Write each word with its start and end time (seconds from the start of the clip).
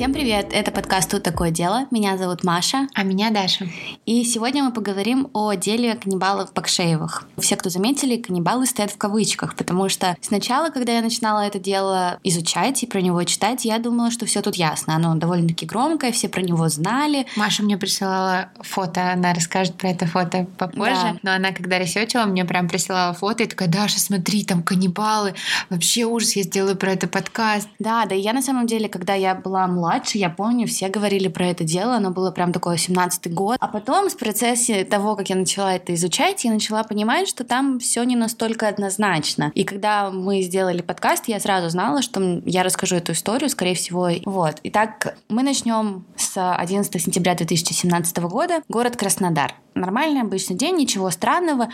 Всем 0.00 0.14
привет! 0.14 0.48
Это 0.54 0.70
подкаст 0.70 1.10
«Тут 1.10 1.24
такое 1.24 1.50
дело». 1.50 1.84
Меня 1.90 2.16
зовут 2.16 2.42
Маша. 2.42 2.88
А 2.94 3.02
меня 3.02 3.28
Даша. 3.28 3.66
И 4.06 4.24
сегодня 4.24 4.64
мы 4.64 4.72
поговорим 4.72 5.28
о 5.34 5.52
деле 5.52 5.94
каннибалов 5.94 6.54
Бакшеевых. 6.54 7.28
Все, 7.36 7.54
кто 7.54 7.68
заметили, 7.68 8.16
каннибалы 8.16 8.64
стоят 8.64 8.92
в 8.92 8.96
кавычках, 8.96 9.54
потому 9.56 9.90
что 9.90 10.16
сначала, 10.22 10.70
когда 10.70 10.92
я 10.92 11.02
начинала 11.02 11.40
это 11.40 11.58
дело 11.58 12.18
изучать 12.24 12.82
и 12.82 12.86
про 12.86 13.02
него 13.02 13.22
читать, 13.24 13.66
я 13.66 13.78
думала, 13.78 14.10
что 14.10 14.24
все 14.24 14.40
тут 14.40 14.56
ясно. 14.56 14.96
Оно 14.96 15.16
довольно-таки 15.16 15.66
громкое, 15.66 16.12
все 16.12 16.30
про 16.30 16.40
него 16.40 16.66
знали. 16.70 17.26
Маша 17.36 17.62
мне 17.62 17.76
присылала 17.76 18.48
фото, 18.62 19.12
она 19.12 19.34
расскажет 19.34 19.74
про 19.74 19.90
это 19.90 20.06
фото 20.06 20.46
попозже, 20.56 20.94
да. 20.94 21.16
но 21.22 21.32
она, 21.32 21.52
когда 21.52 21.78
ресечила, 21.78 22.24
мне 22.24 22.46
прям 22.46 22.70
присылала 22.70 23.12
фото 23.12 23.42
и 23.42 23.46
такая, 23.46 23.68
Даша, 23.68 24.00
смотри, 24.00 24.46
там 24.46 24.62
каннибалы, 24.62 25.34
вообще 25.68 26.06
ужас, 26.06 26.36
я 26.36 26.42
сделаю 26.42 26.76
про 26.76 26.92
это 26.92 27.06
подкаст. 27.06 27.68
Да, 27.78 28.06
да, 28.06 28.14
я 28.14 28.32
на 28.32 28.40
самом 28.40 28.66
деле, 28.66 28.88
когда 28.88 29.12
я 29.12 29.34
была 29.34 29.66
младше, 29.66 29.89
младше, 29.90 30.18
я 30.18 30.30
помню, 30.30 30.68
все 30.68 30.88
говорили 30.88 31.26
про 31.26 31.48
это 31.48 31.64
дело, 31.64 31.96
оно 31.96 32.10
было 32.12 32.30
прям 32.30 32.52
такое 32.52 32.76
17-й 32.76 33.30
год. 33.30 33.56
А 33.60 33.66
потом 33.66 34.08
в 34.08 34.16
процессе 34.16 34.84
того, 34.84 35.16
как 35.16 35.30
я 35.30 35.36
начала 35.36 35.74
это 35.74 35.92
изучать, 35.94 36.44
я 36.44 36.52
начала 36.52 36.84
понимать, 36.84 37.26
что 37.26 37.42
там 37.42 37.80
все 37.80 38.04
не 38.04 38.14
настолько 38.14 38.68
однозначно. 38.68 39.50
И 39.56 39.64
когда 39.64 40.10
мы 40.10 40.42
сделали 40.42 40.80
подкаст, 40.80 41.26
я 41.26 41.40
сразу 41.40 41.70
знала, 41.70 42.02
что 42.02 42.40
я 42.44 42.62
расскажу 42.62 42.96
эту 42.96 43.12
историю, 43.12 43.50
скорее 43.50 43.74
всего. 43.74 44.10
Вот. 44.26 44.60
Итак, 44.62 45.16
мы 45.28 45.42
начнем 45.42 46.04
с 46.16 46.54
11 46.54 47.02
сентября 47.02 47.34
2017 47.34 48.18
года. 48.18 48.62
Город 48.68 48.96
Краснодар. 48.96 49.54
Нормальный 49.80 50.20
обычный 50.20 50.56
день, 50.56 50.76
ничего 50.76 51.10
странного, 51.10 51.70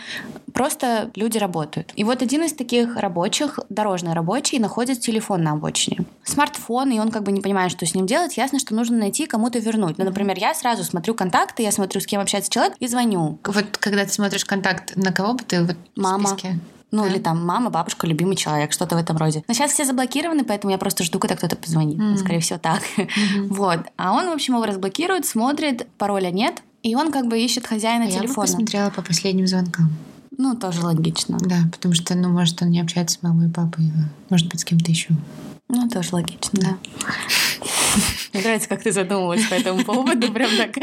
просто 0.53 1.11
люди 1.15 1.37
работают. 1.37 1.91
И 1.97 2.05
вот 2.05 2.21
один 2.21 2.43
из 2.43 2.53
таких 2.53 2.95
рабочих, 2.95 3.59
дорожный 3.67 4.13
рабочий, 4.13 4.59
находит 4.59 5.01
телефон 5.01 5.43
на 5.43 5.51
обочине. 5.51 6.05
Смартфон, 6.23 6.91
и 6.91 6.99
он 6.99 7.11
как 7.11 7.23
бы 7.23 7.33
не 7.33 7.41
понимает, 7.41 7.69
что 7.69 7.85
с 7.85 7.93
ним 7.93 8.05
делать. 8.05 8.37
Ясно, 8.37 8.59
что 8.59 8.73
нужно 8.73 8.97
найти 8.97 9.25
кому-то 9.25 9.59
вернуть. 9.59 9.97
Ну, 9.97 10.05
например, 10.05 10.37
я 10.39 10.53
сразу 10.53 10.85
смотрю 10.85 11.15
контакты, 11.15 11.63
я 11.63 11.71
смотрю, 11.73 11.99
с 11.99 12.05
кем 12.05 12.21
общается 12.21 12.49
человек, 12.49 12.75
и 12.79 12.87
звоню. 12.87 13.39
Вот 13.43 13.77
когда 13.77 14.05
ты 14.05 14.11
смотришь 14.11 14.45
контакт, 14.45 14.95
на 14.95 15.11
кого 15.11 15.33
бы 15.33 15.43
ты 15.43 15.63
вот 15.63 15.75
Мама. 15.95 16.23
в 16.23 16.27
списке? 16.29 16.59
Ну, 16.91 17.03
да. 17.03 17.09
или 17.09 17.19
там 17.19 17.45
мама, 17.45 17.69
бабушка, 17.69 18.07
любимый 18.07 18.37
человек, 18.37 18.71
что-то 18.71 18.95
в 18.95 18.99
этом 18.99 19.17
роде. 19.17 19.43
Но 19.47 19.53
сейчас 19.53 19.73
все 19.73 19.83
заблокированы, 19.83 20.45
поэтому 20.45 20.71
я 20.71 20.77
просто 20.77 21.03
жду, 21.03 21.19
когда 21.19 21.35
кто-то 21.35 21.57
позвонит. 21.57 21.99
Mm-hmm. 21.99 22.17
Скорее 22.17 22.39
всего, 22.39 22.59
так. 22.59 22.81
Mm-hmm. 22.97 23.47
вот. 23.49 23.79
А 23.97 24.13
он, 24.13 24.27
в 24.29 24.31
общем, 24.31 24.53
его 24.53 24.65
разблокирует, 24.65 25.25
смотрит, 25.25 25.85
пароля 25.97 26.31
нет, 26.31 26.63
и 26.87 26.95
он 26.95 27.11
как 27.11 27.27
бы 27.27 27.39
ищет 27.39 27.67
хозяина 27.67 28.05
а 28.05 28.07
телефона. 28.07 28.27
Я 28.27 28.33
бы 28.33 28.41
посмотрела 28.41 28.89
по 28.89 29.01
последним 29.01 29.47
звонкам. 29.47 29.89
Ну, 30.37 30.55
тоже 30.55 30.81
логично. 30.81 31.37
Да, 31.41 31.63
потому 31.71 31.93
что, 31.95 32.15
ну, 32.15 32.29
может, 32.29 32.61
он 32.61 32.69
не 32.69 32.79
общается 32.79 33.17
с 33.17 33.23
мамой 33.23 33.49
и 33.49 33.51
папой, 33.51 33.85
а 33.95 34.09
может 34.29 34.47
быть, 34.47 34.61
с 34.61 34.65
кем-то 34.65 34.91
еще. 34.91 35.09
Ну, 35.69 35.89
тоже 35.89 36.09
логично, 36.13 36.59
да. 36.61 36.77
Мне 38.31 38.41
нравится, 38.41 38.69
как 38.69 38.83
ты 38.83 38.91
задумывалась 38.91 39.45
по 39.47 39.55
этому 39.55 39.83
поводу, 39.83 40.31
прям 40.31 40.49
так. 40.55 40.77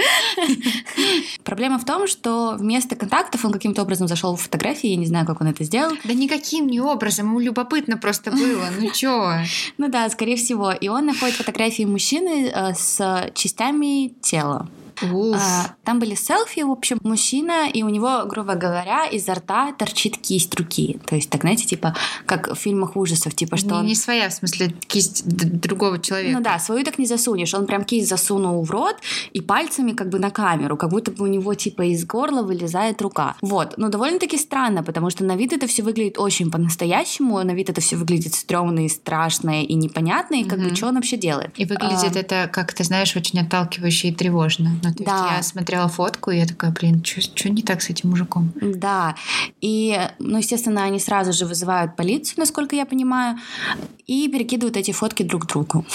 Проблема 1.42 1.78
в 1.78 1.84
том, 1.84 2.06
что 2.06 2.56
вместо 2.58 2.96
контактов 2.96 3.44
он 3.44 3.52
каким-то 3.52 3.82
образом 3.82 4.08
зашел 4.08 4.36
в 4.36 4.42
фотографии, 4.42 4.90
я 4.90 4.96
не 4.96 5.06
знаю, 5.06 5.24
как 5.24 5.40
он 5.40 5.46
это 5.46 5.64
сделал. 5.64 5.96
Да 6.04 6.12
никаким 6.12 6.66
не 6.66 6.80
образом, 6.80 7.28
ему 7.28 7.40
любопытно 7.40 7.96
просто 7.96 8.30
было, 8.30 8.66
ну 8.78 8.90
чё? 8.90 9.38
Ну 9.78 9.88
да, 9.88 10.10
скорее 10.10 10.36
всего. 10.36 10.72
И 10.72 10.88
он 10.88 11.06
находит 11.06 11.36
фотографии 11.36 11.84
мужчины 11.84 12.50
э, 12.52 12.74
с 12.74 13.30
частями 13.34 14.08
тела. 14.20 14.68
А, 15.02 15.74
там 15.84 15.98
были 15.98 16.14
селфи, 16.14 16.60
в 16.60 16.70
общем, 16.70 16.98
мужчина, 17.02 17.68
и 17.68 17.82
у 17.82 17.88
него, 17.88 18.24
грубо 18.26 18.54
говоря, 18.54 19.06
изо 19.06 19.34
рта 19.34 19.72
торчит 19.72 20.16
кисть 20.16 20.54
руки. 20.58 20.98
То 21.06 21.16
есть, 21.16 21.30
так, 21.30 21.42
знаете, 21.42 21.66
типа, 21.66 21.94
как 22.26 22.48
в 22.48 22.56
фильмах 22.56 22.96
ужасов, 22.96 23.34
типа, 23.34 23.56
что 23.56 23.68
не, 23.68 23.72
он... 23.74 23.86
Не 23.86 23.94
своя, 23.94 24.28
в 24.28 24.32
смысле, 24.32 24.74
кисть 24.86 25.26
другого 25.26 25.98
человека. 25.98 26.38
Ну 26.38 26.44
да, 26.44 26.58
свою 26.58 26.84
так 26.84 26.98
не 26.98 27.06
засунешь. 27.06 27.54
Он 27.54 27.66
прям 27.66 27.84
кисть 27.84 28.08
засунул 28.08 28.62
в 28.64 28.70
рот 28.70 28.96
и 29.32 29.40
пальцами 29.40 29.92
как 29.92 30.08
бы 30.08 30.18
на 30.18 30.30
камеру, 30.30 30.76
как 30.76 30.90
будто 30.90 31.10
бы 31.10 31.24
у 31.24 31.26
него, 31.26 31.54
типа, 31.54 31.82
из 31.82 32.04
горла 32.04 32.42
вылезает 32.42 33.00
рука. 33.02 33.36
Вот. 33.42 33.74
Но 33.76 33.88
довольно-таки 33.88 34.38
странно, 34.38 34.82
потому 34.82 35.10
что 35.10 35.24
на 35.24 35.36
вид 35.36 35.52
это 35.52 35.66
все 35.66 35.82
выглядит 35.82 36.18
очень 36.18 36.50
по-настоящему, 36.50 37.42
на 37.42 37.52
вид 37.52 37.70
это 37.70 37.80
все 37.80 37.96
выглядит 37.96 38.34
стрёмно 38.34 38.86
и 38.86 38.88
страшно 38.88 39.62
и 39.62 39.74
непонятно, 39.74 40.36
и 40.36 40.44
как 40.44 40.58
mm-hmm. 40.58 40.70
бы 40.70 40.76
что 40.76 40.88
он 40.88 40.94
вообще 40.94 41.16
делает. 41.16 41.52
И 41.56 41.64
выглядит 41.64 42.16
а... 42.16 42.18
это, 42.18 42.48
как 42.52 42.72
ты 42.72 42.84
знаешь, 42.84 43.14
очень 43.16 43.40
отталкивающе 43.40 44.08
и 44.08 44.12
тревожно. 44.14 44.70
Ну, 44.88 44.94
то 44.94 45.04
да. 45.04 45.16
есть 45.16 45.36
я 45.36 45.42
смотрела 45.42 45.88
фотку, 45.88 46.30
и 46.30 46.38
я 46.38 46.46
такая, 46.46 46.70
блин, 46.70 47.02
что 47.04 47.48
не 47.50 47.62
так 47.62 47.82
с 47.82 47.90
этим 47.90 48.10
мужиком? 48.10 48.52
Да. 48.60 49.14
И, 49.60 49.98
ну, 50.18 50.38
естественно, 50.38 50.84
они 50.84 50.98
сразу 50.98 51.32
же 51.32 51.46
вызывают 51.46 51.96
полицию, 51.96 52.36
насколько 52.38 52.76
я 52.76 52.86
понимаю, 52.86 53.38
и 54.06 54.28
перекидывают 54.28 54.76
эти 54.76 54.92
фотки 54.92 55.22
друг 55.22 55.46
другу. 55.46 55.84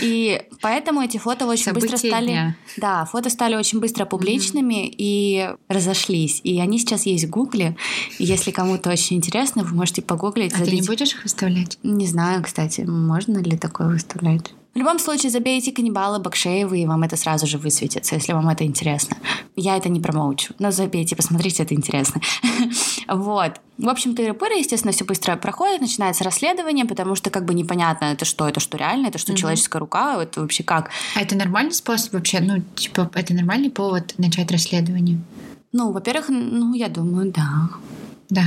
И 0.00 0.42
поэтому 0.60 1.00
эти 1.00 1.16
фото 1.16 1.46
очень 1.46 1.64
События 1.64 1.92
быстро 1.92 2.08
стали... 2.08 2.26
Дня. 2.26 2.56
Да, 2.76 3.04
фото 3.06 3.30
стали 3.30 3.56
очень 3.56 3.80
быстро 3.80 4.04
публичными 4.04 4.86
mm-hmm. 4.86 4.94
и 4.98 5.50
разошлись. 5.68 6.40
И 6.44 6.60
они 6.60 6.78
сейчас 6.78 7.06
есть 7.06 7.24
в 7.24 7.30
Гугле. 7.30 7.76
Если 8.18 8.50
кому-то 8.50 8.90
очень 8.90 9.16
интересно, 9.16 9.64
вы 9.64 9.74
можете 9.74 10.02
погуглить. 10.02 10.52
А 10.52 10.58
забить... 10.58 10.70
ты 10.70 10.80
не 10.80 10.86
будешь 10.86 11.12
их 11.14 11.22
выставлять? 11.22 11.78
Не 11.82 12.06
знаю, 12.06 12.42
кстати, 12.42 12.82
можно 12.82 13.38
ли 13.38 13.56
такое 13.56 13.88
выставлять. 13.88 14.52
В 14.76 14.78
любом 14.78 14.98
случае, 14.98 15.30
забейте 15.30 15.72
каннибалы 15.72 16.18
Бакшеевы, 16.18 16.80
и 16.80 16.86
вам 16.86 17.02
это 17.02 17.16
сразу 17.16 17.46
же 17.46 17.56
высветится, 17.56 18.14
если 18.14 18.34
вам 18.34 18.46
это 18.50 18.62
интересно. 18.64 19.16
Я 19.56 19.78
это 19.78 19.88
не 19.88 20.00
промоучу, 20.00 20.52
но 20.58 20.70
забейте, 20.70 21.16
посмотрите, 21.16 21.62
это 21.62 21.74
интересно. 21.74 22.20
вот. 23.08 23.52
В 23.78 23.88
общем, 23.88 24.14
тыры-пыры, 24.14 24.58
естественно, 24.58 24.92
все 24.92 25.06
быстро 25.06 25.34
проходит, 25.36 25.80
начинается 25.80 26.24
расследование, 26.24 26.84
потому 26.84 27.14
что 27.14 27.30
как 27.30 27.46
бы 27.46 27.54
непонятно, 27.54 28.04
это 28.04 28.26
что, 28.26 28.46
это 28.46 28.60
что 28.60 28.76
реально, 28.76 29.06
это 29.06 29.16
что 29.16 29.32
mm-hmm. 29.32 29.36
человеческая 29.36 29.78
рука, 29.78 30.22
это 30.22 30.42
вообще 30.42 30.62
как. 30.62 30.90
А 31.14 31.22
это 31.22 31.36
нормальный 31.36 31.72
способ 31.72 32.12
вообще, 32.12 32.40
ну, 32.40 32.60
типа, 32.74 33.10
это 33.14 33.32
нормальный 33.32 33.70
повод 33.70 34.12
начать 34.18 34.52
расследование? 34.52 35.18
Ну, 35.72 35.90
во-первых, 35.90 36.28
ну, 36.28 36.74
я 36.74 36.88
думаю, 36.88 37.32
да. 37.32 37.70
Да? 38.28 38.44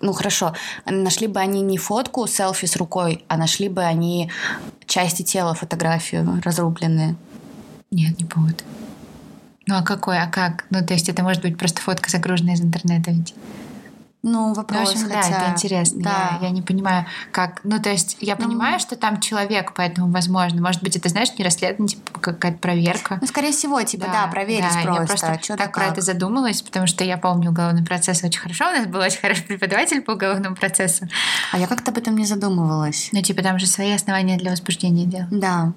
Ну 0.00 0.12
хорошо, 0.12 0.54
нашли 0.86 1.26
бы 1.26 1.40
они 1.40 1.60
не 1.60 1.78
фотку, 1.78 2.26
селфи 2.26 2.66
с 2.66 2.76
рукой, 2.76 3.24
а 3.28 3.36
нашли 3.36 3.68
бы 3.68 3.82
они 3.82 4.30
части 4.86 5.22
тела, 5.22 5.54
фотографию 5.54 6.40
разрубленные. 6.44 7.16
Нет, 7.90 8.18
не 8.18 8.24
повод. 8.24 8.64
Ну 9.66 9.76
а 9.76 9.82
какой, 9.82 10.18
а 10.18 10.26
как? 10.26 10.64
Ну 10.70 10.84
то 10.84 10.94
есть 10.94 11.08
это 11.08 11.22
может 11.22 11.42
быть 11.42 11.58
просто 11.58 11.80
фотка 11.80 12.10
загруженная 12.10 12.54
из 12.54 12.60
интернета 12.60 13.10
ведь? 13.10 13.34
Ну, 14.22 14.52
вопрос, 14.52 14.94
ну, 14.94 15.00
в 15.00 15.04
общем, 15.04 15.16
хотя... 15.16 15.30
да, 15.30 15.36
это 15.38 15.50
интересно. 15.52 16.02
Да. 16.02 16.38
Я, 16.40 16.48
я 16.48 16.50
не 16.50 16.60
понимаю, 16.60 17.06
как... 17.32 17.60
Ну, 17.64 17.80
то 17.80 17.88
есть 17.88 18.18
я 18.20 18.36
ну... 18.38 18.44
понимаю, 18.44 18.78
что 18.78 18.96
там 18.96 19.18
человек, 19.18 19.72
поэтому 19.74 20.10
возможно. 20.10 20.60
Может 20.60 20.82
быть, 20.82 20.94
это, 20.94 21.08
знаешь, 21.08 21.30
не 21.38 21.44
расследование, 21.44 21.96
типа 21.96 22.20
какая-то 22.20 22.58
проверка. 22.58 23.18
Ну, 23.20 23.26
скорее 23.26 23.52
всего, 23.52 23.80
типа, 23.82 24.06
да, 24.06 24.26
да 24.26 24.30
проверить 24.30 24.64
да, 24.64 24.82
просто. 24.82 25.00
Я 25.00 25.06
просто 25.06 25.38
Чё 25.42 25.56
так 25.56 25.72
про 25.72 25.86
это 25.86 26.02
задумалась, 26.02 26.60
потому 26.60 26.86
что 26.86 27.02
я 27.02 27.16
помню 27.16 27.50
уголовный 27.50 27.84
процесс 27.84 28.22
очень 28.22 28.40
хорошо. 28.40 28.68
У 28.68 28.72
нас 28.72 28.86
был 28.86 29.00
очень 29.00 29.20
хороший 29.20 29.44
преподаватель 29.44 30.02
по 30.02 30.12
уголовному 30.12 30.54
процессу. 30.54 31.08
А 31.52 31.58
я 31.58 31.66
как-то 31.66 31.90
об 31.90 31.96
этом 31.96 32.14
не 32.16 32.26
задумывалась. 32.26 33.08
Ну, 33.12 33.22
типа, 33.22 33.42
там 33.42 33.58
же 33.58 33.66
свои 33.66 33.92
основания 33.92 34.36
для 34.36 34.50
возбуждения 34.50 35.06
дела. 35.06 35.28
Да. 35.30 35.72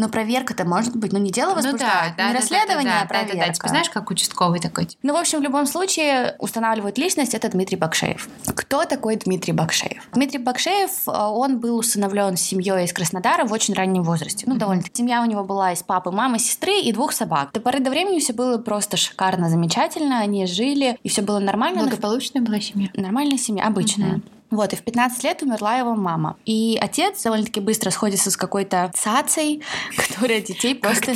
Но 0.00 0.08
проверка-то 0.08 0.64
может 0.64 0.96
быть, 0.96 1.12
ну 1.12 1.18
не 1.18 1.30
дело 1.30 1.54
возбуждать, 1.54 1.80
ну, 1.82 2.14
да, 2.16 2.28
не 2.28 2.32
да, 2.32 2.38
расследование, 2.40 2.94
да, 2.94 3.02
а 3.02 3.06
проверка. 3.06 3.34
Да, 3.34 3.40
да, 3.40 3.46
да. 3.48 3.52
Типа, 3.52 3.68
знаешь, 3.68 3.90
как 3.90 4.10
участковый 4.10 4.58
такой. 4.58 4.86
Типа. 4.86 5.00
Ну, 5.02 5.12
в 5.12 5.16
общем, 5.18 5.40
в 5.40 5.42
любом 5.42 5.66
случае 5.66 6.36
устанавливают 6.38 6.96
личность, 6.96 7.34
это 7.34 7.50
Дмитрий 7.50 7.76
Бакшеев. 7.76 8.26
Кто 8.46 8.86
такой 8.86 9.16
Дмитрий 9.16 9.52
Бакшеев? 9.52 10.02
Дмитрий 10.14 10.38
Бакшеев, 10.38 10.90
э, 11.06 11.10
он 11.10 11.60
был 11.60 11.76
усыновлен 11.76 12.38
семьей 12.38 12.86
из 12.86 12.94
Краснодара 12.94 13.44
в 13.44 13.52
очень 13.52 13.74
раннем 13.74 14.02
возрасте. 14.02 14.46
Ну, 14.48 14.56
довольно-таки. 14.56 14.96
Семья 14.96 15.20
у 15.20 15.26
него 15.26 15.44
была 15.44 15.72
из 15.72 15.82
папы, 15.82 16.10
мамы, 16.10 16.38
сестры 16.38 16.80
и 16.80 16.90
двух 16.92 17.12
собак. 17.12 17.52
До 17.52 17.60
поры 17.60 17.80
до 17.80 17.90
времени 17.90 18.20
все 18.20 18.32
было 18.32 18.56
просто 18.56 18.96
шикарно, 18.96 19.50
замечательно. 19.50 20.20
Они 20.20 20.46
жили, 20.46 20.98
и 21.02 21.10
все 21.10 21.20
было 21.20 21.40
нормально. 21.40 21.82
Благополучная 21.82 22.40
была 22.40 22.58
семья? 22.58 22.88
Нормальная 22.94 23.36
семья, 23.36 23.66
обычная. 23.66 24.14
Угу. 24.14 24.22
Вот, 24.50 24.72
и 24.72 24.76
в 24.76 24.82
15 24.82 25.22
лет 25.24 25.42
умерла 25.42 25.76
его 25.76 25.94
мама. 25.94 26.36
И 26.44 26.78
отец 26.80 27.22
довольно-таки 27.22 27.60
быстро 27.60 27.90
сходится 27.90 28.30
с 28.30 28.36
какой-то 28.36 28.90
цацей, 28.94 29.62
которая 29.96 30.40
детей 30.40 30.74
просто... 30.74 31.14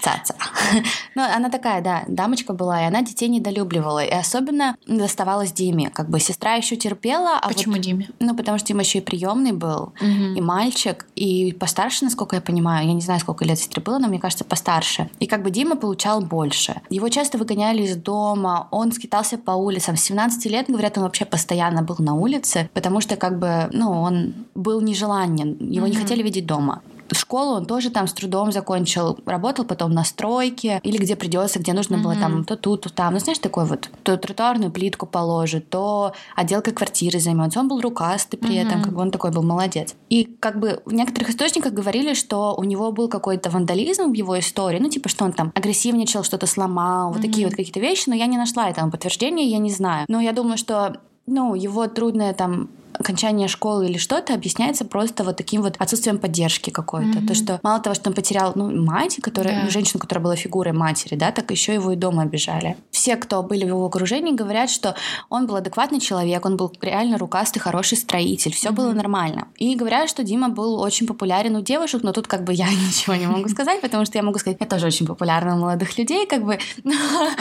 Цаца. 0.00 0.34
ну, 1.14 1.22
она 1.22 1.50
такая, 1.50 1.82
да, 1.82 2.04
дамочка 2.06 2.52
была, 2.52 2.82
и 2.82 2.84
она 2.84 3.02
детей 3.02 3.28
недолюбливала. 3.28 4.04
И 4.04 4.10
особенно 4.10 4.76
доставалась 4.86 5.52
Диме. 5.52 5.90
Как 5.90 6.08
бы 6.08 6.20
сестра 6.20 6.54
еще 6.54 6.76
терпела. 6.76 7.38
А 7.40 7.48
Почему 7.48 7.74
вот... 7.74 7.82
Диме? 7.82 8.08
Ну, 8.20 8.36
потому 8.36 8.58
что 8.58 8.68
Дима 8.68 8.82
еще 8.82 8.98
и 8.98 9.02
приемный 9.02 9.52
был, 9.52 9.92
угу. 10.00 10.34
и 10.36 10.40
мальчик, 10.40 11.06
и 11.16 11.52
постарше, 11.52 12.04
насколько 12.04 12.36
я 12.36 12.42
понимаю. 12.42 12.86
Я 12.86 12.94
не 12.94 13.00
знаю, 13.00 13.20
сколько 13.20 13.44
лет 13.44 13.58
сестре 13.58 13.82
было, 13.82 13.98
но 13.98 14.08
мне 14.08 14.20
кажется, 14.20 14.44
постарше. 14.44 15.10
И 15.18 15.26
как 15.26 15.42
бы 15.42 15.50
Дима 15.50 15.76
получал 15.76 16.20
больше. 16.20 16.80
Его 16.88 17.08
часто 17.08 17.38
выгоняли 17.38 17.82
из 17.82 17.96
дома, 17.96 18.68
он 18.70 18.92
скитался 18.92 19.38
по 19.38 19.52
улицам. 19.52 19.96
С 19.96 20.04
17 20.04 20.46
лет, 20.46 20.66
говорят, 20.68 20.96
он 20.98 21.04
вообще 21.04 21.24
постоянно 21.24 21.82
был 21.82 21.96
на 21.98 22.14
улице 22.14 22.70
потому 22.76 23.00
что 23.00 23.16
как 23.16 23.38
бы, 23.38 23.70
ну, 23.72 23.90
он 23.90 24.34
был 24.54 24.82
нежеланен, 24.82 25.56
его 25.58 25.86
mm-hmm. 25.86 25.90
не 25.90 25.96
хотели 25.96 26.22
видеть 26.22 26.44
дома. 26.44 26.82
Школу 27.12 27.56
он 27.56 27.64
тоже 27.66 27.90
там 27.90 28.06
с 28.06 28.12
трудом 28.12 28.52
закончил. 28.52 29.18
Работал 29.24 29.64
потом 29.64 29.92
на 29.92 30.04
стройке 30.04 30.80
или 30.82 30.98
где 30.98 31.16
придется, 31.16 31.58
где 31.58 31.72
нужно 31.72 31.98
было 31.98 32.14
там 32.16 32.44
то 32.44 32.56
тут, 32.56 32.82
то 32.82 32.92
там. 32.92 33.14
Ну, 33.14 33.20
знаешь, 33.20 33.38
такой 33.38 33.64
вот, 33.64 33.88
то 34.02 34.16
тротуарную 34.16 34.70
плитку 34.70 35.06
положит, 35.06 35.70
то 35.70 36.12
отделкой 36.34 36.74
квартиры 36.74 37.18
займется. 37.18 37.60
Он 37.60 37.68
был 37.68 37.80
рукастый 37.80 38.38
при 38.38 38.56
этом, 38.56 38.82
как 38.82 38.92
бы 38.92 39.00
он 39.00 39.10
такой 39.10 39.30
был 39.30 39.42
молодец. 39.42 39.94
И 40.10 40.24
как 40.24 40.58
бы 40.58 40.82
в 40.84 40.92
некоторых 40.92 41.30
источниках 41.30 41.72
говорили, 41.72 42.12
что 42.14 42.54
у 42.56 42.64
него 42.64 42.92
был 42.92 43.08
какой-то 43.08 43.50
вандализм 43.50 44.10
в 44.10 44.14
его 44.14 44.38
истории, 44.38 44.78
ну, 44.78 44.90
типа, 44.90 45.08
что 45.08 45.24
он 45.24 45.32
там 45.32 45.50
агрессивничал, 45.54 46.24
что-то 46.24 46.46
сломал, 46.46 47.12
вот 47.12 47.22
такие 47.22 47.46
вот 47.46 47.56
какие-то 47.56 47.80
вещи, 47.80 48.08
но 48.08 48.14
я 48.14 48.26
не 48.26 48.36
нашла 48.36 48.68
этому 48.68 48.90
подтверждения, 48.90 49.48
я 49.48 49.58
не 49.58 49.70
знаю. 49.70 50.04
Но 50.08 50.20
я 50.20 50.32
думаю, 50.32 50.58
что 50.58 51.00
ну, 51.26 51.54
его 51.54 51.88
трудное 51.88 52.32
там 52.32 52.68
окончание 52.98 53.48
школы 53.48 53.86
или 53.86 53.98
что-то 53.98 54.34
объясняется 54.34 54.84
просто 54.84 55.24
вот 55.24 55.36
таким 55.36 55.62
вот 55.62 55.76
отсутствием 55.78 56.18
поддержки 56.18 56.70
какой-то. 56.70 57.18
Mm-hmm. 57.18 57.26
То, 57.26 57.34
что 57.34 57.60
мало 57.62 57.80
того, 57.80 57.94
что 57.94 58.10
он 58.10 58.14
потерял 58.14 58.52
ну, 58.54 58.70
мать, 58.84 59.18
которая, 59.22 59.66
yeah. 59.66 59.70
женщину, 59.70 60.00
которая 60.00 60.22
была 60.22 60.36
фигурой 60.36 60.72
матери, 60.72 61.14
да, 61.14 61.32
так 61.32 61.50
еще 61.50 61.74
его 61.74 61.92
и 61.92 61.96
дома 61.96 62.22
обижали. 62.22 62.76
Все, 62.90 63.16
кто 63.16 63.42
были 63.42 63.64
в 63.64 63.68
его 63.68 63.86
окружении, 63.86 64.32
говорят, 64.32 64.70
что 64.70 64.94
он 65.28 65.46
был 65.46 65.56
адекватный 65.56 66.00
человек, 66.00 66.44
он 66.44 66.56
был 66.56 66.72
реально 66.80 67.18
рукастый, 67.18 67.60
хороший 67.60 67.98
строитель, 67.98 68.52
все 68.52 68.68
mm-hmm. 68.68 68.72
было 68.72 68.92
нормально. 68.92 69.48
И 69.56 69.74
говорят, 69.74 70.08
что 70.08 70.22
Дима 70.22 70.48
был 70.48 70.80
очень 70.80 71.06
популярен 71.06 71.56
у 71.56 71.62
девушек, 71.62 72.02
но 72.02 72.12
тут 72.12 72.26
как 72.26 72.44
бы 72.44 72.52
я 72.52 72.68
ничего 72.70 73.14
не 73.14 73.26
могу 73.26 73.48
сказать, 73.48 73.80
потому 73.80 74.04
что 74.04 74.18
я 74.18 74.22
могу 74.22 74.38
сказать, 74.38 74.58
я 74.60 74.66
тоже 74.66 74.86
очень 74.86 75.06
популярна 75.06 75.56
у 75.56 75.58
молодых 75.58 75.98
людей, 75.98 76.26
как 76.26 76.44
бы. 76.44 76.58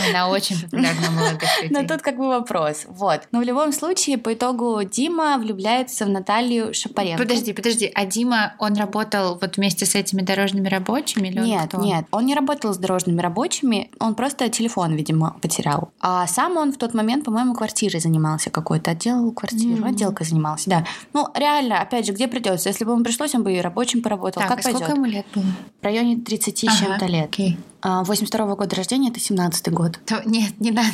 Она 0.09 0.29
очень 0.29 0.59
популярна 0.61 1.01
у 1.09 1.11
молодых 1.11 1.41
людей. 1.61 1.75
Но 1.75 1.87
тут 1.87 2.01
как 2.01 2.17
бы 2.17 2.27
вопрос. 2.27 2.85
Вот. 2.87 3.21
Но 3.31 3.39
в 3.39 3.43
любом 3.43 3.71
случае, 3.71 4.17
по 4.17 4.33
итогу 4.33 4.81
Дима 4.83 5.37
влюбляется 5.45 6.05
в 6.05 6.09
Наталью 6.09 6.73
Шапаренко. 6.73 7.21
Подожди, 7.21 7.53
подожди, 7.53 7.91
а 7.93 8.05
Дима, 8.05 8.55
он 8.59 8.73
работал 8.75 9.37
вот 9.39 9.57
вместе 9.57 9.85
с 9.85 9.95
этими 9.95 10.21
дорожными 10.21 10.67
рабочими? 10.67 11.27
Или 11.27 11.39
нет, 11.39 11.73
он 11.73 11.81
нет, 11.81 12.05
он 12.11 12.25
не 12.25 12.35
работал 12.35 12.73
с 12.73 12.77
дорожными 12.77 13.21
рабочими, 13.21 13.91
он 13.99 14.15
просто 14.15 14.49
телефон, 14.49 14.95
видимо, 14.95 15.37
потерял. 15.41 15.91
А 16.01 16.27
сам 16.27 16.57
он 16.57 16.73
в 16.73 16.77
тот 16.77 16.93
момент, 16.93 17.25
по-моему, 17.25 17.53
квартирой 17.53 17.99
занимался 17.99 18.49
какой-то, 18.49 18.91
отделал 18.91 19.31
квартиру, 19.31 19.83
mm-hmm. 19.83 19.89
отделкой 19.89 20.25
занимался, 20.25 20.69
да. 20.69 20.85
Ну, 21.13 21.27
реально, 21.35 21.81
опять 21.81 22.05
же, 22.05 22.13
где 22.13 22.27
придется? 22.27 22.69
Если 22.69 22.83
бы 22.83 22.93
ему 22.93 23.03
пришлось, 23.03 23.35
он 23.35 23.43
бы 23.43 23.53
и 23.53 23.61
рабочим 23.61 24.01
поработал. 24.01 24.41
Так, 24.41 24.49
как 24.49 24.59
а 24.59 24.63
пойдет? 24.63 24.81
сколько 24.81 24.95
ему 24.95 25.05
лет 25.05 25.25
было? 25.33 25.45
В 25.81 25.83
районе 25.83 26.17
30 26.17 26.63
ага, 26.63 26.77
чем-то 26.77 27.05
лет. 27.05 27.25
Окей. 27.25 27.57
82 27.85 28.45
-го 28.45 28.55
года 28.55 28.75
рождения, 28.75 29.09
это 29.09 29.19
17-й 29.19 29.71
год. 29.71 29.99
То, 30.05 30.21
нет, 30.25 30.59
не 30.59 30.71
надо. 30.71 30.89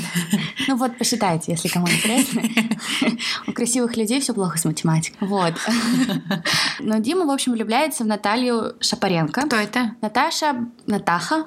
Ну 0.68 0.76
вот, 0.76 0.98
посчитайте, 0.98 1.54
если 1.54 1.70
кому 1.70 1.88
интересно. 1.88 2.42
У 3.48 3.54
красивых 3.54 3.96
людей 3.96 4.20
все 4.20 4.34
плохо 4.42 4.58
с 4.58 4.66
математикой. 4.66 5.28
Вот. 5.28 5.54
Но 6.80 6.98
Дима, 6.98 7.28
в 7.28 7.30
общем, 7.30 7.52
влюбляется 7.52 8.04
в 8.04 8.08
Наталью 8.08 8.76
Шапаренко. 8.80 9.42
Кто 9.42 9.56
это? 9.56 9.92
Наташа... 10.02 10.68
Натаха? 10.88 11.46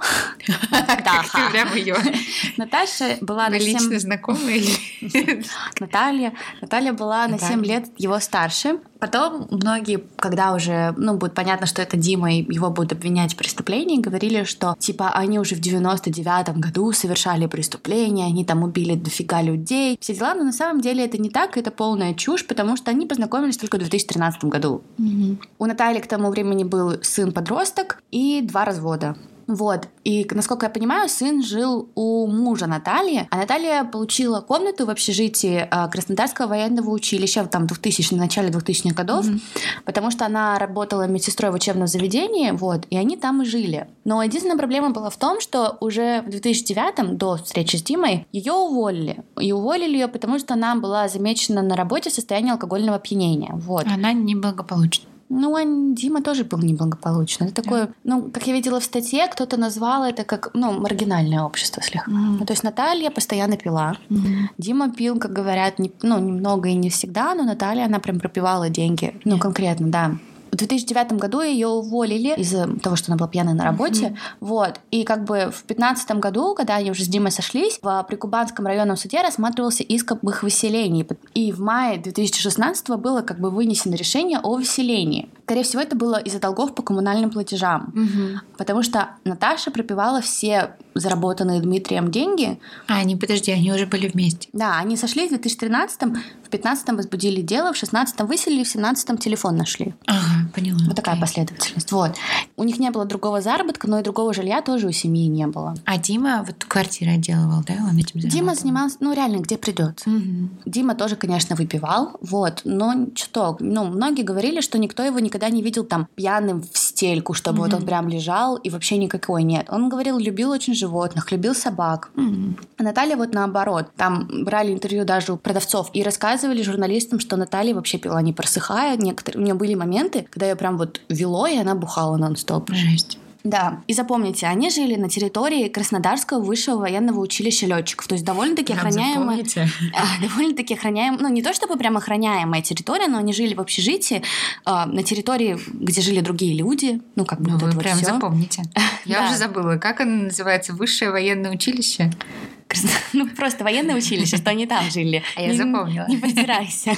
Натаха. 0.71 1.51
Прям 1.51 1.75
ее. 1.75 1.97
Наташа 2.57 3.19
была 3.21 3.49
на 3.49 3.59
7... 3.59 3.69
лично 3.69 3.99
знакомые? 3.99 4.63
Наталья. 5.81 6.35
Наталья 6.61 6.93
была 6.93 7.27
на 7.27 7.41
7 7.41 7.65
лет 7.65 7.87
его 7.99 8.21
старше. 8.21 8.79
Потом 9.05 9.49
многие, 9.51 10.03
когда 10.17 10.55
уже, 10.55 10.95
ну, 10.97 11.19
будет 11.19 11.35
понятно, 11.35 11.67
что 11.67 11.83
это 11.83 11.99
Дима, 11.99 12.33
и 12.33 12.37
его 12.51 12.71
будут 12.71 12.93
обвинять 12.93 13.35
в 13.35 13.37
преступлении, 13.37 14.01
говорили, 14.01 14.45
что, 14.45 14.75
типа, 14.79 15.11
они 15.11 15.39
уже 15.39 15.57
в 15.57 15.61
99-м 15.61 16.59
году 16.59 16.91
совершали 16.93 17.45
преступление, 17.47 18.25
они 18.25 18.47
там 18.47 18.63
убили 18.63 18.95
дофига 18.95 19.43
людей, 19.43 19.99
все 20.01 20.15
дела, 20.15 20.35
но 20.35 20.45
на 20.45 20.53
самом 20.53 20.81
деле 20.81 21.05
это 21.05 21.19
не 21.19 21.29
так, 21.29 21.59
это 21.59 21.71
полная 21.71 22.15
чушь, 22.15 22.47
потому 22.47 22.79
что 22.79 22.91
они 22.93 23.05
познакомились 23.05 23.59
только 23.59 23.77
в 23.77 23.81
2013 23.81 24.45
году. 24.45 24.83
Mm-hmm. 24.97 25.37
У 25.59 25.67
Натальи 25.67 26.01
к 26.01 26.07
тому 26.07 26.31
времени 26.31 26.65
был 26.65 26.95
сын-подросток 27.03 28.03
и 28.11 28.41
два 28.41 28.65
развода. 28.65 29.17
Вот. 29.47 29.89
И, 30.05 30.27
насколько 30.31 30.67
я 30.67 30.71
понимаю, 30.71 31.09
сын 31.09 31.43
жил 31.43 31.89
у 31.95 32.27
мужа 32.27 32.67
Натальи, 32.67 33.27
а 33.31 33.37
Наталья 33.37 33.85
получила 33.85 34.41
комнату 34.41 34.87
в 34.87 34.91
общежитии 34.91 35.67
а, 35.71 35.89
Краснодарского 35.89 36.49
военного 36.49 36.91
училища 36.91 37.43
в 37.43 37.49
там 37.49 37.67
2000 37.67 38.15
в 38.15 38.17
начале 38.17 38.51
2000-х 38.51 38.95
годов, 38.95 39.27
mm-hmm. 39.27 39.41
потому 39.85 40.11
что 40.11 40.27
она 40.27 40.59
работала 40.59 41.07
медсестрой 41.07 41.51
в 41.51 41.55
учебном 41.55 41.87
заведении, 41.87 42.51
вот, 42.51 42.87
и 42.91 42.97
они 42.97 43.17
там 43.17 43.43
и 43.43 43.45
жили. 43.45 43.89
Но 44.05 44.23
единственная 44.23 44.59
проблема 44.59 44.91
была 44.91 45.11
в 45.11 45.17
том, 45.17 45.41
что 45.41 45.77
уже 45.81 46.23
в 46.23 46.31
2009 46.31 47.17
до 47.17 47.37
встречи 47.37 47.77
с 47.77 47.83
Димой 47.83 48.27
ее 48.33 48.53
уволили. 48.53 49.25
И 49.41 49.53
уволили 49.53 49.95
ее, 49.95 50.09
потому 50.09 50.39
что 50.39 50.55
она 50.55 50.75
была 50.75 51.09
замечена 51.09 51.63
на 51.63 51.77
работе 51.77 52.11
в 52.11 52.15
состоянии 52.15 52.53
алкогольного 52.53 52.97
опьянения. 52.97 53.53
Вот. 53.55 53.87
Она 53.87 54.13
неблагополучна. 54.13 55.14
Ну, 55.29 55.57
а 55.57 55.63
Дима 55.95 56.23
тоже 56.23 56.45
был 56.45 56.59
неблагополучно. 56.59 57.45
Это 57.45 57.63
такое, 57.63 57.95
ну, 58.05 58.31
как 58.31 58.47
я 58.47 58.53
видела 58.53 58.81
в 58.81 58.85
статье, 58.85 59.27
кто-то 59.29 59.57
назвал 59.57 60.05
это 60.05 60.25
как, 60.25 60.51
ну, 60.55 60.73
маргинальное 60.79 61.43
общество 61.43 61.83
слегка. 61.83 62.11
Mm-hmm. 62.11 62.37
Ну, 62.39 62.47
то 62.47 62.53
есть 62.53 62.63
Наталья 62.63 63.11
постоянно 63.11 63.57
пила. 63.57 63.97
Mm-hmm. 64.11 64.49
Дима 64.59 64.91
пил, 64.93 65.19
как 65.19 65.33
говорят, 65.33 65.79
не, 65.79 65.93
ну, 66.03 66.19
немного 66.19 66.69
и 66.69 66.75
не 66.75 66.91
всегда, 66.91 67.35
но 67.35 67.45
Наталья, 67.45 67.87
она 67.87 67.99
прям 67.99 68.21
пропивала 68.21 68.69
деньги. 68.69 69.21
Ну, 69.25 69.39
конкретно, 69.39 69.89
да. 69.91 70.17
В 70.55 70.57
2009 70.57 71.15
году 71.15 71.41
ее 71.41 71.67
уволили 71.67 72.33
из-за 72.37 72.69
того, 72.79 72.95
что 72.95 73.11
она 73.11 73.17
была 73.17 73.29
пьяная 73.29 73.55
на 73.55 73.65
работе. 73.65 74.05
Mm-hmm. 74.05 74.17
Вот. 74.39 74.81
И 74.93 75.03
как 75.03 75.25
бы 75.25 75.51
в 75.53 75.67
2015 75.67 76.13
году, 76.13 76.55
когда 76.55 76.77
они 76.77 76.93
уже 76.93 77.03
с 77.03 77.09
Димой 77.09 77.33
сошлись, 77.33 77.81
в 77.83 78.05
Прикубанском 78.07 78.65
районном 78.65 78.97
суде 78.97 79.21
рассматривался 79.21 79.83
иск 79.83 80.13
об 80.13 80.29
их 80.29 80.45
выселении. 80.45 81.05
И 81.35 81.51
в 81.51 81.59
мае 81.59 81.99
2016 81.99 82.89
было 82.91 83.23
как 83.23 83.41
бы 83.41 83.51
вынесено 83.51 83.97
решение 83.97 84.39
о 84.39 84.55
выселении. 84.55 85.29
Скорее 85.45 85.63
всего, 85.63 85.83
это 85.83 85.95
было 85.95 86.17
из-за 86.17 86.41
долгов 86.41 86.75
по 86.75 86.83
коммунальным 86.83 87.31
платежам. 87.31 87.93
Mm-hmm. 87.95 88.39
Потому 88.57 88.83
что 88.83 89.11
Наташа 89.25 89.71
пропивала 89.71 90.21
все 90.23 90.77
заработанные 90.95 91.61
Дмитрием 91.61 92.11
деньги. 92.11 92.59
А, 92.89 92.97
они, 92.97 93.17
подожди, 93.17 93.53
они 93.53 93.73
уже 93.73 93.87
были 93.87 94.09
вместе. 94.09 94.49
Да, 94.53 94.79
они 94.79 94.97
сошлись 94.97 95.29
в 95.29 95.35
2013 95.35 96.03
в 96.45 96.51
15 96.51 96.89
возбудили 96.91 97.41
дело, 97.41 97.73
в 97.73 97.77
16 97.77 98.21
выселили, 98.21 98.65
в 98.65 98.69
17 98.69 99.19
телефон 99.19 99.57
нашли. 99.57 99.95
Ага, 100.07 100.49
поняла. 100.55 100.79
Вот 100.87 100.95
такая 100.95 101.17
okay. 101.17 101.21
последовательность. 101.21 101.91
Вот. 101.91 102.13
У 102.57 102.65
них 102.65 102.79
не 102.79 102.91
было 102.91 103.05
другого 103.05 103.41
заработка, 103.41 103.89
но 103.89 103.99
и 103.99 104.03
другого 104.03 104.33
жилья 104.35 104.63
тоже 104.63 104.87
у 104.87 104.93
семьи 104.93 105.27
не 105.27 105.47
было. 105.47 105.75
А 105.85 105.99
Дима 105.99 106.45
вот 106.47 106.65
квартиры 106.65 107.13
отделывал, 107.13 107.65
да? 107.67 107.75
Он 107.75 107.97
этим 107.97 108.21
заработал? 108.21 108.31
Дима 108.31 108.55
занимался, 108.55 108.97
ну 109.01 109.13
реально, 109.15 109.39
где 109.39 109.57
придется. 109.57 110.09
Угу. 110.09 110.49
Дима 110.67 110.95
тоже, 110.95 111.17
конечно, 111.17 111.57
выпивал, 111.57 112.17
вот, 112.21 112.61
но 112.65 113.07
что, 113.15 113.57
ну, 113.61 113.85
многие 113.87 114.23
говорили, 114.23 114.61
что 114.61 114.79
никто 114.79 115.03
его 115.03 115.19
никогда 115.35 115.51
не 115.51 115.63
видел 115.63 115.85
там 115.85 116.07
пьяным 116.15 116.63
в 116.63 116.79
стельку, 116.79 117.35
чтобы 117.35 117.59
угу. 117.59 117.71
вот 117.71 117.75
он 117.75 117.87
прям 117.87 118.09
лежал 118.09 118.57
и 118.57 118.71
вообще 118.71 118.97
никакой 118.99 119.43
нет. 119.43 119.67
Он 119.69 119.89
говорил, 119.89 120.19
любил 120.19 120.51
очень 120.51 120.75
животных, 120.75 121.33
любил 121.33 121.55
собак. 121.55 122.11
Угу. 122.17 122.57
А 122.79 122.83
Наталья 122.83 123.17
вот 123.17 123.35
наоборот. 123.35 123.87
Там 123.97 124.29
брали 124.45 124.73
интервью 124.73 125.05
даже 125.05 125.33
у 125.33 125.37
продавцов 125.37 125.91
и 125.93 126.03
рассказывали 126.03 126.63
журналистам, 126.63 127.19
что 127.19 127.37
Наталья 127.37 127.75
вообще 127.75 127.99
пила 127.99 128.23
не 128.23 128.33
просыхая. 128.33 128.97
Некоторые... 128.97 129.43
У 129.43 129.45
нее 129.45 129.55
были 129.55 129.75
моменты, 129.75 130.27
когда 130.31 130.47
ее 130.47 130.55
прям 130.55 130.79
вот 130.79 131.01
вело, 131.09 131.47
и 131.47 131.57
она 131.57 131.75
бухала 131.75 132.17
нон-стоп. 132.17 132.71
Жесть. 132.71 133.19
Да, 133.45 133.83
и 133.87 133.93
запомните, 133.93 134.47
они 134.47 134.71
жили 134.71 134.97
на 134.97 135.11
территории 135.11 135.69
Краснодарского 135.69 136.41
высшего 136.41 136.79
военного 136.79 137.21
училища 137.21 137.67
летчиков, 137.67 138.07
то 138.07 138.15
есть 138.15 138.25
довольно-таки 138.25 138.73
охраняемая, 138.73 139.45
довольно-таки 140.23 140.73
охраняемая, 140.73 141.21
ну 141.21 141.29
не 141.29 141.43
то 141.43 141.53
чтобы 141.53 141.77
прям 141.77 141.99
охраняемая 141.99 142.63
территория, 142.63 143.07
но 143.07 143.19
они 143.19 143.35
жили 143.35 143.53
в 143.53 143.61
общежитии 143.61 144.23
э, 144.65 144.85
на 144.87 145.03
территории, 145.03 145.59
где 145.75 146.01
жили 146.01 146.21
другие 146.21 146.57
люди, 146.57 147.03
ну 147.17 147.27
как 147.27 147.43
бы 147.43 147.51
ну, 147.51 147.59
вот 147.59 147.65
вы 147.65 147.69
это 147.69 147.79
прям 147.79 147.99
вот 147.99 148.07
запомните. 148.07 148.63
Я 149.05 149.27
уже 149.27 149.37
забыла, 149.37 149.77
как 149.77 150.01
оно 150.01 150.25
называется, 150.25 150.73
высшее 150.73 151.11
военное 151.11 151.51
училище. 151.51 152.11
Ну, 153.13 153.29
просто 153.29 153.63
военное 153.63 153.95
училище, 153.95 154.37
что 154.37 154.51
они 154.51 154.67
там 154.67 154.91
жили. 154.91 155.23
А 155.37 155.43
я 155.43 155.55
запомнила. 155.55 156.07
Не 156.09 156.17
притирайся. 156.17 156.97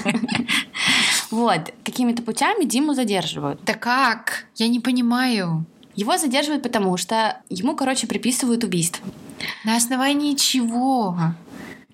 Вот, 1.30 1.74
какими-то 1.84 2.22
путями 2.22 2.64
Диму 2.64 2.94
задерживают. 2.94 3.60
Да 3.66 3.74
как? 3.74 4.46
Я 4.54 4.68
не 4.68 4.80
понимаю. 4.80 5.66
Его 5.96 6.18
задерживают 6.18 6.62
потому, 6.62 6.96
что 6.96 7.40
ему, 7.48 7.74
короче, 7.74 8.06
приписывают 8.06 8.62
убийство. 8.64 9.04
На 9.64 9.76
основании 9.76 10.34
чего? 10.34 11.16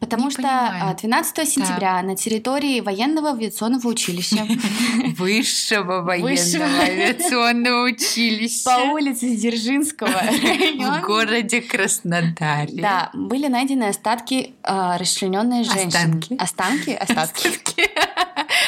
Потому 0.03 0.25
Не 0.25 0.31
что 0.33 0.43
понимаю. 0.43 0.97
12 1.01 1.49
сентября 1.49 1.99
так. 1.99 2.05
на 2.05 2.17
территории 2.17 2.81
военного 2.81 3.31
авиационного 3.31 3.87
училища 3.87 4.45
Высшего 5.17 6.03
военного 6.03 6.83
авиационного 6.83 7.85
училища 7.85 8.65
по 8.65 8.91
улице 8.91 9.37
Дзержинского 9.37 10.09
в 10.11 11.03
городе 11.07 11.61
Краснодаре. 11.61 12.83
Да, 12.83 13.11
были 13.15 13.47
найдены 13.47 13.85
остатки 13.85 14.55
э, 14.65 14.97
расчлененной 14.99 15.63
женщины. 15.63 15.87
Останки? 15.87 16.35
Останки? 16.35 16.91
Остатки. 16.91 17.49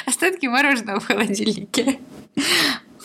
Остатки 0.07 0.47
мороженого 0.47 1.01
в 1.01 1.07
холодильнике. 1.07 1.99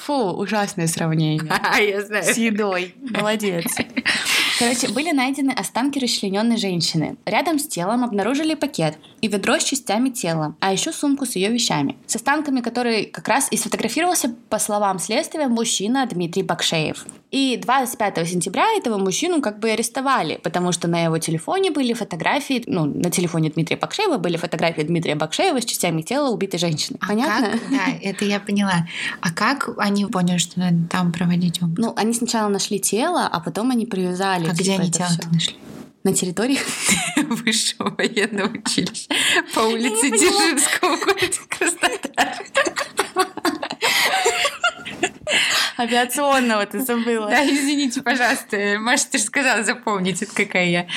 Фу, 0.09 0.31
ужасное 0.31 0.87
сравнение. 0.87 1.53
Я 1.79 2.01
знаю. 2.01 2.23
С 2.23 2.35
едой. 2.35 2.95
Молодец. 3.11 3.75
Короче, 4.59 4.89
были 4.89 5.11
найдены 5.11 5.51
останки 5.51 5.99
расчлененной 5.99 6.57
женщины. 6.57 7.15
Рядом 7.25 7.59
с 7.59 7.67
телом 7.67 8.03
обнаружили 8.03 8.55
пакет 8.55 8.97
и 9.21 9.29
ведро 9.29 9.57
с 9.57 9.63
частями 9.63 10.09
тела, 10.09 10.55
а 10.59 10.73
еще 10.73 10.91
сумку 10.91 11.25
с 11.25 11.37
ее 11.37 11.49
вещами. 11.49 11.95
С 12.07 12.17
останками, 12.17 12.59
которые 12.59 13.05
как 13.05 13.29
раз 13.29 13.47
и 13.51 13.57
сфотографировался, 13.57 14.35
по 14.49 14.59
словам 14.59 14.99
следствия, 14.99 15.47
мужчина 15.47 16.05
Дмитрий 16.05 16.43
Бакшеев. 16.43 17.05
И 17.31 17.59
25 17.61 18.27
сентября 18.27 18.65
этого 18.75 18.97
мужчину 18.97 19.39
как 19.41 19.59
бы 19.59 19.69
арестовали, 19.69 20.39
потому 20.41 20.71
что 20.71 20.87
на 20.87 21.03
его 21.03 21.19
телефоне 21.19 21.69
были 21.69 21.93
фотографии, 21.93 22.63
ну, 22.65 22.85
на 22.85 23.11
телефоне 23.11 23.51
Дмитрия 23.51 23.77
Бакшеева 23.77 24.17
были 24.17 24.35
фотографии 24.35 24.81
Дмитрия 24.81 25.15
Бакшеева 25.15 25.61
с 25.61 25.65
частями 25.65 26.01
тела 26.01 26.29
убитой 26.31 26.59
женщины. 26.59 26.97
А 27.01 27.07
Понятно? 27.07 27.51
как? 27.51 27.69
Да, 27.69 27.85
это 28.01 28.25
я 28.25 28.39
поняла. 28.39 28.87
А 29.21 29.31
как 29.31 29.69
они 29.77 30.07
поняли, 30.07 30.37
что 30.37 30.59
надо 30.59 30.77
там 30.89 31.11
проводить 31.11 31.61
обыск? 31.61 31.77
Ну, 31.77 31.93
они 31.95 32.13
сначала 32.13 32.49
нашли 32.49 32.79
тело, 32.79 33.27
а 33.31 33.39
потом 33.39 33.69
они 33.69 33.85
привязали. 33.85 34.48
А 34.51 34.53
где 34.53 34.63
типа, 34.63 34.81
они 34.81 34.89
это 34.89 34.97
тело 34.97 35.09
всё. 35.09 35.29
нашли? 35.31 35.55
На 36.03 36.13
территории 36.13 36.59
Высшего 37.29 37.89
военного 37.97 38.49
училища 38.49 39.07
по 39.53 39.59
улице. 39.61 40.09
Дзержинского, 40.09 40.95
город 40.97 41.39
Краснодар. 41.49 41.99
авиационного 45.79 46.65
ты 46.65 46.81
забыла. 46.81 47.29
Да, 47.29 47.45
извините, 47.45 48.01
пожалуйста. 48.01 48.77
Маша, 48.79 49.05
ты 49.11 49.17
же 49.17 49.23
сказала 49.23 49.63
запомнить, 49.63 50.21
это 50.21 50.33
какая 50.33 50.65
я. 50.65 50.87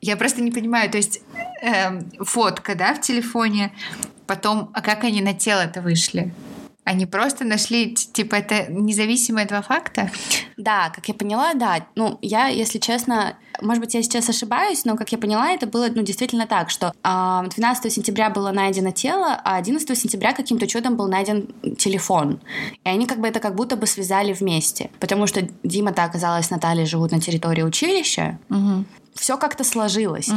Я 0.00 0.16
просто 0.16 0.42
не 0.42 0.50
понимаю, 0.50 0.90
то 0.90 0.96
есть 0.96 1.20
эм, 1.60 2.10
фотка, 2.20 2.74
да, 2.74 2.94
в 2.94 3.00
телефоне, 3.00 3.72
потом, 4.26 4.70
а 4.74 4.80
как 4.80 5.04
они 5.04 5.20
на 5.20 5.34
тело-то 5.34 5.80
вышли? 5.80 6.32
Они 6.88 7.04
просто 7.04 7.44
нашли, 7.44 7.94
типа, 7.94 8.36
это 8.36 8.72
независимые 8.72 9.46
два 9.46 9.60
факта? 9.60 10.10
Да, 10.56 10.90
как 10.94 11.06
я 11.06 11.12
поняла, 11.12 11.52
да. 11.52 11.86
Ну, 11.96 12.18
я, 12.22 12.46
если 12.46 12.78
честно, 12.78 13.36
может 13.60 13.82
быть, 13.84 13.92
я 13.92 14.02
сейчас 14.02 14.30
ошибаюсь, 14.30 14.86
но, 14.86 14.96
как 14.96 15.12
я 15.12 15.18
поняла, 15.18 15.50
это 15.50 15.66
было 15.66 15.88
ну, 15.94 16.00
действительно 16.00 16.46
так, 16.46 16.70
что 16.70 16.94
а, 17.02 17.44
12 17.46 17.92
сентября 17.92 18.30
было 18.30 18.52
найдено 18.52 18.90
тело, 18.90 19.38
а 19.44 19.58
11 19.58 19.98
сентября 19.98 20.32
каким-то 20.32 20.66
чудом 20.66 20.96
был 20.96 21.08
найден 21.08 21.48
телефон. 21.76 22.40
И 22.84 22.88
они 22.88 23.04
как 23.04 23.20
бы 23.20 23.28
это 23.28 23.38
как 23.38 23.54
будто 23.54 23.76
бы 23.76 23.86
связали 23.86 24.32
вместе. 24.32 24.88
Потому 24.98 25.26
что 25.26 25.46
Дима-то 25.62 26.04
оказалось, 26.04 26.48
Наталья 26.48 26.86
живут 26.86 27.12
на 27.12 27.20
территории 27.20 27.64
училища, 27.64 28.38
все 29.18 29.36
как-то 29.36 29.64
сложилось. 29.64 30.30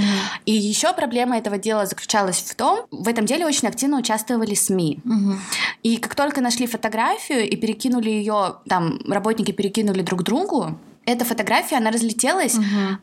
И 0.45 0.51
еще 0.51 0.93
проблема 0.93 1.37
этого 1.37 1.57
дела 1.57 1.85
заключалась 1.85 2.41
в 2.41 2.55
том, 2.55 2.85
в 2.91 3.07
этом 3.07 3.25
деле 3.25 3.45
очень 3.45 3.67
активно 3.67 3.97
участвовали 3.97 4.53
СМИ. 4.53 4.99
И 5.83 5.97
как 5.97 6.15
только 6.15 6.41
нашли 6.41 6.67
фотографию 6.67 7.49
и 7.49 7.55
перекинули 7.55 8.09
ее, 8.09 8.55
там 8.67 8.99
работники 9.07 9.51
перекинули 9.51 10.01
друг 10.01 10.23
другу, 10.23 10.77
эта 11.05 11.25
фотография, 11.25 11.77
она 11.77 11.89
разлетелась 11.91 12.57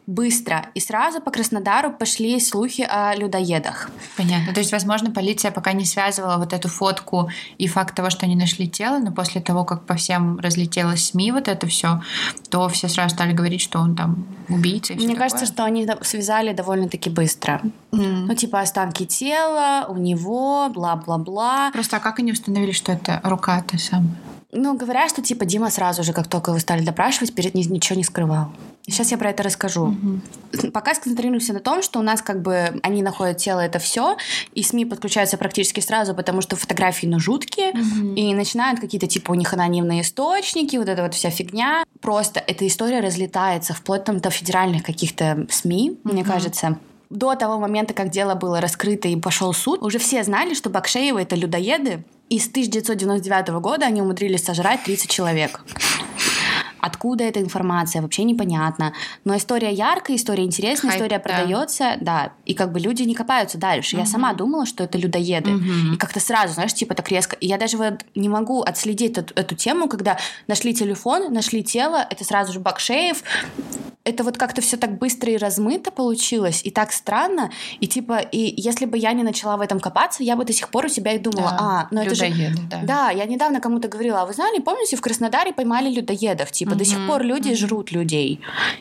быстро, 0.07 0.67
и 0.75 0.81
сразу 0.81 1.21
по 1.21 1.31
Краснодару 1.31 1.93
пошли 1.93 2.39
слухи 2.41 2.87
о 2.89 3.15
людоедах. 3.15 3.91
Понятно. 4.17 4.55
То 4.55 4.61
есть, 4.61 4.73
возможно, 4.73 5.11
полиция 5.11 5.51
пока 5.51 5.73
не 5.73 5.85
связывала 5.85 6.37
вот 6.37 6.53
эту 6.53 6.69
фотку 6.69 7.31
и 7.59 7.67
факт 7.67 7.95
того, 7.95 8.11
что 8.11 8.27
они 8.27 8.37
нашли 8.37 8.69
тело, 8.69 8.99
но 8.99 9.13
после 9.13 9.41
того, 9.41 9.65
как 9.65 9.85
по 9.85 9.95
всем 9.95 10.39
разлетелось 10.39 11.07
СМИ 11.07 11.33
вот 11.33 11.49
это 11.49 11.67
все, 11.67 12.03
то 12.51 12.69
все 12.69 12.89
сразу 12.89 13.15
стали 13.15 13.33
говорить, 13.33 13.61
что 13.61 13.81
он 13.81 13.97
там 13.97 14.27
убийца. 14.49 14.95
Мне 14.95 15.09
такое. 15.09 15.17
кажется, 15.17 15.47
что 15.47 15.65
они 15.65 15.89
связали 16.03 16.53
довольно-таки 16.53 17.11
быстро. 17.11 17.61
М. 17.93 18.27
Ну, 18.27 18.35
типа, 18.35 18.61
останки 18.61 19.07
тела 19.07 19.87
у 19.89 19.97
него, 19.97 20.69
бла-бла-бла. 20.69 21.71
Просто 21.73 21.97
а 21.97 22.01
как 22.01 22.21
они 22.21 22.33
установили, 22.33 22.73
что 22.73 22.93
это 22.93 23.21
рука 23.25 23.63
та 23.63 23.77
самая? 23.79 24.15
Ну, 24.51 24.75
говорят, 24.79 25.11
что 25.11 25.21
типа 25.21 25.45
Дима 25.45 25.71
сразу 25.71 26.03
же, 26.03 26.15
как 26.15 26.27
только 26.27 26.53
его 26.53 26.59
стали 26.59 26.83
допрашивать, 26.83 27.35
перед 27.35 27.55
ни- 27.55 27.65
ничего 27.65 27.97
не 27.99 28.05
скрывал. 28.05 28.47
Сейчас 28.87 29.11
я 29.11 29.19
про 29.19 29.29
это 29.29 29.43
расскажу. 29.43 29.95
Пока 30.73 30.95
сконцентрируемся 30.95 31.53
на 31.53 31.61
том, 31.61 31.83
что 31.83 31.99
у 31.99 32.03
нас 32.03 32.23
как 32.23 32.41
бы 32.41 32.81
они 32.83 33.03
находят 33.03 33.37
тело, 33.37 33.61
это 33.61 33.79
все, 33.79 34.17
и 34.55 34.63
СМИ 34.63 34.87
подключаются 34.87 35.37
практически 35.37 35.81
сразу, 35.81 36.15
потому 36.15 36.41
что 36.41 36.57
фотографии, 36.57 37.07
ну, 37.07 37.21
жуткие, 37.21 37.73
и 38.17 38.33
начинают 38.33 38.81
какие-то 38.81 39.07
типа 39.07 39.33
у 39.33 39.35
них 39.35 39.53
анонимные 39.53 40.01
источники, 40.01 40.77
вот 40.77 40.89
эта 40.89 41.03
вот 41.03 41.13
вся 41.13 41.29
фигня. 41.29 41.85
Просто 42.01 42.41
эта 42.41 42.67
история 42.67 43.01
разлетается 43.01 43.75
вплоть 43.75 44.05
там 44.05 44.19
до 44.21 44.31
федеральных 44.31 44.83
каких-то 44.83 45.47
СМИ, 45.51 45.99
мне 46.05 46.25
кажется. 46.25 46.79
До 47.11 47.35
того 47.35 47.59
момента, 47.59 47.95
как 47.95 48.11
дело 48.11 48.35
было 48.35 48.61
раскрыто 48.61 49.09
и 49.09 49.17
пошел 49.17 49.55
суд, 49.55 49.83
уже 49.83 49.99
все 49.99 50.23
знали, 50.23 50.55
что 50.55 50.69
Бакшеевы— 50.69 51.21
это 51.23 51.37
людоеды, 51.37 52.05
и 52.29 52.39
с 52.39 52.49
1999 52.49 53.49
года 53.61 53.87
они 53.87 54.03
умудрились 54.03 54.45
сожрать 54.45 54.83
30 54.85 55.11
человек. 55.11 55.65
Откуда 56.81 57.25
эта 57.25 57.41
информация, 57.41 58.03
вообще 58.03 58.25
непонятно. 58.25 58.93
Но 59.25 59.37
история 59.37 59.73
яркая, 59.73 60.17
история 60.17 60.45
интересная, 60.45 60.93
Хайп, 60.93 61.03
история 61.03 61.19
да. 61.19 61.23
продается, 61.23 61.97
да. 62.01 62.33
И 62.45 62.55
как 62.55 62.73
бы 62.73 62.79
люди 62.79 63.03
не 63.03 63.15
копаются 63.15 63.59
дальше. 63.59 63.97
Я 63.97 64.07
сама 64.07 64.33
думала, 64.33 64.65
что 64.65 64.85
это 64.85 64.97
людоеды. 64.97 65.51
И 65.93 65.97
как-то 65.97 66.21
сразу, 66.21 66.55
знаешь, 66.55 66.75
типа 66.75 66.95
так 66.95 67.09
резко. 67.11 67.37
И 67.37 67.47
я 67.47 67.59
даже 67.59 67.79
вот 67.79 68.05
не 68.15 68.29
могу 68.29 68.63
отследить 68.63 69.19
эту, 69.19 69.35
эту 69.35 69.55
тему, 69.55 69.89
когда 69.89 70.19
нашли 70.47 70.73
телефон, 70.73 71.33
нашли 71.33 71.65
тело, 71.65 72.07
это 72.09 72.25
сразу 72.25 72.53
же 72.53 72.61
Бакшеев. 72.61 73.23
Это 74.09 74.25
вот 74.25 74.39
как-то 74.39 74.63
все 74.63 74.77
так 74.77 74.99
быстро 74.99 75.31
и 75.31 75.37
размыто 75.37 75.91
получилось, 75.91 76.63
и 76.65 76.71
так 76.71 76.93
странно. 76.93 77.51
И 77.81 77.87
типа, 77.87 78.19
и 78.19 78.55
если 78.61 78.87
бы 78.87 78.97
я 78.97 79.13
не 79.13 79.23
начала 79.23 79.57
в 79.57 79.61
этом 79.61 79.81
копаться, 79.81 80.23
я 80.23 80.35
бы 80.35 80.45
до 80.47 80.53
сих 80.55 80.71
пор 80.71 80.87
у 80.87 80.89
себя 80.89 81.13
и 81.13 81.19
думала, 81.19 81.51
Да, 81.51 81.59
а, 81.61 81.89
ну 81.91 82.01
это 82.01 82.15
же 82.15 82.33
да. 82.71 82.81
да, 82.83 83.11
я 83.11 83.27
недавно 83.27 83.61
кому-то 83.61 83.89
говорила, 83.89 84.23
а 84.23 84.27
вы 84.27 84.33
знали, 84.33 84.61
помните, 84.61 84.97
в 84.97 85.01
Краснодаре 85.03 85.53
поймали 85.53 85.91
людоедов? 85.91 86.51
Типа, 86.53 86.75
до 86.75 86.85
сих 86.85 87.07
пор 87.07 87.23
люди 87.23 87.55
жрут 87.55 87.93
людей. 87.93 88.41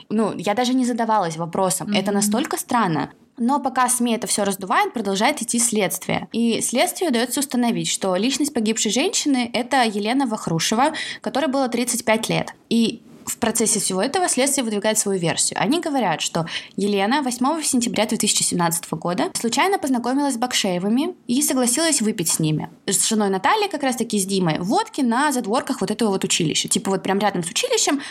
Ну, 0.10 0.34
я 0.38 0.54
даже 0.54 0.74
не 0.74 0.86
задавалась 0.86 1.38
вопросом. 1.38 1.92
Это 1.94 2.12
настолько 2.12 2.58
странно. 2.58 3.12
Но 3.40 3.60
пока 3.60 3.88
СМИ 3.88 4.16
это 4.16 4.26
все 4.26 4.44
раздувает, 4.44 4.94
продолжает 4.94 5.42
идти 5.44 5.60
следствие. 5.60 6.28
И 6.32 6.60
следствию 6.62 7.12
удается 7.12 7.40
установить, 7.40 7.88
что 7.88 8.16
личность 8.16 8.54
погибшей 8.54 8.92
женщины— 8.92 9.50
это 9.54 9.84
Елена 9.84 10.26
Вахрушева, 10.26 10.94
которой 11.22 11.46
было 11.46 11.70
35 11.70 12.30
лет. 12.30 12.56
И 12.70 13.02
в 13.28 13.38
процессе 13.38 13.80
всего 13.80 14.02
этого 14.02 14.28
следствие 14.30 14.64
выдвигает 14.64 14.98
свою 14.98 15.20
версию. 15.20 15.60
Они 15.62 15.80
говорят, 15.80 16.22
что 16.22 16.46
Елена 16.76 17.22
8 17.22 17.62
сентября 17.64 18.06
2017 18.06 18.92
года 18.94 19.32
случайно 19.34 19.78
познакомилась 19.80 20.36
с 20.36 20.38
Бакшеевыми 20.38 21.16
и 21.28 21.42
согласилась 21.42 22.02
выпить 22.02 22.30
с 22.30 22.40
ними. 22.40 22.70
С 22.86 23.08
женой 23.08 23.30
Натальей, 23.30 23.70
как 23.70 23.84
раз 23.84 23.96
таки 23.96 24.20
с 24.20 24.26
Димой, 24.26 24.60
водки 24.60 25.02
на 25.02 25.32
задворках 25.32 25.82
вот 25.82 25.92
этого 25.92 26.10
вот 26.10 26.24
училища. 26.24 26.68
Типа 26.68 26.92
вот 26.92 27.04
прям 27.04 27.20
рядом 27.20 27.44
с 27.44 27.50
училищем. 27.50 28.02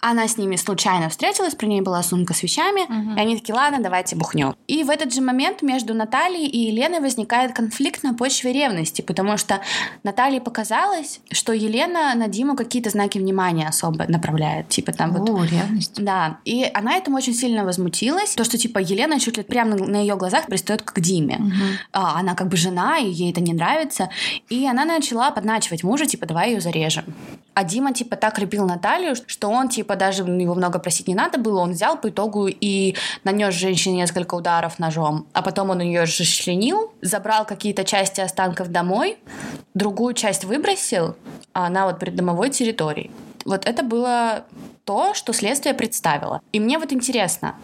Она 0.00 0.28
с 0.28 0.36
ними 0.36 0.56
случайно 0.56 1.08
встретилась, 1.08 1.54
при 1.54 1.66
ней 1.66 1.80
была 1.80 2.02
сумка 2.02 2.34
с 2.34 2.42
вещами, 2.42 2.82
и 3.16 3.20
они 3.20 3.36
такие, 3.36 3.54
ладно, 3.54 3.78
давайте 3.80 4.16
бухнем. 4.16 4.54
И 4.66 4.84
в 4.84 4.90
этот 4.90 5.12
же 5.12 5.20
момент 5.20 5.62
между 5.62 5.94
Натальей 5.94 6.46
и 6.46 6.58
Еленой 6.58 7.00
возникает 7.00 7.52
конфликт 7.52 8.02
на 8.02 8.14
почве 8.14 8.52
ревности, 8.52 9.02
потому 9.02 9.36
что 9.36 9.60
Наталье 10.02 10.40
показалось, 10.40 11.20
что 11.30 11.52
Елена 11.52 12.14
на 12.14 12.28
Диму 12.28 12.56
какие-то 12.56 12.90
знаки 12.90 13.18
внимания 13.18 13.68
особо 13.68 14.06
направляет. 14.08 14.65
Типа 14.68 14.92
там 14.92 15.12
вот 15.12 15.28
О, 15.28 15.44
ревность. 15.44 16.02
да, 16.02 16.38
и 16.44 16.68
она 16.74 16.96
этому 16.96 17.16
очень 17.16 17.34
сильно 17.34 17.64
возмутилась. 17.64 18.34
То, 18.34 18.44
что, 18.44 18.58
типа, 18.58 18.78
Елена 18.78 19.20
чуть 19.20 19.36
ли 19.36 19.42
прямо 19.42 19.76
на, 19.76 19.96
ее 19.96 20.16
глазах 20.16 20.46
пристает 20.46 20.82
к 20.82 21.00
Диме. 21.00 21.40
А, 21.92 22.18
она 22.18 22.34
как 22.34 22.48
бы 22.48 22.56
жена, 22.56 22.98
и 22.98 23.08
ей 23.08 23.32
это 23.32 23.40
не 23.40 23.52
нравится. 23.52 24.10
И 24.48 24.66
она 24.66 24.84
начала 24.84 25.30
подначивать 25.30 25.82
мужа, 25.84 26.06
типа, 26.06 26.26
давай 26.26 26.52
ее 26.52 26.60
зарежем. 26.60 27.04
А 27.54 27.64
Дима, 27.64 27.94
типа, 27.94 28.16
так 28.16 28.38
любил 28.38 28.66
Наталью, 28.66 29.14
что 29.26 29.48
он, 29.48 29.68
типа, 29.68 29.96
даже 29.96 30.22
его 30.22 30.54
много 30.54 30.78
просить 30.78 31.08
не 31.08 31.14
надо 31.14 31.38
было, 31.38 31.60
он 31.60 31.70
взял 31.70 31.96
по 31.96 32.10
итогу 32.10 32.48
и 32.48 32.94
нанес 33.24 33.54
женщине 33.54 33.96
несколько 33.96 34.34
ударов 34.34 34.78
ножом. 34.78 35.26
А 35.32 35.40
потом 35.40 35.70
он 35.70 35.80
ее 35.80 36.02
расчленил, 36.02 36.92
забрал 37.00 37.46
какие-то 37.46 37.84
части 37.84 38.20
останков 38.20 38.68
домой, 38.68 39.16
другую 39.74 40.12
часть 40.14 40.44
выбросил, 40.44 41.16
а 41.54 41.66
она 41.66 41.86
вот 41.86 41.98
при 41.98 42.10
домовой 42.10 42.50
территории. 42.50 43.10
Вот 43.46 43.66
это 43.66 43.82
было 43.82 44.44
то, 44.84 45.14
что 45.14 45.32
следствие 45.32 45.74
представило. 45.74 46.40
И 46.52 46.60
мне 46.60 46.78
вот 46.78 46.92
интересно, 46.92 47.54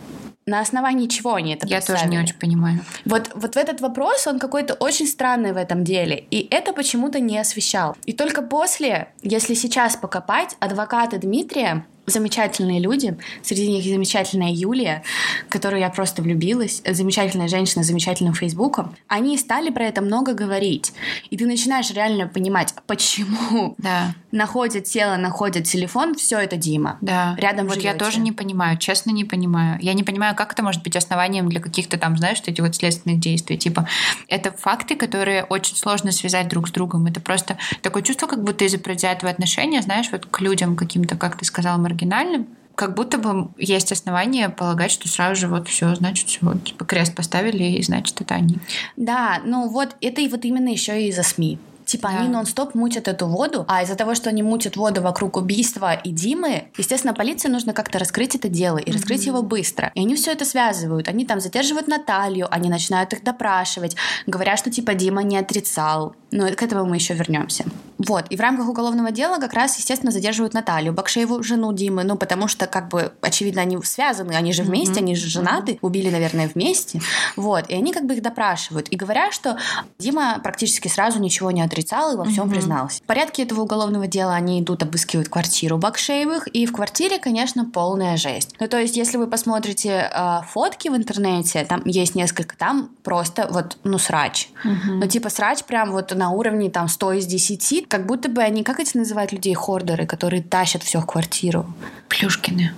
на 0.47 0.61
основании 0.61 1.07
чего 1.07 1.35
они 1.35 1.55
это 1.55 1.67
Я 1.67 1.81
тоже 1.81 1.93
представили? 1.93 2.17
не 2.17 2.23
очень 2.23 2.39
понимаю. 2.39 2.81
Вот, 3.05 3.31
вот 3.35 3.57
этот 3.57 3.81
вопрос, 3.81 4.27
он 4.27 4.39
какой-то 4.39 4.75
очень 4.75 5.07
странный 5.07 5.53
в 5.53 5.57
этом 5.57 5.85
деле. 5.85 6.25
И 6.31 6.49
это 6.51 6.73
почему-то 6.73 7.21
не 7.21 7.39
освещал. 7.39 7.97
И 8.07 8.12
только 8.12 8.43
после, 8.43 9.09
если 9.23 9.55
сейчас 9.55 9.97
покопать, 9.97 10.57
адвокаты 10.59 11.19
Дмитрия 11.19 11.85
замечательные 12.07 12.81
люди. 12.81 13.17
Среди 13.43 13.71
них 13.71 13.85
замечательная 13.85 14.51
Юлия, 14.51 15.05
в 15.47 15.51
которую 15.51 15.81
я 15.81 15.89
просто 15.89 16.23
влюбилась. 16.23 16.83
Замечательная 16.85 17.47
женщина 17.47 17.85
с 17.85 17.87
замечательным 17.87 18.35
фейсбуком. 18.35 18.97
Они 19.07 19.39
стали 19.39 19.71
про 19.71 19.85
это 19.85 20.01
много 20.01 20.35
говорить. 20.35 20.93
И 21.31 21.37
ты 21.37 21.47
начинаешь 21.47 21.91
реально 21.93 22.27
понимать, 22.27 22.75
почему 22.87 23.77
Да, 23.79 24.15
находят 24.33 24.85
тело, 24.85 25.17
находят 25.17 25.65
телефон, 25.65 26.15
все 26.15 26.39
это 26.39 26.57
Дима. 26.57 26.99
да. 27.01 27.37
Рядом 27.39 27.67
Вот 27.67 27.77
я 27.77 27.91
живете. 27.91 28.05
тоже 28.05 28.21
не 28.21 28.33
понимаю, 28.33 28.79
честно 28.79 29.11
не 29.11 29.25
понимаю. 29.25 29.79
Я 29.81 29.93
не 29.93 30.03
понимаю, 30.03 30.35
как 30.35 30.53
это 30.53 30.62
может 30.62 30.83
быть 30.83 30.97
основанием 30.97 31.49
для 31.49 31.61
каких-то 31.61 31.99
там, 31.99 32.17
знаешь, 32.17 32.39
вот 32.39 32.49
эти 32.49 32.61
вот 32.61 32.75
следственных 32.75 33.21
действий. 33.21 33.59
Типа, 33.59 33.87
это 34.29 34.51
факты, 34.53 34.97
которые 34.97 35.45
очень 35.45 35.77
сложно 35.77 36.12
связать 36.12 36.49
друг 36.49 36.69
с 36.69 36.73
другом. 36.73 37.07
Это 37.07 37.21
просто 37.21 37.59
такое 37.83 38.03
чувство, 38.03 38.27
как 38.27 38.43
будто 38.43 38.65
из-за 38.65 38.79
предвзятого 38.79 39.31
отношения, 39.31 39.83
знаешь, 39.83 40.09
вот 40.11 40.27
к 40.27 40.41
людям 40.41 40.77
каким-то, 40.77 41.17
как 41.17 41.37
ты 41.37 41.45
сказала, 41.45 41.77
маргинальным, 41.79 42.49
как 42.75 42.95
будто 42.95 43.19
бы 43.19 43.51
есть 43.59 43.93
основания 43.93 44.49
полагать, 44.49 44.91
что 44.91 45.07
сразу 45.09 45.39
же 45.43 45.49
вот 45.49 45.69
все, 45.69 45.95
значит, 45.95 46.29
все, 46.29 46.39
вот, 46.41 46.65
типа 46.65 46.87
крест 46.87 47.15
поставили, 47.15 47.65
и 47.65 47.83
значит, 47.83 48.19
это 48.21 48.35
они. 48.35 48.57
Да, 48.97 49.43
ну 49.45 49.69
вот 49.69 49.95
это 50.01 50.21
и 50.23 50.29
вот 50.29 50.45
именно 50.47 50.71
еще 50.71 51.01
и 51.03 51.09
из-за 51.09 51.23
СМИ. 51.23 51.59
Типа 51.92 52.08
да. 52.08 52.20
они 52.20 52.28
нон-стоп 52.30 52.75
мутят 52.75 53.06
эту 53.06 53.26
воду, 53.26 53.66
а 53.68 53.82
из-за 53.82 53.96
того, 53.96 54.14
что 54.14 54.30
они 54.30 54.42
мутят 54.42 54.76
воду 54.76 55.02
вокруг 55.02 55.37
убийства 55.37 55.92
и 55.92 56.11
Димы, 56.11 56.70
естественно, 56.78 57.12
полиции 57.12 57.50
нужно 57.50 57.75
как-то 57.75 57.99
раскрыть 57.99 58.34
это 58.34 58.49
дело 58.49 58.78
и 58.78 58.88
mm-hmm. 58.88 58.94
раскрыть 58.94 59.26
его 59.26 59.42
быстро. 59.42 59.92
И 59.94 60.00
они 60.00 60.14
все 60.14 60.32
это 60.32 60.46
связывают. 60.46 61.08
Они 61.08 61.26
там 61.26 61.38
задерживают 61.38 61.88
Наталью, 61.88 62.49
они 62.50 62.70
начинают 62.70 63.12
их 63.12 63.22
допрашивать, 63.22 63.94
говорят, 64.26 64.58
что 64.58 64.70
типа 64.70 64.94
Дима 64.94 65.22
не 65.22 65.37
отрицал. 65.37 66.16
Но 66.33 66.49
к 66.49 66.62
этому 66.62 66.87
мы 66.87 66.97
еще 66.97 67.15
вернемся. 67.15 67.65
Вот. 67.99 68.27
И 68.31 68.37
в 68.37 68.41
рамках 68.41 68.69
уголовного 68.69 69.11
дела 69.11 69.39
как 69.39 69.53
раз, 69.53 69.79
естественно, 69.79 70.11
задерживают 70.11 70.55
Наталью, 70.55 70.93
Бакшееву, 70.93 71.43
жену 71.43 71.73
Димы, 71.73 72.05
ну, 72.05 72.17
потому 72.17 72.49
что, 72.49 72.67
как 72.67 72.89
бы, 72.89 73.12
очевидно, 73.21 73.62
они 73.62 73.81
связаны, 73.85 74.33
они 74.33 74.53
же 74.53 74.62
вместе, 74.62 74.95
mm-hmm. 74.95 74.99
они 74.99 75.15
же 75.15 75.29
женаты, 75.29 75.79
убили, 75.83 76.11
наверное, 76.11 76.49
вместе. 76.49 77.01
Вот. 77.37 77.69
И 77.69 77.75
они 77.75 77.93
как 77.93 78.07
бы 78.07 78.15
их 78.15 78.23
допрашивают. 78.23 78.89
И 78.89 78.97
говорят, 78.97 79.33
что 79.33 79.57
Дима 79.99 80.41
практически 80.43 80.89
сразу 80.89 81.21
ничего 81.21 81.51
не 81.51 81.62
отрицал 81.62 82.15
и 82.15 82.17
во 82.17 82.25
всем 82.25 82.47
mm-hmm. 82.47 82.51
признался. 82.51 83.03
В 83.03 83.07
порядке 83.07 83.43
этого 83.43 83.61
уголовного 83.61 84.07
дела 84.07 84.35
они 84.35 84.61
идут, 84.61 84.83
обыскивают 84.83 85.29
квартиру 85.29 85.79
Бакшеевых, 85.79 86.49
и 86.49 86.67
в 86.67 86.73
квартире, 86.73 87.19
конечно, 87.19 87.67
полная 87.67 88.17
жесть. 88.17 88.57
Ну, 88.59 88.67
то 88.67 88.81
есть, 88.81 88.97
если 88.97 89.17
вы 89.17 89.27
посмотрите 89.27 90.11
э, 90.12 90.39
фотки 90.49 90.89
в 90.89 90.97
интернете, 90.97 91.65
там 91.65 91.83
есть 91.85 92.15
несколько, 92.15 92.57
там 92.57 92.91
просто 93.05 93.47
вот, 93.51 93.77
ну, 93.85 93.99
срач. 93.99 94.49
Mm-hmm. 94.65 94.95
Ну, 94.95 95.07
типа, 95.07 95.29
срач 95.29 95.62
прям 95.65 95.93
вот 95.93 96.12
на 96.23 96.31
уровне 96.31 96.71
там 96.71 96.87
100 96.87 97.14
из 97.14 97.26
10, 97.26 97.88
как 97.88 98.07
будто 98.07 98.29
бы 98.29 98.43
они, 98.43 98.62
как 98.62 98.79
эти 98.79 98.97
называют 98.97 99.33
людей, 99.33 99.55
хордеры, 99.55 100.07
которые 100.07 100.41
тащат 100.41 100.85
все 100.85 101.00
в 101.00 101.07
квартиру? 101.07 101.67
Плюшкины. 102.09 102.73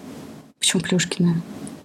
Почему 0.59 0.81
Плюшкины? 0.81 1.43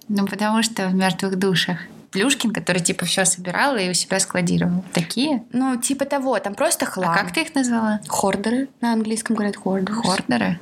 Ну, 0.08 0.26
потому 0.26 0.62
что 0.62 0.88
в 0.88 0.94
мертвых 0.94 1.38
душах. 1.38 1.76
Плюшкин, 2.12 2.54
который 2.54 2.80
типа 2.80 3.04
все 3.04 3.26
собирал 3.26 3.76
и 3.76 3.90
у 3.90 3.92
себя 3.92 4.18
складировал. 4.20 4.82
Такие? 4.94 5.44
Ну, 5.52 5.76
типа 5.76 6.06
того, 6.06 6.38
там 6.38 6.54
просто 6.54 6.86
хлам. 6.86 7.10
А 7.10 7.14
как 7.14 7.32
ты 7.34 7.42
их 7.42 7.54
назвала? 7.54 8.00
Хордеры. 8.08 8.68
На 8.80 8.94
английском 8.94 9.36
говорят 9.36 9.56
хордеры. 9.56 10.02
Хордеры? 10.02 10.58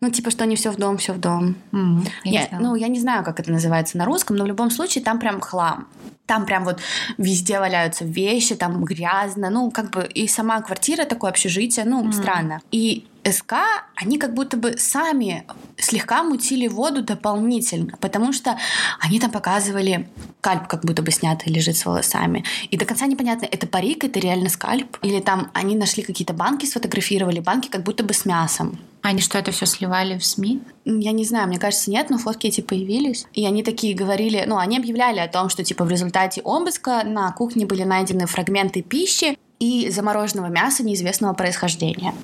Ну, 0.00 0.10
типа, 0.10 0.30
что 0.30 0.44
они 0.44 0.56
все 0.56 0.70
в 0.70 0.76
дом, 0.76 0.96
все 0.96 1.12
в 1.12 1.18
дом. 1.18 1.56
Mm, 1.72 2.08
я, 2.24 2.48
я 2.50 2.58
ну, 2.58 2.74
я 2.74 2.88
не 2.88 2.98
знаю, 2.98 3.22
как 3.22 3.38
это 3.38 3.52
называется 3.52 3.98
на 3.98 4.06
русском, 4.06 4.36
но 4.36 4.44
в 4.44 4.46
любом 4.46 4.70
случае 4.70 5.04
там 5.04 5.18
прям 5.18 5.40
хлам. 5.40 5.88
Там 6.24 6.46
прям 6.46 6.64
вот 6.64 6.80
везде 7.18 7.58
валяются 7.58 8.04
вещи, 8.04 8.54
там 8.54 8.82
грязно, 8.84 9.50
ну, 9.50 9.70
как 9.70 9.90
бы 9.90 10.06
и 10.06 10.26
сама 10.26 10.60
квартира, 10.62 11.04
такое 11.04 11.30
общежитие, 11.30 11.84
ну, 11.84 12.06
mm. 12.06 12.12
странно. 12.12 12.62
И 12.70 13.06
СК, 13.24 13.54
они 13.96 14.18
как 14.18 14.34
будто 14.34 14.56
бы 14.56 14.76
сами 14.78 15.44
слегка 15.76 16.22
мутили 16.22 16.68
воду 16.68 17.02
дополнительно, 17.02 17.96
потому 18.00 18.32
что 18.32 18.58
они 19.00 19.20
там 19.20 19.30
показывали 19.30 20.08
скальп, 20.40 20.66
как 20.66 20.84
будто 20.84 21.02
бы 21.02 21.10
снятый 21.10 21.52
лежит 21.52 21.76
с 21.76 21.84
волосами. 21.84 22.44
И 22.70 22.76
до 22.76 22.84
конца 22.84 23.06
непонятно, 23.06 23.46
это 23.50 23.66
парик, 23.66 24.04
это 24.04 24.18
реально 24.18 24.48
скальп, 24.48 24.96
или 25.02 25.20
там 25.20 25.50
они 25.52 25.76
нашли 25.76 26.02
какие-то 26.02 26.32
банки, 26.32 26.66
сфотографировали 26.66 27.40
банки 27.40 27.68
как 27.68 27.82
будто 27.82 28.04
бы 28.04 28.14
с 28.14 28.24
мясом. 28.24 28.78
Они 29.02 29.20
что, 29.20 29.38
это 29.38 29.50
все 29.50 29.64
сливали 29.64 30.18
в 30.18 30.24
СМИ? 30.24 30.60
Я 30.84 31.12
не 31.12 31.24
знаю, 31.24 31.48
мне 31.48 31.58
кажется, 31.58 31.90
нет, 31.90 32.10
но 32.10 32.18
фотки 32.18 32.46
эти 32.46 32.60
появились. 32.60 33.26
И 33.32 33.46
они 33.46 33.62
такие 33.62 33.94
говорили, 33.94 34.44
ну, 34.46 34.58
они 34.58 34.76
объявляли 34.76 35.20
о 35.20 35.28
том, 35.28 35.48
что, 35.48 35.64
типа, 35.64 35.84
в 35.84 35.90
результате 35.90 36.42
обыска 36.42 37.02
на 37.04 37.32
кухне 37.32 37.64
были 37.64 37.84
найдены 37.84 38.26
фрагменты 38.26 38.82
пищи 38.82 39.38
и 39.58 39.90
замороженного 39.90 40.48
мяса 40.48 40.82
неизвестного 40.82 41.32
происхождения. 41.32 42.14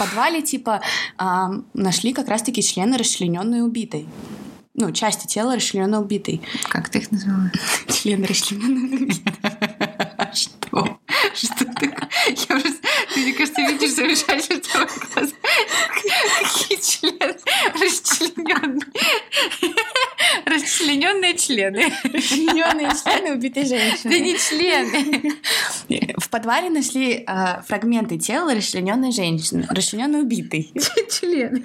А 0.00 0.04
в 0.04 0.08
подвале, 0.08 0.42
типа, 0.42 0.80
э, 1.18 1.24
нашли 1.74 2.12
как 2.12 2.28
раз-таки 2.28 2.62
члены 2.62 2.96
расчлененной 2.96 3.62
убитой. 3.62 4.08
Ну, 4.74 4.92
части 4.92 5.26
тела 5.26 5.56
расчлененной 5.56 5.98
убитой. 5.98 6.40
Как 6.68 6.88
ты 6.88 7.00
их 7.00 7.12
назвала? 7.12 7.50
Члены 7.88 8.26
расчлененной 8.26 8.96
убитой. 8.96 9.34
Что? 10.32 10.98
Что 11.34 11.64
ты? 11.74 11.94
Я 12.26 12.46
просто... 12.46 12.80
Ты, 13.12 13.20
мне 13.20 13.32
кажется, 13.34 13.60
видишь 13.60 13.94
замешательство 13.94 14.86
в 14.86 15.14
глазах. 15.14 15.34
Какие 16.42 16.80
члены? 16.80 17.36
Расчлененные. 17.74 18.86
Расчлененные 20.44 21.36
члены. 21.36 21.92
Расчлененные 22.04 22.90
члены 23.02 23.34
убитой 23.34 23.64
женщины. 23.64 24.10
Да 24.10 24.18
не 24.18 24.36
члены. 24.36 25.34
В 26.18 26.28
подвале 26.28 26.70
нашли 26.70 27.24
э, 27.26 27.62
фрагменты 27.66 28.18
тела 28.18 28.54
расчлененной 28.54 29.12
женщины, 29.12 29.66
расчлененной 29.68 30.22
убитой. 30.22 30.72
Члены. 31.10 31.62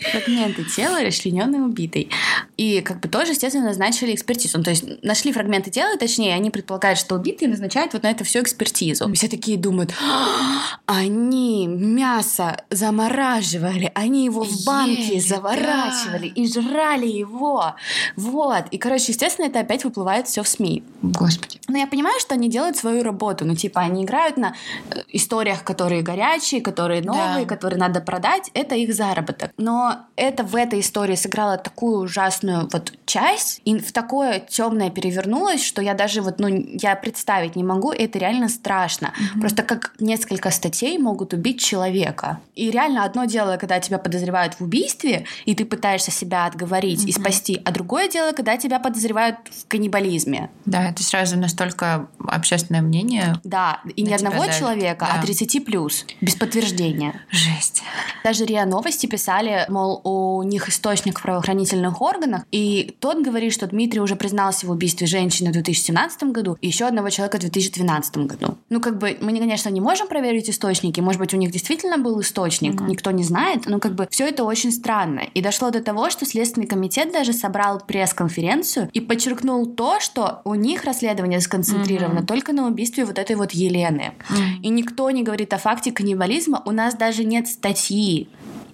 Фрагменты 0.00 0.64
тела 0.64 1.02
расчлененной 1.02 1.60
убитой. 1.60 2.08
И 2.56 2.80
как 2.80 3.00
бы 3.00 3.08
тоже, 3.08 3.32
естественно, 3.32 3.66
назначили 3.66 4.14
экспертизу. 4.14 4.58
Ну, 4.58 4.64
то 4.64 4.70
есть 4.70 4.84
нашли 5.02 5.32
фрагменты 5.32 5.70
тела, 5.70 5.96
точнее, 5.98 6.34
они 6.34 6.50
предполагают, 6.50 6.98
что 6.98 7.14
убитый, 7.14 7.48
назначают 7.48 7.92
вот 7.92 8.02
на 8.02 8.10
это 8.10 8.24
всю 8.24 8.40
экспертизу. 8.40 9.08
И 9.08 9.14
все 9.14 9.28
такие 9.28 9.58
думают, 9.58 9.94
«А, 10.02 10.80
они 10.86 11.66
мясо 11.66 12.56
замораживали, 12.70 13.92
они 13.94 14.24
его 14.24 14.44
в 14.44 14.64
банке 14.64 15.14
Ели, 15.14 15.20
заворачивали 15.20 16.28
да. 16.28 16.42
и 16.42 16.46
жрали 16.46 17.06
его. 17.06 17.74
Вот. 18.16 18.64
И, 18.70 18.78
короче, 18.78 19.12
естественно, 19.12 19.46
это 19.46 19.60
опять 19.60 19.84
выплывает 19.84 20.26
все 20.26 20.42
в 20.42 20.48
СМИ. 20.48 20.82
Господи. 21.02 21.60
Но 21.68 21.78
я 21.78 21.86
понимаю, 21.86 22.18
что 22.20 22.34
они 22.34 22.48
делают 22.48 22.76
свою 22.76 23.02
работу. 23.02 23.44
Ну, 23.44 23.54
типа, 23.54 23.80
они 23.80 24.04
играют 24.04 24.36
на 24.36 24.54
э, 24.90 25.02
историях, 25.08 25.64
которые 25.64 26.02
горячие, 26.02 26.60
которые 26.60 27.02
новые, 27.02 27.46
да. 27.46 27.54
которые 27.54 27.78
надо 27.78 28.00
продать. 28.00 28.50
Это 28.54 28.74
их 28.74 28.94
заработок. 28.94 29.52
Но 29.56 29.89
это 30.16 30.44
в 30.44 30.54
этой 30.54 30.80
истории 30.80 31.14
сыграло 31.14 31.56
такую 31.56 32.00
ужасную 32.00 32.68
вот 32.70 32.92
часть, 33.06 33.60
и 33.64 33.78
в 33.78 33.92
такое 33.92 34.40
темное 34.40 34.90
перевернулось, 34.90 35.64
что 35.64 35.80
я 35.82 35.94
даже 35.94 36.20
вот, 36.20 36.38
ну, 36.38 36.48
я 36.48 36.94
представить 36.94 37.56
не 37.56 37.64
могу, 37.64 37.90
это 37.90 38.18
реально 38.18 38.48
страшно. 38.48 39.06
Mm-hmm. 39.06 39.40
Просто 39.40 39.62
как 39.62 39.92
несколько 39.98 40.50
статей 40.50 40.98
могут 40.98 41.32
убить 41.32 41.60
человека. 41.60 42.40
И 42.54 42.70
реально 42.70 43.04
одно 43.04 43.24
дело, 43.24 43.56
когда 43.56 43.80
тебя 43.80 43.98
подозревают 43.98 44.54
в 44.54 44.62
убийстве, 44.62 45.24
и 45.46 45.54
ты 45.54 45.64
пытаешься 45.64 46.10
себя 46.10 46.46
отговорить 46.46 47.04
mm-hmm. 47.04 47.08
и 47.08 47.12
спасти, 47.12 47.62
а 47.64 47.72
другое 47.72 48.08
дело, 48.08 48.32
когда 48.32 48.56
тебя 48.56 48.78
подозревают 48.78 49.36
в 49.50 49.68
каннибализме. 49.68 50.50
Да, 50.66 50.90
это 50.90 51.02
сразу 51.02 51.38
настолько 51.38 52.08
общественное 52.28 52.82
мнение. 52.82 53.36
Да, 53.44 53.80
и 53.96 54.02
не 54.02 54.14
одного 54.14 54.44
давит. 54.44 54.58
человека, 54.58 55.06
а 55.06 55.14
да. 55.14 55.20
а 55.20 55.22
30 55.22 55.64
плюс, 55.64 56.04
без 56.20 56.34
подтверждения. 56.34 57.22
Жесть. 57.30 57.82
Даже 58.22 58.44
РИА 58.44 58.66
Новости 58.66 59.06
писали, 59.06 59.64
мол, 59.80 60.00
у 60.04 60.42
них 60.42 60.68
источник 60.68 61.18
в 61.18 61.22
правоохранительных 61.22 62.00
органах, 62.00 62.44
и 62.50 62.94
тот 63.00 63.22
говорит, 63.24 63.52
что 63.52 63.66
Дмитрий 63.66 64.00
уже 64.00 64.16
признался 64.16 64.66
в 64.66 64.70
убийстве 64.70 65.06
женщины 65.06 65.50
в 65.50 65.52
2017 65.52 66.22
году 66.24 66.56
и 66.60 66.66
еще 66.66 66.86
одного 66.86 67.10
человека 67.10 67.38
в 67.38 67.40
2012 67.40 68.18
году. 68.18 68.58
Ну, 68.68 68.80
как 68.80 68.98
бы, 68.98 69.16
мы, 69.20 69.38
конечно, 69.38 69.68
не 69.70 69.80
можем 69.80 70.08
проверить 70.08 70.50
источники, 70.50 71.00
может 71.00 71.20
быть, 71.20 71.34
у 71.34 71.36
них 71.36 71.50
действительно 71.50 71.98
был 71.98 72.20
источник, 72.20 72.80
mm-hmm. 72.80 72.88
никто 72.88 73.10
не 73.10 73.24
знает, 73.24 73.66
но 73.66 73.78
как 73.78 73.94
бы 73.94 74.06
все 74.10 74.28
это 74.28 74.44
очень 74.44 74.72
странно. 74.72 75.22
И 75.34 75.40
дошло 75.40 75.70
до 75.70 75.82
того, 75.82 76.10
что 76.10 76.26
Следственный 76.26 76.66
комитет 76.66 77.12
даже 77.12 77.32
собрал 77.32 77.80
пресс-конференцию 77.80 78.90
и 78.92 79.00
подчеркнул 79.00 79.66
то, 79.66 80.00
что 80.00 80.42
у 80.44 80.54
них 80.54 80.84
расследование 80.84 81.40
сконцентрировано 81.40 82.20
mm-hmm. 82.20 82.26
только 82.26 82.52
на 82.52 82.66
убийстве 82.66 83.04
вот 83.04 83.18
этой 83.18 83.36
вот 83.36 83.52
Елены. 83.52 84.12
Mm-hmm. 84.28 84.62
И 84.62 84.68
никто 84.68 85.10
не 85.10 85.22
говорит 85.22 85.52
о 85.54 85.58
факте 85.58 85.92
каннибализма, 85.92 86.62
у 86.66 86.72
нас 86.72 86.94
даже 86.94 87.24
нет 87.24 87.48
статьи 87.48 88.28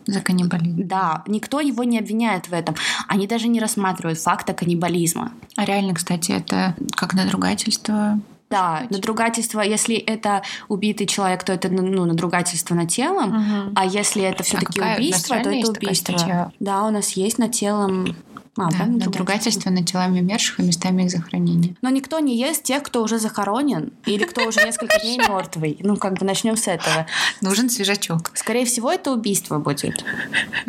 за 0.06 0.20
каннибализм. 0.20 0.86
Да, 0.86 1.22
никто 1.26 1.60
его 1.60 1.84
не 1.84 1.98
обвиняет 1.98 2.48
в 2.48 2.52
этом. 2.52 2.74
Они 3.08 3.26
даже 3.26 3.48
не 3.48 3.60
рассматривают 3.60 4.18
факта 4.18 4.54
каннибализма. 4.54 5.32
А 5.56 5.64
реально, 5.64 5.94
кстати, 5.94 6.32
это 6.32 6.74
как 6.96 7.14
надругательство 7.14 8.20
да, 8.48 8.86
надругательство, 8.90 9.60
если 9.60 9.96
это 9.96 10.42
убитый 10.68 11.08
человек, 11.08 11.42
то 11.42 11.52
это 11.52 11.68
ну, 11.68 12.04
надругательство 12.04 12.76
над 12.76 12.88
телом, 12.88 13.30
угу. 13.30 13.72
а 13.74 13.84
если 13.84 14.22
это 14.22 14.44
все-таки 14.44 14.80
а 14.80 14.94
убийство, 14.94 15.36
то 15.42 15.50
это 15.50 15.70
убийство. 15.70 16.52
Да, 16.60 16.84
у 16.84 16.90
нас 16.90 17.12
есть 17.12 17.38
над 17.38 17.50
телом 17.52 18.14
а, 18.56 18.70
да, 18.70 18.78
да, 18.86 18.86
надругательство 18.86 19.70
над 19.70 19.86
телами 19.86 20.20
умерших 20.20 20.60
и 20.60 20.62
местами 20.62 21.04
их 21.04 21.10
захоронения. 21.10 21.76
Но 21.82 21.90
никто 21.90 22.18
не 22.20 22.36
ест 22.38 22.62
тех, 22.62 22.82
кто 22.82 23.02
уже 23.02 23.18
захоронен 23.18 23.92
или 24.06 24.24
кто 24.24 24.46
уже 24.46 24.64
несколько 24.64 24.98
дней 25.00 25.18
мертвый. 25.18 25.76
Ну, 25.80 25.96
как 25.96 26.18
бы 26.18 26.24
начнем 26.24 26.56
с 26.56 26.66
этого. 26.66 27.06
Нужен 27.42 27.68
свежачок. 27.68 28.30
Скорее 28.34 28.64
всего, 28.64 28.90
это 28.90 29.12
убийство 29.12 29.58
будет. 29.58 30.04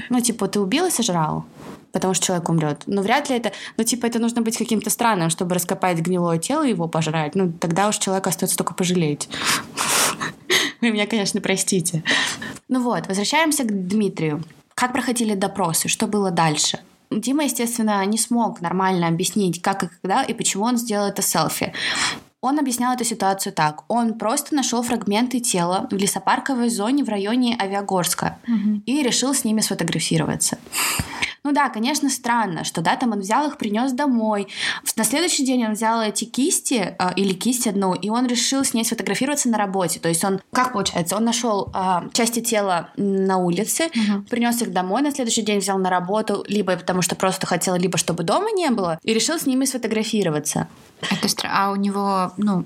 Ну, 0.09 0.19
типа, 0.19 0.47
ты 0.47 0.59
убил 0.59 0.85
и 0.85 0.91
сожрал 0.91 1.45
потому 1.93 2.13
что 2.13 2.27
человек 2.27 2.49
умрет. 2.49 2.83
Но 2.85 3.01
вряд 3.01 3.29
ли 3.29 3.37
это, 3.37 3.53
ну, 3.75 3.83
типа, 3.83 4.05
это 4.05 4.19
нужно 4.19 4.43
быть 4.43 4.55
каким-то 4.55 4.91
странным, 4.91 5.31
чтобы 5.31 5.55
раскопать 5.55 5.97
гнилое 5.97 6.37
тело 6.37 6.63
и 6.63 6.69
его 6.69 6.87
пожрать. 6.87 7.33
Ну, 7.33 7.51
тогда 7.51 7.87
уж 7.87 7.97
человека 7.97 8.29
остается 8.29 8.55
только 8.55 8.75
пожалеть. 8.75 9.27
Вы 10.81 10.91
меня, 10.91 11.07
конечно, 11.07 11.41
простите. 11.41 12.03
Ну 12.67 12.83
вот, 12.83 13.07
возвращаемся 13.07 13.63
к 13.63 13.87
Дмитрию. 13.87 14.43
Как 14.75 14.93
проходили 14.93 15.33
допросы? 15.33 15.87
Что 15.87 16.05
было 16.05 16.29
дальше? 16.29 16.79
Дима, 17.09 17.45
естественно, 17.45 18.05
не 18.05 18.17
смог 18.17 18.61
нормально 18.61 19.07
объяснить, 19.07 19.61
как 19.61 19.83
и 19.83 19.87
когда 19.87 20.23
и 20.23 20.33
почему 20.33 20.65
он 20.65 20.77
сделал 20.77 21.07
это 21.07 21.21
селфи. 21.21 21.73
Он 22.41 22.59
объяснял 22.59 22.93
эту 22.93 23.03
ситуацию 23.03 23.51
так. 23.51 23.83
Он 23.87 24.13
просто 24.13 24.53
нашел 24.53 24.83
фрагменты 24.83 25.39
тела 25.39 25.87
в 25.89 25.95
лесопарковой 25.95 26.69
зоне 26.69 27.03
в 27.03 27.09
районе 27.09 27.57
Авиагорска 27.59 28.37
Мгм. 28.45 28.83
и 28.85 29.01
решил 29.01 29.33
с 29.33 29.43
ними 29.43 29.61
сфотографироваться. 29.61 30.59
Ну 31.43 31.53
да, 31.53 31.69
конечно, 31.69 32.09
странно, 32.09 32.63
что 32.65 32.81
да, 32.81 32.95
там 32.97 33.13
он 33.13 33.19
взял 33.21 33.47
их, 33.47 33.57
принес 33.57 33.93
домой. 33.93 34.47
На 34.97 35.03
следующий 35.05 35.45
день 35.45 35.65
он 35.65 35.73
взял 35.73 36.01
эти 36.01 36.25
кисти 36.25 36.95
э, 36.99 37.13
или 37.15 37.33
кисть 37.33 37.67
одну, 37.67 37.93
и 37.93 38.09
он 38.09 38.27
решил 38.27 38.65
с 38.65 38.73
ней 38.73 38.83
сфотографироваться 38.83 39.47
на 39.49 39.57
работе. 39.57 39.99
То 39.99 40.09
есть 40.09 40.23
он, 40.25 40.41
как 40.51 40.73
получается, 40.73 41.15
он 41.15 41.23
нашел 41.23 41.71
э, 41.73 42.09
части 42.11 42.41
тела 42.41 42.89
на 42.97 43.37
улице, 43.37 43.89
Мгм. 43.95 44.25
принес 44.25 44.61
их 44.61 44.73
домой, 44.73 45.01
на 45.01 45.11
следующий 45.11 45.41
день 45.41 45.59
взял 45.59 45.77
на 45.79 45.89
работу, 45.89 46.43
либо 46.49 46.75
потому 46.75 47.01
что 47.01 47.15
просто 47.15 47.47
хотел, 47.47 47.75
либо 47.75 47.97
чтобы 47.97 48.23
дома 48.23 48.51
не 48.51 48.69
было, 48.69 48.99
и 49.03 49.13
решил 49.13 49.39
с 49.39 49.45
ними 49.45 49.63
сфотографироваться. 49.65 50.67
Это 51.01 51.27
стра... 51.27 51.49
А 51.53 51.71
у 51.71 51.75
него, 51.75 52.33
ну, 52.37 52.65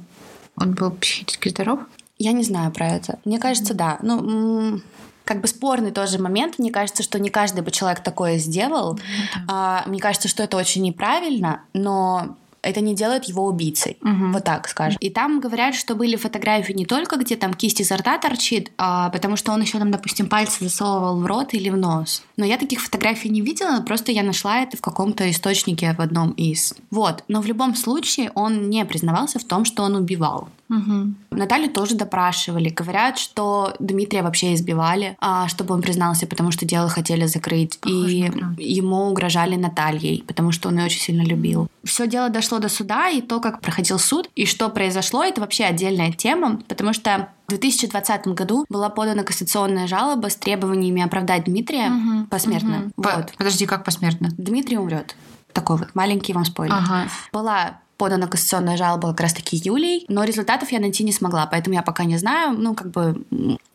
он 0.56 0.74
был 0.74 0.91
психически 0.91 1.50
здоров? 1.50 1.80
Я 2.17 2.34
не 2.34 2.44
знаю 2.44 2.72
про 2.72 2.88
это. 2.88 3.20
Мне 3.26 3.39
кажется, 3.39 3.74
да. 3.74 3.98
Ну, 4.02 4.80
как 5.26 5.41
бы 5.41 5.48
спорный 5.48 5.91
тоже 5.91 6.20
момент. 6.20 6.60
Мне 6.60 6.72
кажется, 6.72 7.04
что 7.04 7.20
не 7.20 7.30
каждый 7.30 7.62
бы 7.62 7.72
человек 7.72 8.04
такое 8.04 8.38
сделал. 8.38 9.00
А, 9.48 9.84
мне 9.88 10.00
кажется, 10.00 10.28
что 10.28 10.44
это 10.44 10.58
очень 10.58 10.84
неправильно, 10.84 11.63
но 11.74 12.38
это 12.62 12.82
не 12.82 12.95
делает 12.95 13.26
его 13.26 13.45
убийцей. 13.45 13.97
Мгм. 14.02 14.34
Вот 14.34 14.43
так 14.43 14.67
скажем. 14.67 14.97
И 15.00 15.10
там 15.10 15.39
говорят, 15.39 15.76
что 15.76 15.95
были 15.95 16.15
фотографии 16.15 16.74
не 16.74 16.86
только, 16.86 17.17
где 17.17 17.36
там 17.36 17.54
кисть 17.54 17.82
изо 17.82 17.97
рта 17.97 18.17
торчит, 18.17 18.71
а 18.78 19.10
потому 19.10 19.36
что 19.36 19.52
он 19.52 19.62
еще 19.62 19.80
там, 19.80 19.91
допустим, 19.91 20.28
пальцы 20.28 20.63
засовывал 20.63 21.19
в 21.19 21.26
рот 21.26 21.54
или 21.54 21.69
в 21.69 21.78
нос. 21.78 22.24
Но 22.38 22.45
я 22.45 22.58
таких 22.58 22.82
фотографий 22.82 23.30
не 23.30 23.41
видела, 23.41 23.82
просто 23.82 24.12
я 24.12 24.24
нашла 24.24 24.62
это 24.62 24.78
в 24.78 24.82
каком-то 24.82 25.30
источнике 25.30 25.93
в 25.97 26.02
одном 26.02 26.32
из. 26.32 26.76
Вот. 26.91 27.24
Но 27.28 27.41
в 27.41 27.45
любом 27.45 27.76
случае 27.76 28.32
он 28.36 28.69
не 28.69 28.86
признавался 28.86 29.39
в 29.39 29.43
том, 29.43 29.65
что 29.65 29.84
он 29.84 29.95
убивал. 29.95 30.50
Мгм. 30.71 31.17
Наталью 31.32 31.69
тоже 31.69 31.95
допрашивали. 31.95 32.69
Говорят, 32.69 33.17
что 33.17 33.74
Дмитрия 33.80 34.21
вообще 34.21 34.54
избивали, 34.54 35.17
а, 35.19 35.50
чтобы 35.50 35.74
он 35.74 35.82
признался, 35.82 36.28
потому 36.28 36.52
что 36.52 36.65
дело 36.65 36.88
хотели 36.88 37.26
закрыть. 37.26 37.78
Похоже 37.80 38.32
и 38.58 38.74
ему 38.74 39.10
угрожали 39.10 39.58
Натальей, 39.58 40.24
потому 40.26 40.54
что 40.54 40.69
он 40.69 40.78
ее 40.78 40.86
очень 40.86 41.02
сильно 41.02 41.24
любил. 41.24 41.67
Все 41.84 42.08
дело 42.08 42.30
дошло 42.30 42.60
до 42.60 42.70
суда, 42.70 43.10
и 43.10 43.22
то, 43.22 43.39
как 43.39 43.60
проходил 43.62 43.98
суд, 43.98 44.30
и 44.36 44.46
что 44.46 44.70
произошло, 44.70 45.24
это 45.24 45.41
вообще 45.41 45.63
отдельная 45.65 46.12
тема, 46.12 46.62
потому 46.67 46.94
что 46.94 47.30
в 47.48 47.52
2020 47.52 48.28
году 48.28 48.65
была 48.70 48.89
подана 48.89 49.24
кассационная 49.24 49.88
жалоба 49.88 50.30
с 50.30 50.36
требованиями 50.36 51.02
оправдать 51.02 51.46
Дмитрия 51.46 51.89
Мгм. 51.89 52.28
посмертно. 52.28 52.91
По- 52.96 53.10
Вот. 53.17 53.34
Подожди, 53.38 53.65
как 53.65 53.84
посмертно? 53.84 54.30
Дмитрий 54.38 54.78
умрет. 54.78 55.15
Такой 55.54 55.78
вот 55.78 55.89
маленький 55.96 56.34
вам 56.34 56.46
спойлер 56.46 56.76
Ага. 56.76 57.08
была 57.34 57.80
подана 57.98 58.28
кассационная 58.28 58.78
жалоба 58.78 59.10
как 59.10 59.22
раз-таки 59.22 59.58
Юлей, 59.58 60.06
но 60.08 60.24
результатов 60.24 60.72
я 60.72 60.80
найти 60.80 61.04
не 61.04 61.12
смогла, 61.12 61.46
поэтому 61.46 61.76
я 61.76 61.82
пока 61.84 62.04
не 62.04 62.17
знаю, 62.17 62.58
ну, 62.58 62.74
как 62.74 62.89
бы, 62.91 63.24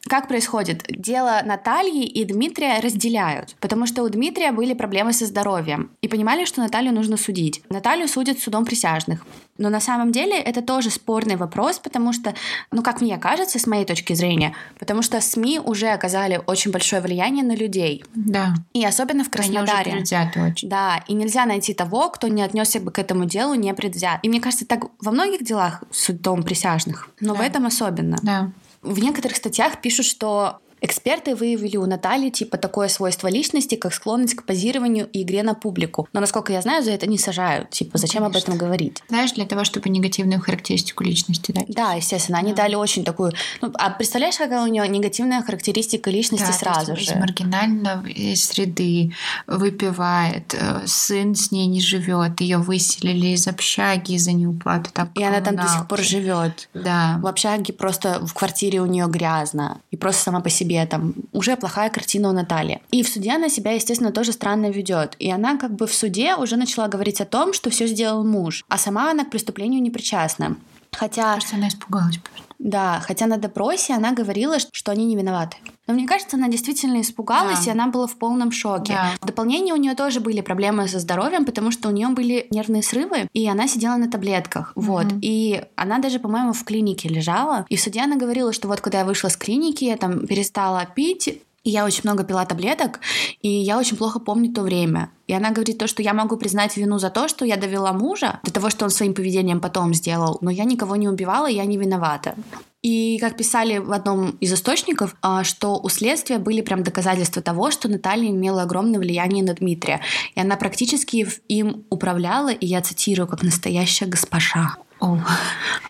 как 0.09 0.29
происходит. 0.29 0.85
Дело 0.89 1.41
Натальи 1.45 2.05
и 2.05 2.25
Дмитрия 2.25 2.81
разделяют, 2.81 3.57
потому 3.61 3.87
что 3.87 4.03
у 4.03 4.09
Дмитрия 4.09 4.53
были 4.53 4.75
проблемы 4.75 5.13
со 5.13 5.27
здоровьем, 5.27 5.91
и 6.03 6.09
понимали, 6.09 6.45
что 6.45 6.61
Наталью 6.61 6.93
нужно 6.93 7.17
судить. 7.17 7.63
Наталью 7.71 8.09
судят 8.09 8.39
судом 8.39 8.65
присяжных. 8.65 9.25
Но 9.59 9.71
на 9.71 9.81
самом 9.81 10.13
деле 10.13 10.39
это 10.39 10.61
тоже 10.61 10.91
спорный 10.91 11.37
вопрос, 11.37 11.79
потому 11.79 12.13
что, 12.13 12.35
ну, 12.73 12.83
как 12.83 13.01
мне 13.01 13.17
кажется, 13.17 13.59
с 13.59 13.67
моей 13.67 13.87
точки 13.87 14.13
зрения, 14.13 14.55
потому 14.79 15.01
что 15.01 15.19
СМИ 15.21 15.61
уже 15.65 15.89
оказали 15.89 16.43
очень 16.47 16.71
большое 16.71 17.01
влияние 17.01 17.43
на 17.43 17.57
людей, 17.57 18.05
Да. 18.15 18.55
и 18.75 18.85
особенно 18.85 19.25
в 19.25 19.29
Они 19.35 19.49
уже 19.59 19.65
Краснодаре. 19.67 20.05
очень. 20.51 20.69
Да, 20.69 21.03
и 21.09 21.15
нельзя 21.15 21.47
найти 21.47 21.73
того, 21.73 22.11
кто 22.11 22.29
не 22.29 22.43
отнесся 22.43 22.81
бы 22.81 22.91
к 22.91 22.99
этому 22.99 23.25
делу 23.25 23.55
непредвзят. 23.55 24.21
И 24.23 24.29
мне 24.29 24.41
кажется, 24.41 24.67
так 24.67 24.85
во 25.01 25.11
многих 25.11 25.43
делах 25.43 25.83
судом 25.91 26.43
присяжных, 26.43 27.09
но 27.21 27.35
в 27.35 27.39
Да. 27.39 27.45
этом 27.47 27.65
особенно. 27.67 28.19
Да. 28.23 28.51
В 28.83 28.99
некоторых 28.99 29.37
статьях 29.37 29.81
пишут, 29.81 30.07
что 30.07 30.61
Эксперты 30.81 31.35
выявили 31.35 31.77
у 31.77 31.87
Натальи 31.87 32.31
типа 32.31 32.57
такое 32.59 32.89
свойство 32.89 33.29
личности, 33.29 33.75
как 33.77 33.95
склонность 33.95 34.35
к 34.35 34.45
позированию 34.45 35.09
и 35.13 35.23
игре 35.23 35.43
на 35.43 35.55
публику. 35.55 36.09
Но, 36.13 36.21
насколько 36.21 36.53
я 36.53 36.61
знаю, 36.63 36.85
за 36.85 36.93
это 36.93 37.07
не 37.07 37.19
сажают. 37.19 37.71
Типа, 37.71 37.99
зачем 37.99 38.25
об 38.25 38.33
конечно. 38.33 38.53
этом 38.53 38.59
говорить? 38.59 39.03
Знаешь, 39.09 39.33
для 39.33 39.47
того, 39.47 39.65
чтобы 39.65 39.89
негативную 39.89 40.41
характеристику 40.41 41.03
личности 41.03 41.53
дать. 41.53 41.69
Да, 41.69 41.95
естественно, 41.95 42.39
они 42.39 42.53
Да. 42.53 42.63
дали 42.65 42.75
очень 42.75 43.05
такую... 43.05 43.33
Ну, 43.63 43.73
а 43.75 43.91
представляешь, 43.91 44.37
какая 44.37 44.63
у 44.63 44.67
нее 44.67 44.87
негативная 44.89 45.43
характеристика 45.43 46.11
личности 46.11 46.43
Да, 46.43 46.47
то 46.47 46.53
есть 46.53 46.61
сразу 46.61 46.93
из 46.95 47.09
же? 47.09 47.17
маргинальной 47.17 48.37
среды 48.37 49.13
выпивает, 49.47 50.55
э, 50.55 50.87
сын 50.87 51.35
с 51.35 51.51
ней 51.51 51.67
не 51.67 51.81
живет, 51.81 52.41
ее 52.41 52.59
выселили 52.59 53.29
из 53.29 53.47
общаги 53.49 54.13
из-за 54.13 54.33
неуплаты. 54.33 54.91
Там, 54.93 55.11
И 55.15 55.23
она 55.23 55.41
там 55.41 55.57
до 55.57 55.67
сих 55.69 55.89
пор 55.89 56.01
живет. 56.01 56.69
Да. 56.75 57.19
В 57.23 57.27
общаге 57.27 57.73
просто 57.73 58.25
в 58.25 58.33
квартире 58.35 58.81
у 58.81 58.87
нее 58.87 59.07
грязно. 59.07 59.81
И 59.91 59.97
просто 59.97 60.23
сама 60.25 60.41
по 60.41 60.51
себе 60.51 60.66
там 60.87 61.15
уже 61.33 61.57
плохая 61.57 61.91
картина 61.91 62.31
у 62.31 62.33
Натальи. 62.33 62.81
И 62.91 63.03
в 63.03 63.09
суде 63.09 63.33
она 63.33 63.49
себя, 63.49 63.73
естественно, 63.73 64.13
тоже 64.13 64.33
странно 64.33 64.71
ведет. 64.71 65.17
И 65.19 65.31
она 65.31 65.57
как 65.57 65.75
бы 65.75 65.87
в 65.87 65.95
суде 65.95 66.35
уже 66.35 66.57
начала 66.57 66.89
говорить 66.89 67.21
о 67.21 67.25
том, 67.25 67.53
что 67.53 67.71
все 67.71 67.87
сделал 67.87 68.25
муж. 68.25 68.65
А 68.69 68.79
сама 68.79 69.11
она 69.11 69.25
к 69.25 69.31
преступлению 69.31 69.81
не 69.81 69.91
причастна. 69.91 70.57
Хотя, 70.93 71.35
Кажется, 71.35 71.57
она 71.57 71.69
испугалась. 71.69 72.19
Да, 72.59 73.01
хотя 73.07 73.27
на 73.27 73.37
допросе 73.37 73.95
она 73.95 74.13
говорила, 74.13 74.57
что 74.59 74.93
они 74.93 75.07
не 75.07 75.17
виноваты. 75.17 75.57
Но 75.87 75.95
мне 75.95 76.07
кажется, 76.07 76.37
она 76.37 76.49
действительно 76.49 77.01
испугалась, 77.01 77.65
Да. 77.65 77.71
и 77.71 77.75
она 77.75 77.87
была 77.87 78.07
в 78.07 78.17
полном 78.17 78.51
шоке. 78.51 78.93
Да. 78.95 79.11
В 79.21 79.27
дополнение 79.27 79.73
у 79.73 79.77
нее 79.77 79.95
тоже 79.95 80.21
были 80.21 80.41
проблемы 80.41 80.89
со 80.89 80.99
здоровьем, 80.99 81.45
потому 81.45 81.71
что 81.71 81.89
у 81.89 81.93
нее 81.93 82.09
были 82.09 82.47
нервные 82.51 82.83
срывы, 82.83 83.29
и 83.33 83.49
она 83.49 83.69
сидела 83.69 83.97
на 83.97 84.11
таблетках. 84.11 84.73
Вот. 84.75 85.05
Мгм. 85.05 85.19
И 85.23 85.63
она 85.77 85.99
даже, 85.99 86.19
по-моему, 86.19 86.53
в 86.53 86.65
клинике 86.65 87.09
лежала. 87.09 87.67
И 87.69 87.77
в 87.77 87.81
суде 87.81 88.01
она 88.01 88.17
говорила, 88.17 88.53
что 88.53 88.69
вот 88.69 88.81
когда 88.81 89.01
я 89.01 89.05
вышла 89.05 89.29
с 89.29 89.37
клиники, 89.37 89.85
я 89.85 89.97
там 89.97 90.27
перестала 90.27 90.85
пить, 90.87 91.43
и 91.67 91.71
я 91.71 91.85
очень 91.85 92.03
много 92.05 92.23
пила 92.23 92.45
таблеток, 92.45 93.01
и 93.43 93.49
я 93.49 93.77
очень 93.77 93.97
плохо 93.97 94.21
помню 94.21 94.53
то 94.53 94.63
время. 94.63 95.11
И 95.27 95.33
она 95.33 95.51
говорит 95.51 95.79
то, 95.79 95.89
что 95.89 96.01
я 96.01 96.15
могу 96.15 96.37
признать 96.37 96.77
вину 96.77 97.01
за 97.01 97.11
то, 97.11 97.27
что 97.27 97.45
я 97.45 97.57
довела 97.57 97.93
мужа, 97.93 98.39
до 98.45 98.53
того, 98.53 98.71
что 98.71 98.85
он 98.85 98.91
своим 98.91 99.15
поведением 99.15 99.61
потом 99.61 99.93
сделал, 99.93 100.39
но 100.43 100.51
я 100.51 100.63
никого 100.63 100.95
не 100.95 101.09
убивала, 101.09 101.49
я 101.49 101.65
не 101.65 101.77
виновата. 101.77 102.37
И 102.83 103.19
как 103.19 103.37
писали 103.37 103.79
в 103.79 103.91
одном 103.91 104.31
из 104.39 104.53
источников, 104.53 105.17
а, 105.23 105.43
что 105.43 105.81
у 105.83 105.89
следствия 105.89 106.39
были 106.39 106.61
прям 106.61 106.85
доказательства 106.85 107.43
того, 107.43 107.73
что 107.73 107.89
Наталья 107.89 108.31
имела 108.31 108.63
огромное 108.63 109.01
влияние 109.01 109.43
на 109.43 109.55
Дмитрия. 109.55 110.03
И 110.37 110.41
она 110.41 110.55
практически 110.55 111.27
им 111.49 111.85
управляла, 111.91 112.51
и 112.53 112.65
я 112.65 112.81
цитирую, 112.81 113.27
как 113.27 113.43
настоящая 113.43 114.07
госпожа. 114.07 114.77
О. 115.01 115.19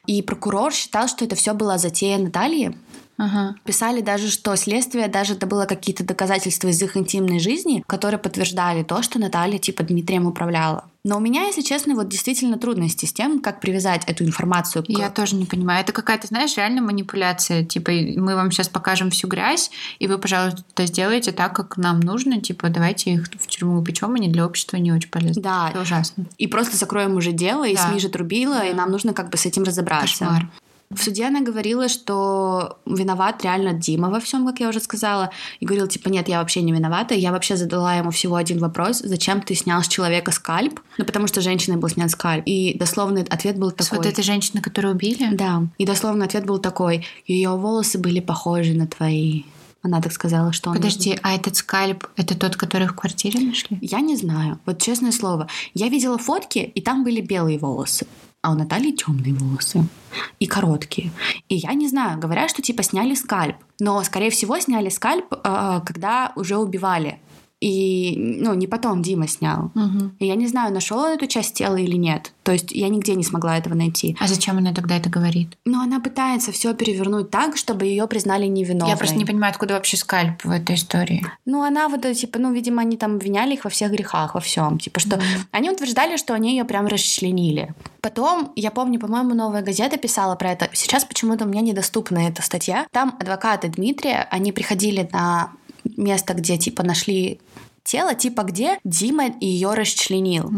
И 0.06 0.22
прокурор 0.22 0.72
считал, 0.72 1.06
что 1.06 1.24
это 1.26 1.36
все 1.36 1.52
была 1.52 1.76
затея 1.78 2.18
Натальи, 2.18 2.76
Ага. 3.18 3.54
Писали 3.64 4.00
даже, 4.02 4.30
что 4.30 4.54
следствие 4.56 5.08
даже 5.08 5.36
добыло 5.36 5.64
какие-то 5.64 6.04
доказательства 6.04 6.68
из 6.68 6.82
их 6.82 6.96
интимной 6.96 7.38
жизни, 7.38 7.82
которые 7.86 8.18
подтверждали 8.18 8.82
то, 8.82 9.02
что 9.02 9.18
Наталья 9.18 9.58
типа 9.58 9.82
Дмитрием 9.84 10.26
управляла. 10.26 10.84
Но 11.02 11.18
у 11.18 11.20
меня, 11.20 11.44
если 11.44 11.62
честно, 11.62 11.94
вот 11.94 12.08
действительно 12.08 12.58
трудности 12.58 13.06
с 13.06 13.12
тем, 13.12 13.40
как 13.40 13.60
привязать 13.60 14.02
эту 14.06 14.24
информацию 14.24 14.82
к... 14.82 14.88
Я 14.88 15.08
тоже 15.08 15.36
не 15.36 15.46
понимаю. 15.46 15.80
Это 15.82 15.92
какая-то, 15.92 16.26
знаешь, 16.26 16.56
реально 16.56 16.82
манипуляция. 16.82 17.64
Типа, 17.64 17.92
мы 17.92 18.34
вам 18.34 18.50
сейчас 18.50 18.68
покажем 18.68 19.10
всю 19.10 19.28
грязь, 19.28 19.70
и 20.00 20.08
вы, 20.08 20.18
пожалуйста, 20.18 20.64
сделайте 20.86 21.30
так, 21.30 21.54
как 21.54 21.76
нам 21.76 22.00
нужно. 22.00 22.40
Типа, 22.40 22.70
давайте 22.70 23.12
их 23.12 23.28
в 23.38 23.46
тюрьму 23.46 23.78
упечем, 23.78 24.14
они 24.14 24.28
для 24.28 24.44
общества 24.44 24.78
не 24.78 24.90
очень 24.92 25.08
полезны. 25.10 25.40
Да, 25.40 25.68
Это 25.70 25.82
ужасно. 25.82 26.26
и 26.38 26.48
просто 26.48 26.76
закроем 26.76 27.14
уже 27.14 27.30
дело, 27.30 27.64
и 27.64 27.76
Да. 27.76 27.88
СМИ 27.88 28.00
же 28.00 28.08
трубила, 28.08 28.66
и 28.66 28.74
нам 28.74 28.90
нужно 28.90 29.12
как 29.14 29.30
бы 29.30 29.36
с 29.38 29.46
этим 29.46 29.62
разобраться. 29.62 30.24
Кошмар. 30.24 30.48
В 30.90 31.02
суде 31.02 31.26
она 31.26 31.40
говорила, 31.40 31.88
что 31.88 32.78
виноват 32.86 33.42
реально 33.42 33.72
Дима 33.72 34.08
во 34.08 34.20
всем, 34.20 34.46
как 34.46 34.60
я 34.60 34.68
уже 34.68 34.80
сказала. 34.80 35.30
И 35.58 35.66
говорила, 35.66 35.88
типа, 35.88 36.08
нет, 36.08 36.28
я 36.28 36.38
вообще 36.38 36.62
не 36.62 36.72
виновата. 36.72 37.14
Я 37.14 37.32
вообще 37.32 37.56
задала 37.56 37.94
ему 37.94 38.10
всего 38.10 38.36
один 38.36 38.58
вопрос. 38.58 39.00
Зачем 39.00 39.40
ты 39.40 39.54
снял 39.54 39.82
с 39.82 39.88
человека 39.88 40.30
скальп? 40.30 40.80
Ну, 40.96 41.04
потому 41.04 41.26
что 41.26 41.40
женщиной 41.40 41.76
был 41.76 41.88
снят 41.88 42.10
скальп. 42.10 42.44
И 42.46 42.76
дословный 42.78 43.22
ответ 43.22 43.58
был 43.58 43.70
С 43.70 43.74
такой. 43.74 43.98
вот 43.98 44.06
этой 44.06 44.22
женщиной, 44.22 44.62
которую 44.62 44.94
убили? 44.94 45.28
Да. 45.32 45.64
И 45.76 45.84
дословный 45.84 46.26
ответ 46.26 46.46
был 46.46 46.58
такой. 46.58 47.04
Ее 47.26 47.50
волосы 47.50 47.98
были 47.98 48.20
похожи 48.20 48.72
на 48.74 48.86
твои. 48.86 49.42
Она 49.82 50.00
так 50.00 50.12
сказала, 50.12 50.52
что 50.52 50.70
он... 50.70 50.76
Подожди, 50.76 51.18
а 51.22 51.34
этот 51.34 51.56
скальп, 51.56 52.06
это 52.16 52.36
тот, 52.36 52.56
который 52.56 52.88
в 52.88 52.94
квартире 52.94 53.40
нашли? 53.40 53.78
Я 53.80 54.00
не 54.00 54.16
знаю. 54.16 54.58
Вот 54.66 54.80
честное 54.80 55.12
слово. 55.12 55.48
Я 55.74 55.88
видела 55.88 56.18
фотки, 56.18 56.58
и 56.58 56.80
там 56.80 57.04
были 57.04 57.20
белые 57.20 57.58
волосы. 57.58 58.06
А 58.46 58.52
у 58.52 58.54
Натальи 58.54 58.92
темные 58.92 59.34
волосы. 59.34 59.88
И 60.38 60.46
короткие. 60.46 61.10
И 61.48 61.56
я 61.56 61.74
не 61.74 61.88
знаю, 61.88 62.20
говорят, 62.20 62.48
что 62.48 62.62
типа 62.62 62.84
сняли 62.84 63.16
скальп. 63.16 63.56
Но, 63.80 64.00
скорее 64.04 64.30
всего, 64.30 64.56
сняли 64.60 64.88
скальп, 64.88 65.32
э, 65.32 65.80
когда 65.84 66.32
уже 66.36 66.56
убивали. 66.56 67.18
И, 67.60 68.14
ну, 68.16 68.52
не 68.52 68.66
потом 68.66 69.02
Дима 69.02 69.26
снял. 69.28 69.70
Мгм. 69.74 70.16
И 70.18 70.26
я 70.26 70.34
не 70.34 70.46
знаю, 70.46 70.74
нашел 70.74 70.98
он 70.98 71.12
эту 71.12 71.26
часть 71.26 71.54
тела 71.54 71.76
или 71.76 71.96
нет. 71.96 72.32
То 72.42 72.52
есть 72.52 72.70
я 72.70 72.88
нигде 72.88 73.14
не 73.14 73.24
смогла 73.24 73.56
этого 73.56 73.74
найти. 73.74 74.14
А 74.20 74.28
зачем 74.28 74.58
она 74.58 74.74
тогда 74.74 74.96
это 74.96 75.08
говорит? 75.08 75.56
Но 75.64 75.80
она 75.80 75.98
пытается 75.98 76.52
все 76.52 76.74
перевернуть 76.74 77.30
так, 77.30 77.56
чтобы 77.56 77.86
ее 77.86 78.06
признали 78.06 78.46
невиновной. 78.46 78.90
Я 78.90 78.96
просто 78.96 79.16
не 79.16 79.24
понимаю, 79.24 79.52
откуда 79.52 79.74
вообще 79.74 79.96
скальп 79.96 80.44
в 80.44 80.50
этой 80.50 80.76
истории. 80.76 81.26
Ну, 81.46 81.62
она 81.62 81.88
вот, 81.88 82.04
э, 82.04 82.14
типа, 82.14 82.38
ну, 82.38 82.52
видимо, 82.52 82.82
они 82.82 82.98
там 82.98 83.14
обвиняли 83.14 83.54
их 83.54 83.64
во 83.64 83.70
всех 83.70 83.90
грехах, 83.90 84.34
во 84.34 84.40
всем. 84.40 84.78
Типа, 84.78 85.00
что 85.00 85.18
они 85.50 85.70
утверждали, 85.70 86.18
что 86.18 86.34
они 86.34 86.50
ее 86.50 86.64
прям 86.64 86.86
расчленили. 86.86 87.74
Потом, 88.02 88.52
я 88.54 88.70
помню, 88.70 89.00
по-моему, 89.00 89.34
новая 89.34 89.62
газета 89.62 89.96
писала 89.96 90.36
про 90.36 90.52
это. 90.52 90.68
Сейчас 90.74 91.06
почему-то 91.06 91.46
мне 91.46 91.62
недоступна 91.62 92.18
эта 92.18 92.42
статья. 92.42 92.86
Там 92.92 93.16
адвокаты 93.18 93.68
Дмитрия, 93.68 94.28
они 94.30 94.52
приходили 94.52 95.08
на 95.10 95.50
место, 95.96 96.34
где, 96.34 96.58
типа, 96.58 96.82
нашли 96.82 97.40
тело, 97.84 98.14
типа, 98.14 98.42
где 98.42 98.78
Дима 98.84 99.28
ее 99.40 99.74
расчленил. 99.74 100.52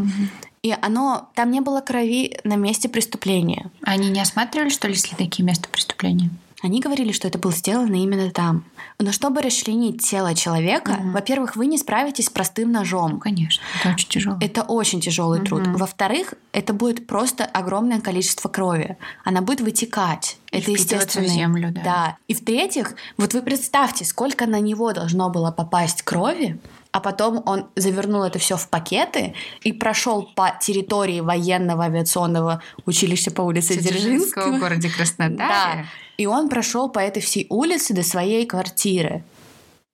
И 0.62 0.74
оно, 0.80 1.30
там 1.34 1.50
не 1.50 1.60
было 1.60 1.80
крови 1.80 2.38
на 2.44 2.56
месте 2.56 2.88
преступления. 2.88 3.70
Они 3.82 4.10
не 4.10 4.20
осматривали, 4.20 4.70
что 4.70 4.88
ли, 4.88 4.94
следаки 4.94 5.42
места 5.42 5.68
преступления? 5.68 6.30
Они 6.61 6.81
говорили, 6.81 7.12
что 7.12 7.29
это 7.29 7.38
было 7.38 7.53
сделано 7.53 7.94
именно 7.94 8.31
там. 8.31 8.64
Но 8.99 9.12
чтобы 9.12 9.42
расчленить 9.42 10.05
тело 10.05 10.35
человека, 10.35 10.92
Мгм. 10.94 11.12
во-первых, 11.12 11.55
вы 11.55 11.66
не 11.66 11.79
справитесь 11.79 12.27
с 12.27 12.31
простым 12.31 12.73
ножом. 12.73 13.21
конечно, 13.21 13.62
это 13.81 13.90
очень 13.92 14.09
тяжело. 14.09 14.37
Это 14.40 14.62
очень 14.62 15.01
тяжелый 15.01 15.40
труд. 15.40 15.62
Мгм. 15.62 15.77
Во-вторых, 15.77 16.35
это 16.53 16.73
будет 16.73 17.07
просто 17.07 17.44
огромное 17.44 18.01
количество 18.01 18.49
крови. 18.49 18.97
Она 19.25 19.40
будет 19.40 19.61
вытекать. 19.61 20.38
И 20.51 20.59
это 20.59 20.73
естественно. 20.73 21.29
землю, 21.29 21.71
да. 21.73 22.16
И 22.27 22.35
в-третьих, 22.35 22.94
вот 23.16 23.35
вы 23.35 23.42
представьте, 23.42 24.05
сколько 24.05 24.47
на 24.47 24.59
него 24.61 24.92
должно 24.92 25.31
было 25.31 25.53
попасть 25.53 26.03
крови, 26.03 26.59
а 26.92 27.01
потом 27.01 27.42
он 27.46 27.66
завернул 27.77 28.22
это 28.22 28.38
все 28.38 28.57
в 28.57 28.68
пакеты 28.68 29.35
и 29.62 29.72
прошел 29.72 30.22
по 30.35 30.53
территории 30.61 31.20
военного 31.20 31.85
авиационного 31.85 32.62
училища 32.87 33.31
по 33.31 33.42
улице 33.42 33.77
Дзержинского. 33.77 34.57
в 34.57 34.61
городе 34.61 34.88
Краснодаре. 34.88 35.37
Да. 35.38 35.85
И 36.16 36.27
он 36.27 36.48
прошел 36.48 36.88
по 36.88 36.98
этой 36.98 37.22
всей 37.22 37.46
улице 37.51 37.94
до 37.94 38.03
своей 38.03 38.46
квартиры. 38.46 39.22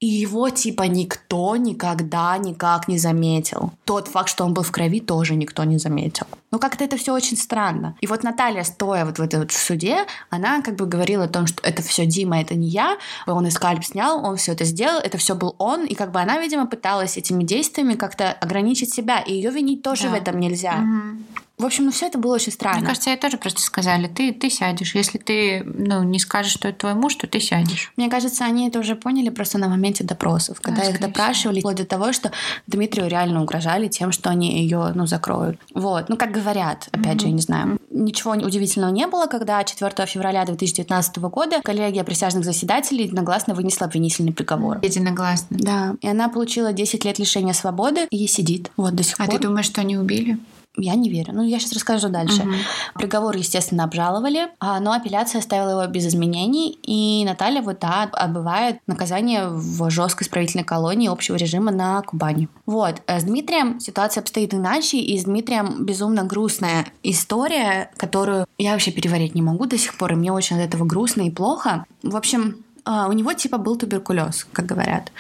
И 0.01 0.07
его 0.07 0.51
типа 0.51 0.83
никто 0.83 1.57
никогда 1.57 2.37
никак 2.39 2.89
не 2.89 2.99
заметил. 2.99 3.73
Тот 3.85 4.09
факт, 4.09 4.29
что 4.29 4.45
он 4.45 4.53
был 4.53 4.63
в 4.63 4.71
крови, 4.71 5.01
тоже 5.01 5.35
никто 5.35 5.65
не 5.65 5.79
заметил. 5.79 6.27
Ну 6.55 6.61
как-то 6.61 6.85
это 6.85 6.97
все 6.97 7.13
очень 7.13 7.37
странно. 7.37 7.97
И 8.01 8.07
вот 8.07 8.23
Наталья, 8.23 8.63
стоя 8.63 9.05
вот 9.05 9.19
в 9.19 9.23
этой 9.23 9.41
вот 9.41 9.51
в 9.51 9.59
суде, 9.59 10.07
она 10.31 10.63
как 10.63 10.77
бы 10.77 10.87
говорила 10.87 11.25
о 11.25 11.29
том, 11.29 11.49
что 11.49 11.61
это 11.65 11.83
все 11.83 12.07
Дима, 12.07 12.41
это 12.41 12.55
не 12.55 12.69
я. 12.69 12.97
Он 13.27 13.45
и 13.45 13.51
скальп 13.51 13.85
снял, 13.85 14.25
он 14.25 14.37
все 14.37 14.53
это 14.53 14.63
сделал, 14.63 15.01
это 15.01 15.19
все 15.19 15.35
был 15.35 15.57
он. 15.59 15.85
И 15.85 15.97
как 15.97 16.13
бы 16.13 16.21
она, 16.21 16.39
видимо, 16.39 16.67
пыталась 16.69 17.17
этими 17.17 17.43
действиями 17.43 17.95
как-то 17.95 18.31
ограничить 18.31 18.95
себя. 18.95 19.19
И 19.19 19.35
ее 19.35 19.51
винить 19.51 19.83
тоже 19.83 20.05
Да. 20.05 20.11
в 20.11 20.15
этом 20.15 20.39
нельзя. 20.39 20.77
Мгм. 20.77 21.25
В 21.57 21.65
общем, 21.65 21.85
ну 21.85 21.93
все 21.93 22.07
это 22.07 22.19
было 22.19 22.35
очень 22.35 22.51
странно. 22.51 22.79
Мне 22.79 22.87
кажется, 22.87 23.11
ей 23.11 23.17
тоже 23.17 23.37
просто 23.37 23.61
сказали, 23.61 24.09
ты, 24.09 24.33
ты 24.33 24.51
сядешь. 24.51 24.97
Если 24.97 25.19
ты 25.19 25.63
ну, 25.65 26.03
не 26.03 26.19
скажешь, 26.19 26.53
что 26.53 26.67
это 26.69 26.81
твой 26.81 26.95
муж, 26.95 27.15
то 27.15 27.29
ты 27.29 27.39
сядешь. 27.39 27.93
Мне 27.97 28.11
кажется, 28.11 28.45
они 28.45 28.67
это 28.67 28.81
уже 28.81 28.97
поняли 28.97 29.29
просто 29.29 29.59
на 29.59 29.69
моменте 29.69 30.03
допросов, 30.03 30.61
когда 30.61 30.83
Да, 30.83 30.91
их 30.91 31.01
допрашивали, 31.01 31.61
вплоть 31.61 31.77
до 31.77 31.85
того, 31.85 32.13
что 32.13 32.33
Дмитрию 32.67 33.09
реально 33.09 33.41
угрожали 33.41 33.87
тем, 33.87 34.11
что 34.11 34.31
они 34.31 34.61
ее, 34.63 34.93
ну, 34.97 35.07
закроют. 35.07 35.61
Вот, 35.75 36.09
ну, 36.09 36.17
как 36.17 36.33
говорят, 36.45 36.89
опять 36.93 37.21
же, 37.21 37.27
я 37.29 37.33
не 37.33 37.41
знаю. 37.41 37.79
Ничего 37.91 38.33
удивительного 38.33 38.91
не 38.91 39.07
было, 39.07 39.27
когда 39.27 39.65
4 39.65 40.07
февраля 40.07 40.45
2019 40.45 41.17
года 41.19 41.61
коллегия 41.63 42.05
присяжных 42.05 42.45
заседателей 42.45 43.05
единогласно 43.05 43.55
вынесла 43.55 43.87
обвинительный 43.87 44.33
приговор. 44.33 44.79
Единогласно. 44.83 45.57
Да, 45.59 45.95
и 46.01 46.09
она 46.09 46.29
получила 46.29 46.73
10 46.73 47.05
лет 47.05 47.19
лишения 47.19 47.53
свободы 47.53 48.07
и 48.11 48.27
сидит 48.27 48.71
вот 48.77 48.95
до 48.95 49.03
сих 49.03 49.19
А 49.19 49.25
пор. 49.25 49.37
ты 49.37 49.43
думаешь, 49.43 49.67
что 49.67 49.81
они 49.81 49.97
убили? 49.97 50.39
Я 50.77 50.95
не 50.97 51.09
верю. 51.09 51.33
Ну, 51.33 51.43
я 51.43 51.59
сейчас 51.61 51.73
расскажу 51.73 52.09
дальше. 52.09 52.43
Мгм. 52.43 52.55
Приговор, 52.95 53.37
естественно, 53.37 53.85
обжаловали, 53.85 54.49
а, 54.59 54.81
но 54.81 54.93
апелляция 54.93 55.39
оставила 55.39 55.83
его 55.83 55.93
без 55.93 56.07
изменений, 56.07 56.79
и 56.83 57.25
Наталья 57.25 57.63
вот 57.63 57.79
да, 57.81 58.09
отбывает 58.13 58.79
наказание 58.87 59.49
в 59.49 59.89
жесткой 59.91 60.27
исправительной 60.27 60.65
колонии 60.65 61.09
общего 61.09 61.37
режима 61.37 61.71
на 61.71 62.03
Кубани. 62.03 62.49
Вот. 62.67 63.03
э, 63.07 63.21
С 63.21 63.25
Дмитрием 63.25 63.79
ситуация 63.79 64.21
обстоит 64.21 64.53
иначе, 64.53 64.99
и 64.99 65.19
с 65.19 65.25
Дмитрием 65.25 65.85
безумно 65.85 66.25
грустная 66.25 66.87
история, 67.03 67.91
которую 67.97 68.47
я 68.59 68.73
вообще 68.73 68.91
переварить 68.91 69.35
не 69.35 69.43
могу 69.43 69.67
до 69.67 69.79
сих 69.79 69.97
пор, 69.97 70.13
и 70.13 70.17
мне 70.17 70.33
очень 70.33 70.57
от 70.57 70.63
этого 70.63 70.85
грустно 70.85 71.23
и 71.23 71.31
плохо. 71.31 71.85
В 72.03 72.17
общем, 72.17 72.64
у 72.87 73.13
него 73.13 73.33
типа 73.33 73.59
был 73.59 73.77
туберкулез, 73.77 74.47
как 74.53 74.67
говорят. 74.67 75.13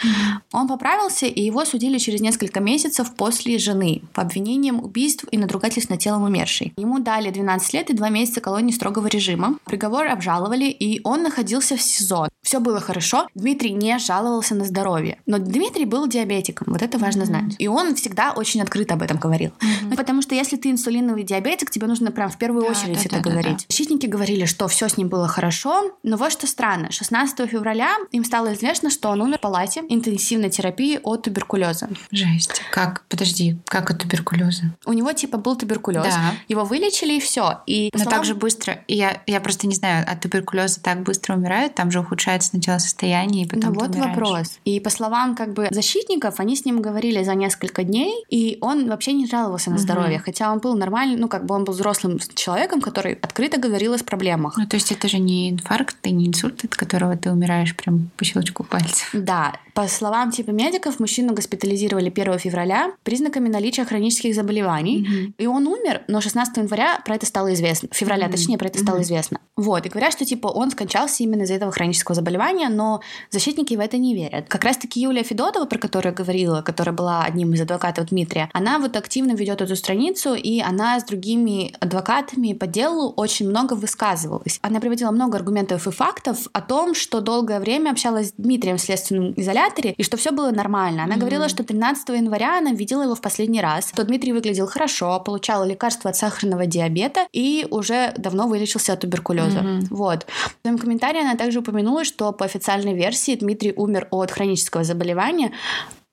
Он 0.52 0.68
поправился, 0.68 1.26
и 1.26 1.42
его 1.42 1.64
судили 1.64 1.98
через 1.98 2.20
несколько 2.20 2.60
месяцев 2.60 3.14
после 3.14 3.58
жены 3.58 4.02
по 4.12 4.22
обвинениям 4.22 4.82
убийств 4.82 5.24
и 5.30 5.38
надругательств 5.38 5.90
над 5.90 6.00
телом 6.00 6.22
умершей. 6.24 6.72
Ему 6.76 6.98
дали 7.00 7.30
12 7.30 7.74
лет 7.74 7.90
и 7.90 7.94
2 7.94 8.08
месяца 8.10 8.40
колонии 8.40 8.72
строгого 8.72 9.06
режима. 9.06 9.58
Приговор 9.64 10.06
обжаловали, 10.06 10.64
и 10.66 11.00
он 11.04 11.22
находился 11.22 11.76
в 11.76 11.82
СИЗО. 11.82 12.28
Все 12.42 12.60
было 12.60 12.80
хорошо. 12.80 13.26
Дмитрий 13.34 13.72
не 13.72 13.98
жаловался 13.98 14.54
на 14.54 14.64
здоровье. 14.64 15.18
Но 15.26 15.38
Дмитрий 15.38 15.84
был 15.86 16.06
диабетиком, 16.06 16.72
вот 16.72 16.82
это 16.82 16.98
важно 16.98 17.24
знать. 17.24 17.54
И 17.58 17.68
он 17.68 17.94
всегда 17.94 18.32
очень 18.32 18.60
открыто 18.60 18.94
об 18.94 19.02
этом 19.02 19.18
говорил. 19.18 19.52
Ну, 19.82 19.96
потому 19.96 20.22
что 20.22 20.34
если 20.34 20.56
ты 20.56 20.70
инсулиновый 20.70 21.22
диабетик, 21.24 21.70
тебе 21.70 21.86
нужно 21.86 22.10
прям 22.10 22.30
в 22.30 22.36
первую 22.38 22.64
Да, 22.64 22.70
очередь 22.70 22.96
да, 22.96 23.00
это 23.00 23.10
да, 23.10 23.16
да, 23.22 23.30
говорить. 23.30 23.58
да. 23.58 23.64
Защитники 23.68 24.06
говорили, 24.06 24.44
что 24.44 24.68
все 24.68 24.88
с 24.88 24.96
ним 24.96 25.08
было 25.08 25.26
хорошо, 25.28 25.92
но 26.02 26.16
вот 26.16 26.32
что 26.32 26.46
странно. 26.46 26.90
16 26.90 27.50
февраля 27.58 27.96
им 28.10 28.24
стало 28.24 28.54
известно, 28.54 28.90
что 28.90 29.08
он 29.10 29.20
умер 29.22 29.38
в 29.38 29.40
палате 29.40 29.82
интенсивной 29.88 30.50
терапии 30.50 30.98
от 31.02 31.22
туберкулеза. 31.22 31.88
Жесть. 32.10 32.62
Как? 32.70 33.04
Подожди, 33.08 33.58
как 33.66 33.90
от 33.90 33.98
туберкулеза? 34.00 34.64
У 34.86 34.92
него 34.92 35.12
типа 35.12 35.38
был 35.38 35.56
туберкулез. 35.56 36.04
Да. 36.14 36.32
Его 36.48 36.64
вылечили 36.64 37.14
и 37.14 37.20
все. 37.20 37.60
И 37.66 37.90
Но 37.92 37.98
словам- 38.00 38.18
так 38.18 38.24
же 38.24 38.34
быстро. 38.34 38.78
Я, 38.88 39.22
я 39.26 39.40
просто 39.40 39.66
не 39.66 39.74
знаю, 39.74 40.04
от 40.10 40.20
туберкулеза 40.20 40.80
так 40.80 41.02
быстро 41.02 41.34
умирают, 41.36 41.74
там 41.74 41.90
же 41.90 42.00
ухудшается 42.00 42.50
сначала 42.50 42.78
состояние, 42.78 43.46
и 43.46 43.48
потом 43.48 43.72
Ну 43.72 43.80
вот 43.80 43.90
умираешь. 43.90 44.10
вопрос. 44.16 44.58
И 44.64 44.80
по 44.80 44.90
словам 44.90 45.34
как 45.34 45.52
бы 45.54 45.68
защитников, 45.70 46.40
они 46.40 46.56
с 46.56 46.64
ним 46.64 46.82
говорили 46.82 47.22
за 47.22 47.34
несколько 47.34 47.84
дней, 47.84 48.24
и 48.30 48.58
он 48.60 48.88
вообще 48.88 49.12
не 49.12 49.26
жаловался 49.26 49.70
на 49.70 49.76
Мгм. 49.76 49.82
здоровье, 49.82 50.18
хотя 50.18 50.52
он 50.52 50.58
был 50.58 50.76
нормальный, 50.76 51.16
ну 51.16 51.28
как 51.28 51.46
бы 51.46 51.54
он 51.54 51.64
был 51.64 51.74
взрослым 51.74 52.18
человеком, 52.34 52.80
который 52.80 53.14
открыто 53.14 53.58
говорил 53.58 53.92
о 53.94 53.98
проблемах. 54.04 54.56
Ну, 54.58 54.66
то 54.66 54.74
есть 54.76 54.92
это 54.92 55.08
же 55.08 55.18
не 55.18 55.50
инфаркт 55.50 55.96
и 56.06 56.10
не 56.12 56.26
инсульт, 56.26 56.64
от 56.64 56.74
которого 56.74 57.16
ты 57.16 57.30
умираешь 57.30 57.43
прям 57.74 58.10
по 58.16 58.24
щелчку 58.24 58.64
пальца. 58.64 59.04
Да, 59.12 59.52
по 59.74 59.88
словам 59.88 60.30
типа 60.30 60.50
медиков, 60.52 61.00
мужчину 61.00 61.34
госпитализировали 61.34 62.08
1 62.08 62.38
февраля 62.38 62.92
признаками 63.02 63.48
наличия 63.48 63.84
хронических 63.84 64.34
заболеваний. 64.34 65.34
И 65.36 65.46
он 65.46 65.66
умер, 65.66 66.02
но 66.08 66.20
16 66.20 66.56
января 66.58 67.00
про 67.04 67.16
это 67.16 67.26
стало 67.26 67.52
известно. 67.54 67.88
Февраля, 67.92 68.26
Мгм. 68.26 68.32
точнее, 68.36 68.58
про 68.58 68.68
это 68.68 68.78
стало 68.78 68.96
Мгм. 68.96 69.04
известно. 69.04 69.38
Вот, 69.56 69.86
и 69.86 69.88
говорят, 69.88 70.12
что 70.12 70.24
типа 70.24 70.48
он 70.48 70.70
скончался 70.70 71.22
именно 71.22 71.42
из-за 71.42 71.54
этого 71.54 71.70
хронического 71.72 72.14
заболевания, 72.14 72.68
но 72.68 73.00
защитники 73.30 73.74
в 73.74 73.80
это 73.80 73.98
не 73.98 74.14
верят. 74.14 74.46
Как 74.48 74.64
раз-таки 74.64 75.00
Юлия 75.00 75.22
Федотова, 75.22 75.64
про 75.66 75.78
которую 75.78 76.12
я 76.12 76.16
говорила, 76.16 76.62
которая 76.62 76.94
была 76.94 77.22
одним 77.24 77.52
из 77.54 77.60
адвокатов 77.60 78.06
Дмитрия, 78.08 78.50
она 78.52 78.78
вот 78.78 78.96
активно 78.96 79.32
ведет 79.32 79.60
эту 79.60 79.76
страницу, 79.76 80.34
и 80.34 80.60
она 80.60 80.98
с 80.98 81.04
другими 81.04 81.72
адвокатами 81.80 82.52
по 82.52 82.66
делу 82.66 83.12
очень 83.16 83.48
много 83.48 83.74
высказывалась. 83.74 84.58
Она 84.62 84.80
приводила 84.80 85.10
много 85.10 85.36
аргументов 85.36 85.86
и 85.86 85.90
фактов 85.90 86.46
о 86.52 86.60
том, 86.60 86.94
что 86.94 87.20
долгое 87.20 87.60
время 87.60 87.90
общалась 87.90 88.28
с 88.28 88.32
Дмитрием 88.36 88.76
в 88.76 88.80
следственном 88.80 89.34
изоляторе, 89.64 89.94
и 89.96 90.02
что 90.02 90.16
все 90.16 90.30
было 90.30 90.50
нормально. 90.50 91.04
Она 91.04 91.12
Мгм. 91.14 91.20
говорила, 91.20 91.48
что 91.48 91.64
13 91.64 92.16
января 92.16 92.58
она 92.58 92.72
видела 92.72 93.02
его 93.02 93.14
в 93.14 93.20
последний 93.20 93.60
раз, 93.60 93.88
что 93.88 94.04
Дмитрий 94.04 94.32
выглядел 94.32 94.66
хорошо, 94.66 95.20
получал 95.20 95.64
лекарства 95.64 96.10
от 96.10 96.16
сахарного 96.16 96.66
диабета 96.66 97.26
и 97.32 97.66
уже 97.70 98.12
давно 98.16 98.46
вылечился 98.46 98.92
от 98.92 99.00
туберкулеза. 99.00 99.60
Мгм. 99.62 99.86
Вот. 99.90 100.26
В 100.26 100.62
своем 100.62 100.78
комментарии 100.78 101.20
она 101.20 101.36
также 101.36 101.60
упомянула, 101.60 102.04
что 102.04 102.32
по 102.32 102.44
официальной 102.44 102.94
версии 102.94 103.34
Дмитрий 103.36 103.72
умер 103.76 104.08
от 104.10 104.30
хронического 104.30 104.84
заболевания, 104.84 105.52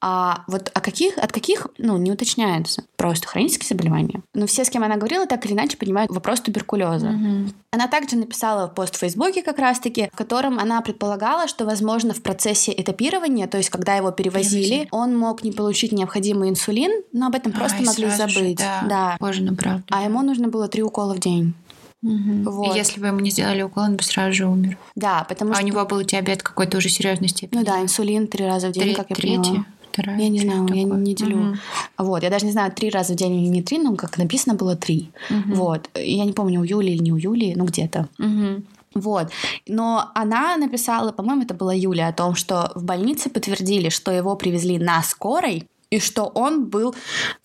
а 0.01 0.43
вот 0.47 0.71
о 0.73 0.81
каких, 0.81 1.17
от 1.17 1.31
каких, 1.31 1.67
ну, 1.77 1.95
не 1.97 2.11
уточняется. 2.11 2.83
Просто 2.97 3.27
хронические 3.27 3.67
заболевания. 3.69 4.21
Но 4.33 4.47
все, 4.47 4.65
с 4.65 4.69
кем 4.69 4.83
она 4.83 4.95
говорила, 4.97 5.27
так 5.27 5.45
или 5.45 5.53
иначе 5.53 5.77
понимают 5.77 6.11
вопрос 6.11 6.41
туберкулеза. 6.41 7.09
Мгм. 7.09 7.53
Она 7.71 7.87
также 7.87 8.15
написала 8.15 8.67
пост 8.67 8.95
в 8.95 8.99
Фейсбуке 8.99 9.43
как 9.43 9.59
раз-таки, 9.59 10.09
в 10.11 10.17
котором 10.17 10.57
она 10.57 10.81
предполагала, 10.81 11.47
что, 11.47 11.65
возможно, 11.65 12.13
в 12.13 12.21
процессе 12.23 12.73
этапирования, 12.75 13.47
то 13.47 13.57
есть 13.57 13.69
когда 13.69 13.95
его 13.95 14.11
перевозили, 14.11 14.51
Перевозили. 14.63 14.87
он 14.91 15.17
мог 15.17 15.43
не 15.43 15.51
получить 15.51 15.91
необходимый 15.91 16.49
инсулин, 16.49 17.03
но 17.13 17.27
об 17.27 17.35
этом 17.35 17.51
просто 17.51 17.77
Ай, 17.77 17.85
могли 17.85 18.09
сразу 18.09 18.29
же, 18.29 18.39
забыть. 18.39 18.57
да. 18.57 18.83
да. 18.89 19.17
Похоже 19.19 19.43
на 19.43 19.53
правду. 19.53 19.83
А 19.91 20.03
ему 20.03 20.21
нужно 20.23 20.47
было 20.47 20.67
три 20.67 20.81
укола 20.81 21.13
в 21.13 21.19
день. 21.19 21.53
Мгм. 22.01 22.43
Вот. 22.45 22.75
И 22.75 22.77
Если 22.79 22.99
бы 22.99 23.07
ему 23.07 23.19
не 23.19 23.29
сделали 23.29 23.61
укол, 23.61 23.83
он 23.83 23.95
бы 23.97 24.03
сразу 24.03 24.33
же 24.33 24.47
умер. 24.47 24.77
Да, 24.95 25.23
потому 25.29 25.51
а 25.51 25.55
что... 25.55 25.63
у 25.63 25.67
него 25.67 25.85
был 25.85 26.01
диабет 26.01 26.41
какой-то 26.41 26.77
уже 26.77 26.89
серьезной 26.89 27.29
степени. 27.29 27.59
Ну 27.59 27.63
да, 27.65 27.79
инсулин 27.81 28.27
три 28.27 28.45
раза 28.45 28.69
в 28.69 28.71
день, 28.71 28.83
Тре- 28.83 28.95
как 28.95 29.09
я 29.11 29.15
третья, 29.15 29.37
поняла. 29.39 29.65
Вторая. 29.91 30.19
Я 30.19 30.29
не 30.29 30.39
знаю, 30.39 30.67
я 30.73 30.83
такое. 30.83 30.99
не 30.99 31.13
делю. 31.15 31.37
Мгм. 31.37 31.59
Вот, 31.97 32.23
я 32.23 32.29
даже 32.29 32.45
не 32.45 32.51
знаю, 32.51 32.71
три 32.71 32.89
раза 32.89 33.13
в 33.13 33.15
день 33.15 33.35
или 33.35 33.47
не 33.47 33.61
три, 33.61 33.77
но 33.77 33.95
как 33.95 34.17
написано 34.17 34.55
было 34.55 34.75
три. 34.75 35.11
Мгм. 35.29 35.53
Вот. 35.53 35.89
Я 35.95 36.25
не 36.25 36.33
помню, 36.33 36.61
у 36.61 36.63
Юли 36.63 36.93
или 36.93 37.03
не 37.03 37.11
у 37.11 37.17
Юли, 37.17 37.53
ну 37.55 37.65
где-то. 37.65 38.07
Мгм. 38.17 38.65
Вот. 38.93 39.29
Но 39.67 40.11
она 40.13 40.57
написала, 40.57 41.11
по-моему, 41.11 41.43
это 41.43 41.53
была 41.53 41.73
Юля, 41.73 42.09
о 42.09 42.13
том, 42.13 42.35
что 42.35 42.71
в 42.75 42.83
больнице 42.83 43.29
подтвердили, 43.29 43.89
что 43.89 44.11
его 44.11 44.35
привезли 44.35 44.77
на 44.77 45.01
скорой, 45.03 45.67
и 45.89 45.99
что 45.99 46.23
он 46.23 46.65
был 46.65 46.95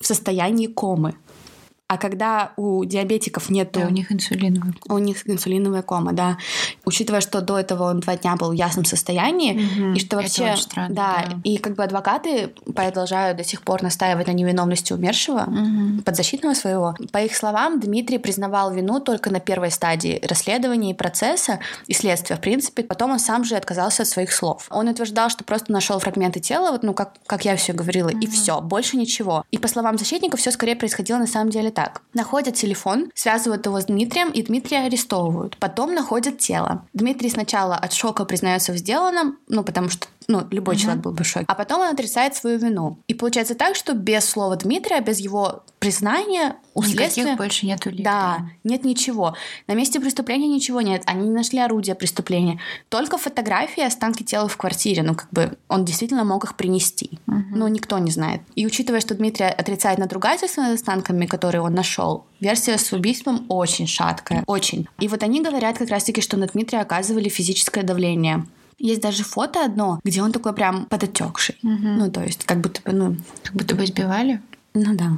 в 0.00 0.06
состоянии 0.06 0.66
комы. 0.66 1.14
А 1.88 1.98
когда 1.98 2.52
у 2.56 2.84
диабетиков 2.84 3.48
нет... 3.48 3.70
Да, 3.70 3.82
у 3.82 3.90
них 3.90 4.10
инсулиновая 4.10 4.72
кома. 4.72 4.96
У 4.96 4.98
них 4.98 5.28
инсулиновая 5.28 5.82
кома, 5.82 6.12
да. 6.12 6.36
Учитывая, 6.84 7.20
что 7.20 7.40
до 7.40 7.60
этого 7.60 7.90
он 7.90 8.00
два 8.00 8.16
дня 8.16 8.34
был 8.34 8.48
в 8.50 8.54
ясном 8.54 8.84
состоянии, 8.84 9.52
угу. 9.52 9.92
и 9.94 10.00
что 10.00 10.16
вообще... 10.16 10.42
Это 10.42 10.52
очень 10.54 10.62
странно, 10.62 10.94
да, 10.94 11.24
да, 11.28 11.40
и 11.44 11.58
как 11.58 11.76
бы 11.76 11.84
адвокаты 11.84 12.48
продолжают 12.74 13.38
до 13.38 13.44
сих 13.44 13.62
пор 13.62 13.84
настаивать 13.84 14.26
на 14.26 14.32
невиновности 14.32 14.94
умершего, 14.94 15.42
угу. 15.42 16.02
подзащитного 16.04 16.54
своего. 16.54 16.96
По 17.12 17.18
их 17.18 17.36
словам, 17.36 17.78
Дмитрий 17.78 18.18
признавал 18.18 18.72
вину 18.72 18.98
только 18.98 19.30
на 19.30 19.38
первой 19.38 19.70
стадии 19.70 20.20
расследования 20.28 20.90
и 20.90 20.94
процесса, 20.94 21.60
и 21.86 21.94
следствия, 21.94 22.34
в 22.34 22.40
принципе. 22.40 22.82
Потом 22.82 23.12
он 23.12 23.20
сам 23.20 23.44
же 23.44 23.54
отказался 23.54 24.02
от 24.02 24.08
своих 24.08 24.32
слов. 24.32 24.66
Он 24.70 24.88
утверждал, 24.88 25.30
что 25.30 25.44
просто 25.44 25.70
нашел 25.70 26.00
фрагменты 26.00 26.40
тела, 26.40 26.72
вот, 26.72 26.82
ну, 26.82 26.94
как, 26.94 27.14
как 27.28 27.44
я 27.44 27.54
все 27.54 27.72
говорила, 27.72 28.08
угу. 28.08 28.18
и 28.18 28.26
все, 28.26 28.60
больше 28.60 28.96
ничего. 28.96 29.44
И 29.52 29.58
по 29.58 29.68
словам 29.68 29.98
защитника, 29.98 30.36
все 30.36 30.50
скорее 30.50 30.74
происходило 30.74 31.18
на 31.18 31.28
самом 31.28 31.50
деле 31.50 31.70
так. 31.76 32.00
Находят 32.14 32.54
телефон, 32.54 33.12
связывают 33.14 33.66
его 33.66 33.78
с 33.78 33.84
Дмитрием, 33.84 34.30
и 34.30 34.42
Дмитрия 34.42 34.86
арестовывают. 34.86 35.58
Потом 35.58 35.94
находят 35.94 36.38
тело. 36.38 36.86
Дмитрий 36.94 37.28
сначала 37.28 37.76
от 37.76 37.92
шока 37.92 38.24
признается 38.24 38.72
в 38.72 38.78
сделанном, 38.78 39.38
ну, 39.46 39.62
потому 39.62 39.90
что 39.90 40.06
ну, 40.28 40.46
любой 40.50 40.74
угу. 40.74 40.82
человек 40.82 41.02
был 41.02 41.12
бы 41.12 41.24
в 41.24 41.26
шоке. 41.26 41.46
А 41.48 41.54
потом 41.54 41.82
он 41.82 41.88
отрицает 41.88 42.34
свою 42.34 42.58
вину. 42.58 42.98
И 43.06 43.14
получается 43.14 43.54
так, 43.54 43.76
что 43.76 43.94
без 43.94 44.24
слова 44.24 44.56
Дмитрия, 44.56 45.00
без 45.00 45.20
его 45.20 45.64
признания 45.78 46.56
у 46.74 46.82
Никаких 46.82 47.12
следствия... 47.12 47.36
больше 47.36 47.66
нет 47.66 47.86
улик. 47.86 48.04
Да, 48.04 48.48
нет 48.64 48.84
ничего. 48.84 49.36
На 49.66 49.74
месте 49.74 50.00
преступления 50.00 50.48
ничего 50.48 50.80
нет. 50.80 51.02
Они 51.06 51.28
не 51.28 51.34
нашли 51.34 51.58
орудия 51.58 51.94
преступления. 51.94 52.60
Только 52.88 53.18
фотографии 53.18 53.82
останки 53.82 54.22
тела 54.22 54.48
в 54.48 54.56
квартире. 54.56 55.02
Ну, 55.02 55.14
как 55.14 55.28
бы 55.30 55.56
он 55.68 55.84
действительно 55.84 56.24
мог 56.24 56.44
их 56.44 56.56
принести. 56.56 57.18
Угу. 57.26 57.56
Но 57.56 57.68
никто 57.68 57.98
не 57.98 58.10
знает. 58.10 58.42
И 58.56 58.66
учитывая, 58.66 59.00
что 59.00 59.14
Дмитрий 59.14 59.46
отрицает 59.46 59.98
надругательство 59.98 60.62
над 60.62 60.74
останками, 60.74 61.26
которые 61.26 61.62
он 61.62 61.74
нашел, 61.74 62.26
версия 62.40 62.78
с 62.78 62.92
убийством 62.92 63.46
очень 63.48 63.86
шаткая. 63.86 64.42
Очень. 64.46 64.88
И 64.98 65.08
вот 65.08 65.22
они 65.22 65.40
говорят 65.42 65.78
как 65.78 65.88
раз-таки, 65.90 66.20
что 66.20 66.36
на 66.36 66.46
Дмитрия 66.46 66.80
оказывали 66.80 67.28
физическое 67.28 67.82
давление. 67.82 68.46
Есть 68.78 69.00
даже 69.00 69.24
фото 69.24 69.64
одно, 69.64 70.00
где 70.04 70.22
он 70.22 70.32
такой 70.32 70.52
прям 70.52 70.86
подотекший. 70.86 71.56
Угу. 71.62 71.72
Ну, 71.72 72.10
то 72.10 72.22
есть, 72.22 72.44
как 72.44 72.60
будто 72.60 72.80
бы, 72.82 72.92
ну... 72.92 73.16
Как 73.42 73.54
будто 73.54 73.74
бы 73.74 73.84
избивали? 73.84 74.40
Ну 74.74 74.94
да. 74.94 75.12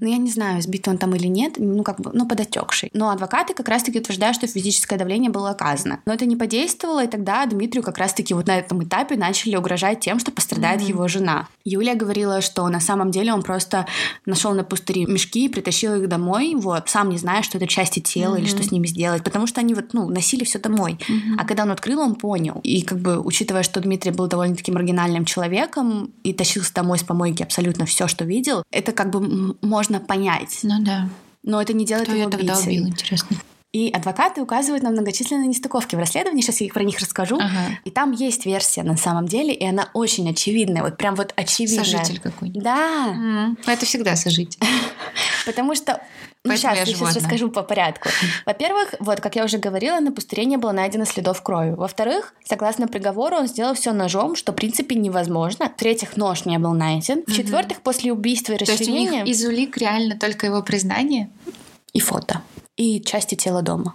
Ну, 0.00 0.06
я 0.06 0.16
не 0.16 0.30
знаю, 0.30 0.62
сбит 0.62 0.88
он 0.88 0.98
там 0.98 1.14
или 1.14 1.26
нет, 1.26 1.54
ну, 1.58 1.82
как 1.82 2.00
бы, 2.00 2.10
ну, 2.12 2.26
подотекший. 2.26 2.90
Но 2.92 3.10
адвокаты 3.10 3.54
как 3.54 3.68
раз-таки 3.68 3.98
утверждают, 3.98 4.36
что 4.36 4.46
физическое 4.46 4.96
давление 4.96 5.30
было 5.30 5.50
оказано. 5.50 6.00
Но 6.06 6.12
это 6.12 6.26
не 6.26 6.36
подействовало, 6.36 7.04
и 7.04 7.08
тогда 7.08 7.44
Дмитрию 7.46 7.82
как 7.82 7.98
раз-таки 7.98 8.34
вот 8.34 8.46
на 8.46 8.58
этом 8.58 8.82
этапе 8.84 9.16
начали 9.16 9.56
угрожать 9.56 10.00
тем, 10.00 10.18
что 10.18 10.30
пострадает 10.30 10.80
mm-hmm. 10.80 10.88
его 10.88 11.08
жена. 11.08 11.48
Юлия 11.64 11.94
говорила, 11.94 12.40
что 12.40 12.68
на 12.68 12.80
самом 12.80 13.10
деле 13.10 13.32
он 13.32 13.42
просто 13.42 13.86
нашел 14.24 14.54
на 14.54 14.64
пустыре 14.64 15.06
мешки 15.06 15.46
и 15.46 15.48
притащил 15.48 15.94
их 15.96 16.08
домой, 16.08 16.54
вот, 16.54 16.88
сам 16.88 17.10
не 17.10 17.18
зная, 17.18 17.42
что 17.42 17.58
это 17.58 17.66
части 17.66 18.00
тела 18.00 18.36
mm-hmm. 18.36 18.40
или 18.40 18.46
что 18.46 18.62
с 18.62 18.70
ними 18.70 18.86
сделать, 18.86 19.24
потому 19.24 19.46
что 19.46 19.60
они 19.60 19.74
вот, 19.74 19.92
ну, 19.92 20.08
носили 20.08 20.44
все 20.44 20.58
домой. 20.58 20.98
Mm-hmm. 21.08 21.36
А 21.38 21.44
когда 21.44 21.64
он 21.64 21.70
открыл, 21.70 22.00
он 22.00 22.14
понял. 22.14 22.60
И 22.62 22.82
как 22.82 22.98
бы, 22.98 23.18
учитывая, 23.20 23.62
что 23.62 23.80
Дмитрий 23.80 24.12
был 24.12 24.26
довольно-таки 24.26 24.72
маргинальным 24.72 25.24
человеком 25.24 26.12
и 26.22 26.32
тащился 26.32 26.74
домой 26.74 26.98
с 26.98 27.02
помойки 27.02 27.42
абсолютно 27.42 27.86
все, 27.86 28.08
что 28.08 28.24
видел, 28.24 28.62
это 28.70 28.92
как 28.92 29.10
бы 29.10 29.55
можно 29.62 30.00
понять. 30.00 30.60
Ну 30.62 30.82
да. 30.82 31.08
Но 31.42 31.62
это 31.62 31.72
не 31.72 31.84
делает 31.84 32.08
Кто 32.08 32.16
его 32.16 32.26
убийцей. 32.26 32.46
тогда 32.46 32.62
убил, 32.62 32.86
интересно? 32.86 33.36
И 33.72 33.90
адвокаты 33.90 34.40
указывают 34.40 34.82
на 34.82 34.90
многочисленные 34.90 35.48
нестыковки 35.48 35.96
в 35.96 35.98
расследовании. 35.98 36.40
Сейчас 36.40 36.60
я 36.62 36.72
про 36.72 36.82
них 36.82 36.98
расскажу. 36.98 37.36
Ага. 37.36 37.78
И 37.84 37.90
там 37.90 38.12
есть 38.12 38.46
версия 38.46 38.82
на 38.82 38.96
самом 38.96 39.26
деле, 39.26 39.52
и 39.52 39.66
она 39.66 39.90
очень 39.92 40.30
очевидная. 40.30 40.82
Вот 40.82 40.96
прям 40.96 41.14
вот 41.14 41.34
очевидная. 41.36 41.84
Сожитель 41.84 42.20
какой-нибудь. 42.20 42.62
Да. 42.62 43.14
Mm. 43.14 43.58
Это 43.66 43.84
всегда 43.84 44.16
сожитель. 44.16 44.58
Потому 45.46 45.74
что 45.74 46.00
ну, 46.48 46.56
сейчас 46.56 46.78
я, 46.78 46.86
сейчас 46.86 47.16
расскажу 47.16 47.50
по 47.50 47.62
порядку. 47.62 48.08
Во-первых, 48.44 48.94
вот, 49.00 49.20
как 49.20 49.36
я 49.36 49.44
уже 49.44 49.58
говорила, 49.58 50.00
на 50.00 50.12
пустыре 50.12 50.44
не 50.44 50.56
было 50.56 50.72
найдено 50.72 51.04
следов 51.04 51.42
крови. 51.42 51.70
Во-вторых, 51.70 52.34
согласно 52.44 52.88
приговору, 52.88 53.36
он 53.36 53.46
сделал 53.46 53.74
все 53.74 53.92
ножом, 53.92 54.36
что, 54.36 54.52
в 54.52 54.56
принципе, 54.56 54.94
невозможно. 54.94 55.68
В-третьих, 55.68 56.16
нож 56.16 56.44
не 56.44 56.58
был 56.58 56.72
найден. 56.72 57.22
В-четвертых, 57.26 57.80
после 57.80 58.12
убийства 58.12 58.52
и 58.52 58.56
расчленения... 58.56 59.22
То 59.22 59.26
есть 59.26 59.26
у 59.26 59.26
них 59.26 59.28
из 59.28 59.44
улик 59.44 59.76
реально 59.76 60.18
только 60.18 60.46
его 60.46 60.62
признание? 60.62 61.30
И 61.92 62.00
фото 62.00 62.42
и 62.76 63.00
части 63.00 63.34
тела 63.34 63.62
дома. 63.62 63.94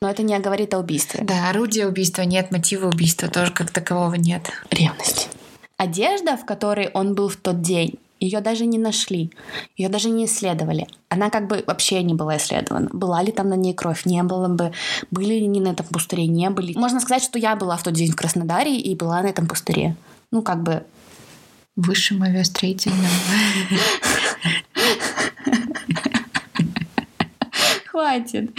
Но 0.00 0.10
это 0.10 0.22
не 0.22 0.38
говорит 0.38 0.74
о 0.74 0.78
убийстве. 0.78 1.20
Да, 1.24 1.48
орудия 1.48 1.86
убийства 1.86 2.22
нет, 2.22 2.50
мотива 2.50 2.88
убийства 2.88 3.28
тоже 3.28 3.52
как 3.52 3.70
такового 3.70 4.14
нет. 4.14 4.50
Ревность. 4.70 5.28
Одежда, 5.76 6.36
в 6.36 6.44
которой 6.44 6.90
он 6.92 7.14
был 7.14 7.28
в 7.28 7.36
тот 7.36 7.62
день, 7.62 7.98
ее 8.24 8.40
даже 8.40 8.66
не 8.66 8.78
нашли, 8.78 9.30
ее 9.76 9.88
даже 9.88 10.10
не 10.10 10.24
исследовали. 10.24 10.86
Она 11.08 11.30
как 11.30 11.46
бы 11.46 11.62
вообще 11.66 12.02
не 12.02 12.14
была 12.14 12.36
исследована. 12.38 12.88
Была 12.92 13.22
ли 13.22 13.32
там 13.32 13.48
на 13.48 13.54
ней 13.54 13.74
кровь, 13.74 14.06
не 14.06 14.22
было 14.22 14.48
бы. 14.48 14.72
Были 15.10 15.34
ли 15.34 15.44
они 15.44 15.60
на 15.60 15.68
этом 15.68 15.86
пустыре, 15.86 16.26
не 16.26 16.48
были. 16.50 16.76
Можно 16.78 17.00
сказать, 17.00 17.22
что 17.22 17.38
я 17.38 17.54
была 17.56 17.76
в 17.76 17.82
тот 17.82 17.94
день 17.94 18.12
в 18.12 18.16
Краснодаре 18.16 18.76
и 18.78 18.94
была 18.96 19.22
на 19.22 19.26
этом 19.26 19.46
пустыре. 19.46 19.96
Ну, 20.30 20.42
как 20.42 20.62
бы... 20.62 20.84
Высшим 21.76 22.22
авиастроительным. 22.22 22.98
хватит. 27.94 28.50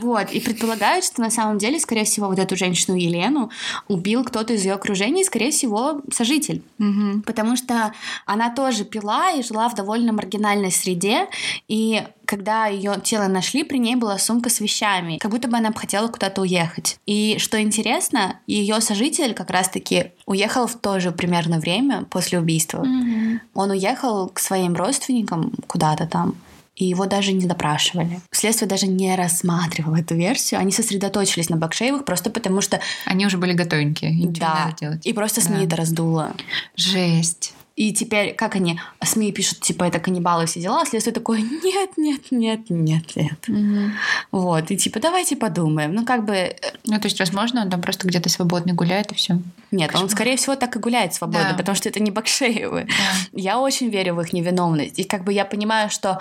Вот, 0.00 0.30
и 0.30 0.40
предполагают, 0.40 1.04
что 1.04 1.20
на 1.20 1.30
самом 1.30 1.58
деле, 1.58 1.80
скорее 1.80 2.04
всего, 2.04 2.28
вот 2.28 2.38
эту 2.38 2.56
женщину 2.56 2.96
Елену 2.96 3.50
убил 3.88 4.24
кто-то 4.24 4.52
из 4.52 4.64
ее 4.64 4.74
окружения, 4.74 5.22
и, 5.22 5.24
скорее 5.24 5.50
всего, 5.50 6.00
сожитель. 6.12 6.62
Угу. 6.78 7.22
Потому 7.26 7.56
что 7.56 7.92
она 8.24 8.54
тоже 8.54 8.84
пила 8.84 9.32
и 9.32 9.42
жила 9.42 9.68
в 9.68 9.74
довольно 9.74 10.12
маргинальной 10.12 10.70
среде, 10.70 11.26
и 11.66 12.04
когда 12.24 12.66
ее 12.66 12.94
тело 13.02 13.26
нашли, 13.26 13.64
при 13.64 13.78
ней 13.78 13.96
была 13.96 14.18
сумка 14.18 14.48
с 14.48 14.60
вещами, 14.60 15.18
как 15.18 15.30
будто 15.30 15.48
бы 15.48 15.56
она 15.56 15.72
хотела 15.72 16.08
куда-то 16.08 16.42
уехать. 16.42 16.98
И 17.06 17.36
что 17.38 17.60
интересно, 17.60 18.40
ее 18.46 18.80
сожитель 18.80 19.34
как 19.34 19.50
раз-таки 19.50 20.12
уехал 20.24 20.66
в 20.66 20.74
то 20.74 21.00
же 21.00 21.10
примерно 21.12 21.58
время 21.58 22.04
после 22.10 22.38
убийства. 22.38 22.84
Mm-hmm. 22.84 23.38
Он 23.54 23.70
уехал 23.70 24.28
к 24.28 24.38
своим 24.38 24.74
родственникам 24.74 25.52
куда-то 25.66 26.06
там 26.06 26.34
и 26.76 26.84
его 26.84 27.06
даже 27.06 27.32
не 27.32 27.46
допрашивали. 27.46 28.20
Следствие 28.30 28.68
даже 28.68 28.86
не 28.86 29.16
рассматривало 29.16 29.96
эту 29.96 30.14
версию. 30.14 30.60
Они 30.60 30.70
сосредоточились 30.70 31.48
на 31.48 31.56
Бакшеевых 31.56 32.04
просто 32.04 32.28
потому, 32.30 32.60
что... 32.60 32.80
Они 33.06 33.26
уже 33.26 33.38
были 33.38 33.54
готовенькие. 33.54 34.28
Да. 34.28 34.74
И 35.02 35.12
просто 35.14 35.40
СМИ 35.40 35.56
да. 35.60 35.64
это 35.64 35.76
раздуло. 35.76 36.32
Жесть. 36.76 37.54
И 37.76 37.92
теперь, 37.92 38.34
как 38.34 38.56
они, 38.56 38.80
СМИ 39.04 39.32
пишут, 39.32 39.60
типа, 39.60 39.84
это 39.84 40.00
каннибалы, 40.00 40.46
все 40.46 40.60
дела, 40.60 40.80
а 40.80 40.86
следствие 40.86 41.12
такое, 41.12 41.40
нет, 41.40 41.90
нет, 41.98 42.22
нет, 42.30 42.70
нет, 42.70 43.16
нет. 43.16 43.48
Угу. 43.48 43.90
Вот, 44.32 44.70
и 44.70 44.78
типа, 44.78 44.98
давайте 44.98 45.36
подумаем. 45.36 45.92
Ну, 45.94 46.06
как 46.06 46.24
бы... 46.24 46.34
Э, 46.34 46.56
ну, 46.84 46.98
то 46.98 47.06
есть, 47.06 47.20
возможно, 47.20 47.60
он 47.60 47.68
там 47.68 47.82
просто 47.82 48.08
где-то 48.08 48.30
свободно 48.30 48.72
гуляет, 48.72 49.12
и 49.12 49.14
все. 49.14 49.40
Нет, 49.70 49.90
Кошмар. 49.90 50.04
он, 50.04 50.10
скорее 50.10 50.36
всего, 50.38 50.56
так 50.56 50.74
и 50.74 50.78
гуляет 50.78 51.12
свободно, 51.12 51.50
да. 51.50 51.56
потому 51.56 51.76
что 51.76 51.90
это 51.90 52.00
не 52.00 52.10
Бакшеевы. 52.10 52.84
Да. 52.84 53.38
Я 53.38 53.60
очень 53.60 53.90
верю 53.90 54.14
в 54.14 54.22
их 54.22 54.32
невиновность. 54.32 54.98
И 54.98 55.04
как 55.04 55.24
бы 55.24 55.34
я 55.34 55.44
понимаю, 55.44 55.90
что 55.90 56.18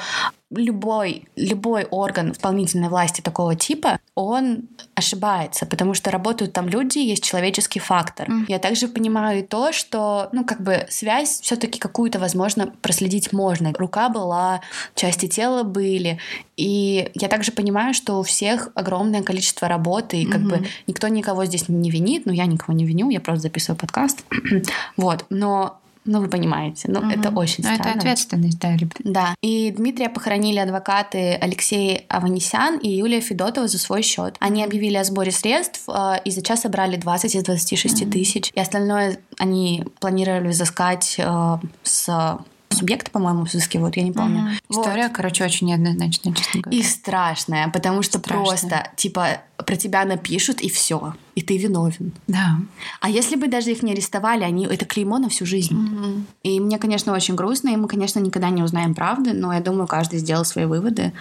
любой, 0.51 1.23
любой 1.37 1.85
орган 1.85 2.33
исполнительной 2.33 2.89
власти 2.89 3.21
такого 3.21 3.55
типа, 3.55 3.99
он 4.15 4.69
ошибается, 4.95 5.65
потому 5.65 5.93
что 5.93 6.09
работают 6.09 6.53
там 6.53 6.69
люди, 6.69 6.99
есть 6.99 7.23
человеческий 7.23 7.79
фактор. 7.79 8.29
Mm. 8.29 8.45
Я 8.47 8.59
также 8.59 8.87
понимаю 8.87 9.39
и 9.39 9.43
то, 9.43 9.73
что, 9.73 10.29
ну, 10.31 10.45
как 10.45 10.61
бы 10.61 10.87
связь 10.89 11.41
все-таки 11.41 11.79
какую-то, 11.79 12.17
возможно, 12.17 12.73
проследить 12.81 13.33
можно. 13.33 13.73
Рука 13.73 14.07
была, 14.07 14.61
части 14.95 15.27
тела 15.27 15.63
были. 15.63 16.17
И 16.55 17.11
я 17.13 17.27
также 17.27 17.51
понимаю, 17.51 17.93
что 17.93 18.19
у 18.19 18.23
всех 18.23 18.69
огромное 18.73 19.21
количество 19.21 19.67
работы, 19.67 20.21
и 20.21 20.25
как 20.25 20.41
mm-hmm. 20.41 20.59
бы 20.59 20.67
никто 20.87 21.09
никого 21.09 21.43
здесь 21.43 21.67
не 21.67 21.91
винит, 21.91 22.25
ну, 22.25 22.31
я 22.31 22.45
никого 22.45 22.73
не 22.73 22.85
виню, 22.85 23.09
я 23.09 23.19
просто 23.19 23.43
записываю 23.43 23.77
подкаст. 23.77 24.23
вот, 24.97 25.25
но 25.29 25.81
ну, 26.05 26.19
вы 26.19 26.27
понимаете, 26.27 26.87
ну, 26.87 26.99
угу. 26.99 27.09
это 27.09 27.29
очень 27.29 27.63
Но 27.63 27.73
странно. 27.73 27.89
это 27.89 27.99
ответственность, 27.99 28.59
да, 28.59 28.75
ребят. 28.75 28.97
Да. 29.03 29.35
И 29.41 29.71
Дмитрия 29.71 30.09
похоронили 30.09 30.59
адвокаты 30.59 31.33
Алексей 31.33 32.05
Аванесян 32.09 32.77
и 32.77 32.89
Юлия 32.89 33.21
Федотова 33.21 33.67
за 33.67 33.79
свой 33.79 34.03
счет. 34.03 34.35
Они 34.39 34.63
объявили 34.63 34.97
о 34.97 35.03
сборе 35.03 35.31
средств, 35.31 35.83
э, 35.87 36.21
и 36.23 36.29
за 36.29 36.43
час 36.43 36.61
собрали 36.61 36.97
20 36.97 37.35
из 37.35 37.43
26 37.43 38.03
угу. 38.03 38.11
тысяч. 38.11 38.51
И 38.53 38.59
остальное 38.59 39.17
они 39.39 39.83
планировали 39.99 40.49
взыскать 40.49 41.15
э, 41.17 41.57
с 41.81 42.37
субъекты, 42.69 43.11
по-моему, 43.11 43.43
взыскивают, 43.43 43.97
я 43.97 44.03
не 44.03 44.11
помню. 44.11 44.41
Угу. 44.41 44.49
Вот. 44.69 44.79
История, 44.85 45.09
короче, 45.09 45.43
очень 45.45 45.67
неоднозначная, 45.67 46.33
честно 46.33 46.61
говоря. 46.61 46.77
И 46.77 46.83
страшная, 46.83 47.69
потому 47.69 48.01
что 48.01 48.19
страшная. 48.19 48.45
просто, 48.45 48.91
типа, 48.95 49.41
про 49.57 49.75
тебя 49.75 50.05
напишут, 50.05 50.61
и 50.61 50.69
все. 50.69 51.15
И 51.35 51.41
ты 51.41 51.57
виновен. 51.57 52.11
Да. 52.27 52.57
А 53.01 53.09
если 53.09 53.35
бы 53.35 53.47
даже 53.47 53.71
их 53.71 53.83
не 53.83 53.93
арестовали, 53.93 54.43
они 54.43 54.65
это 54.65 54.85
клеймо 54.85 55.17
на 55.17 55.29
всю 55.29 55.45
жизнь. 55.45 55.75
Угу. 55.75 56.23
И 56.43 56.59
мне, 56.59 56.77
конечно, 56.77 57.13
очень 57.13 57.35
грустно, 57.35 57.69
и 57.69 57.75
мы, 57.75 57.87
конечно, 57.87 58.19
никогда 58.19 58.49
не 58.49 58.63
узнаем 58.63 58.93
правды, 58.93 59.33
но 59.33 59.53
я 59.53 59.61
думаю, 59.61 59.87
каждый 59.87 60.19
сделал 60.19 60.45
свои 60.45 60.65
выводы. 60.65 61.13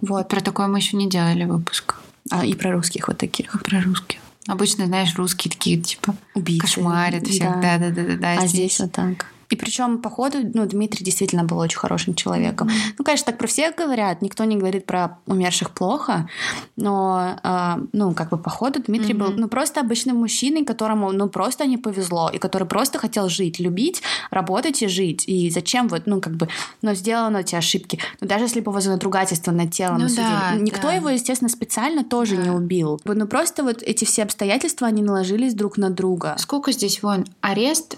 Вот. 0.00 0.28
Про 0.28 0.40
такое 0.40 0.68
мы 0.68 0.78
еще 0.78 0.96
не 0.96 1.08
делали 1.08 1.44
выпуск. 1.44 1.96
А, 2.30 2.44
и 2.44 2.54
про 2.54 2.72
русских 2.72 3.08
вот 3.08 3.18
таких. 3.18 3.62
Про 3.62 3.80
русских. 3.80 4.18
Обычно, 4.46 4.86
знаешь, 4.86 5.14
русские 5.16 5.50
такие, 5.52 5.78
типа, 5.78 6.14
Убийцы. 6.34 6.66
кошмарят 6.66 7.26
всех. 7.26 7.60
Да. 7.60 7.78
Да-да-да. 7.78 8.38
А 8.40 8.46
здесь 8.46 8.80
вот 8.80 8.92
так. 8.92 9.26
И 9.50 9.56
причем, 9.56 9.98
по 9.98 10.10
ходу, 10.10 10.38
ну, 10.54 10.66
Дмитрий 10.66 11.04
действительно 11.04 11.44
был 11.44 11.58
очень 11.58 11.78
хорошим 11.78 12.14
человеком. 12.14 12.68
Mm-hmm. 12.68 12.94
Ну, 12.98 13.04
конечно, 13.04 13.26
так 13.26 13.38
про 13.38 13.46
всех 13.46 13.74
говорят, 13.76 14.22
никто 14.22 14.44
не 14.44 14.56
говорит 14.56 14.84
про 14.84 15.18
умерших 15.26 15.70
плохо, 15.70 16.28
но, 16.76 17.38
э, 17.42 17.76
ну, 17.92 18.12
как 18.14 18.30
бы 18.30 18.38
по 18.38 18.50
ходу 18.50 18.82
Дмитрий 18.82 19.14
mm-hmm. 19.14 19.18
был, 19.18 19.32
ну, 19.32 19.48
просто 19.48 19.80
обычным 19.80 20.16
мужчиной, 20.16 20.64
которому, 20.64 21.12
ну, 21.12 21.28
просто 21.28 21.66
не 21.66 21.78
повезло, 21.78 22.30
и 22.32 22.38
который 22.38 22.68
просто 22.68 22.98
хотел 22.98 23.28
жить, 23.28 23.58
любить, 23.58 24.02
работать 24.30 24.82
и 24.82 24.86
жить. 24.88 25.24
И 25.26 25.50
зачем 25.50 25.88
вот, 25.88 26.02
ну, 26.06 26.20
как 26.20 26.34
бы, 26.34 26.48
ну, 26.82 26.94
сделаны 26.94 27.38
эти 27.38 27.54
ошибки. 27.54 27.98
Ну, 28.20 28.28
даже 28.28 28.44
если 28.44 28.60
бы 28.60 28.70
его 28.70 28.80
за 28.80 28.90
надругательство 28.90 29.52
над 29.52 29.72
телом 29.72 29.98
ну, 29.98 30.08
да, 30.14 30.54
никто 30.56 30.88
да. 30.88 30.92
его, 30.92 31.08
естественно, 31.08 31.48
специально 31.48 32.04
тоже 32.04 32.36
Да. 32.36 32.42
не 32.42 32.50
убил. 32.50 33.00
Ну, 33.04 33.26
просто 33.26 33.62
вот 33.62 33.82
эти 33.82 34.04
все 34.04 34.24
обстоятельства, 34.24 34.86
они 34.86 35.02
наложились 35.02 35.54
друг 35.54 35.78
на 35.78 35.90
друга. 35.90 36.36
Сколько 36.38 36.72
здесь, 36.72 37.02
вон, 37.02 37.24
арест 37.40 37.96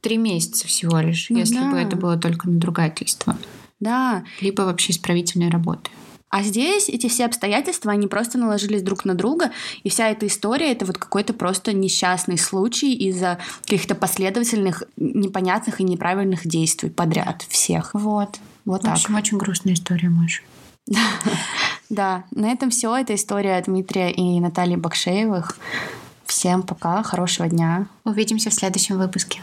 три 0.00 0.16
месяца 0.16 0.66
всего 0.66 0.98
лишь, 1.00 1.28
Ну 1.30 1.38
если 1.38 1.56
да. 1.56 1.70
бы 1.70 1.78
это 1.78 1.96
было 1.96 2.16
только 2.16 2.48
надругательство. 2.48 3.36
Да, 3.78 4.24
Либо 4.40 4.62
вообще 4.62 4.92
исправительной 4.92 5.48
работы. 5.48 5.90
А 6.28 6.44
здесь 6.44 6.88
эти 6.88 7.08
все 7.08 7.24
обстоятельства, 7.26 7.90
они 7.90 8.06
просто 8.06 8.38
наложились 8.38 8.82
друг 8.82 9.04
на 9.04 9.14
друга, 9.14 9.50
и 9.82 9.88
вся 9.88 10.08
эта 10.10 10.28
история— 10.28 10.70
это 10.72 10.84
вот 10.84 10.96
какой-то 10.96 11.32
просто 11.32 11.72
несчастный 11.72 12.38
случай 12.38 12.94
из-за 12.94 13.38
каких-то 13.62 13.96
последовательных, 13.96 14.84
непонятных 14.96 15.80
и 15.80 15.84
неправильных 15.84 16.46
действий 16.46 16.90
подряд 16.90 17.44
всех. 17.48 17.90
Вот. 17.94 18.38
Вот 18.64 18.82
В 18.82 18.84
так. 18.84 18.92
общем, 18.94 19.16
очень 19.16 19.38
грустная 19.38 19.74
история, 19.74 20.08
Маша. 20.08 20.42
Да, 21.88 22.22
на 22.30 22.52
этом 22.52 22.70
все. 22.70 22.96
Это 22.96 23.16
история 23.16 23.60
Дмитрия 23.66 24.12
и 24.12 24.38
Натальи 24.38 24.76
Бакшеевых. 24.76 25.58
Всем 26.24 26.62
пока, 26.62 27.02
хорошего 27.02 27.48
дня. 27.48 27.88
Увидимся 28.04 28.50
в 28.50 28.54
следующем 28.54 28.96
выпуске. 28.96 29.40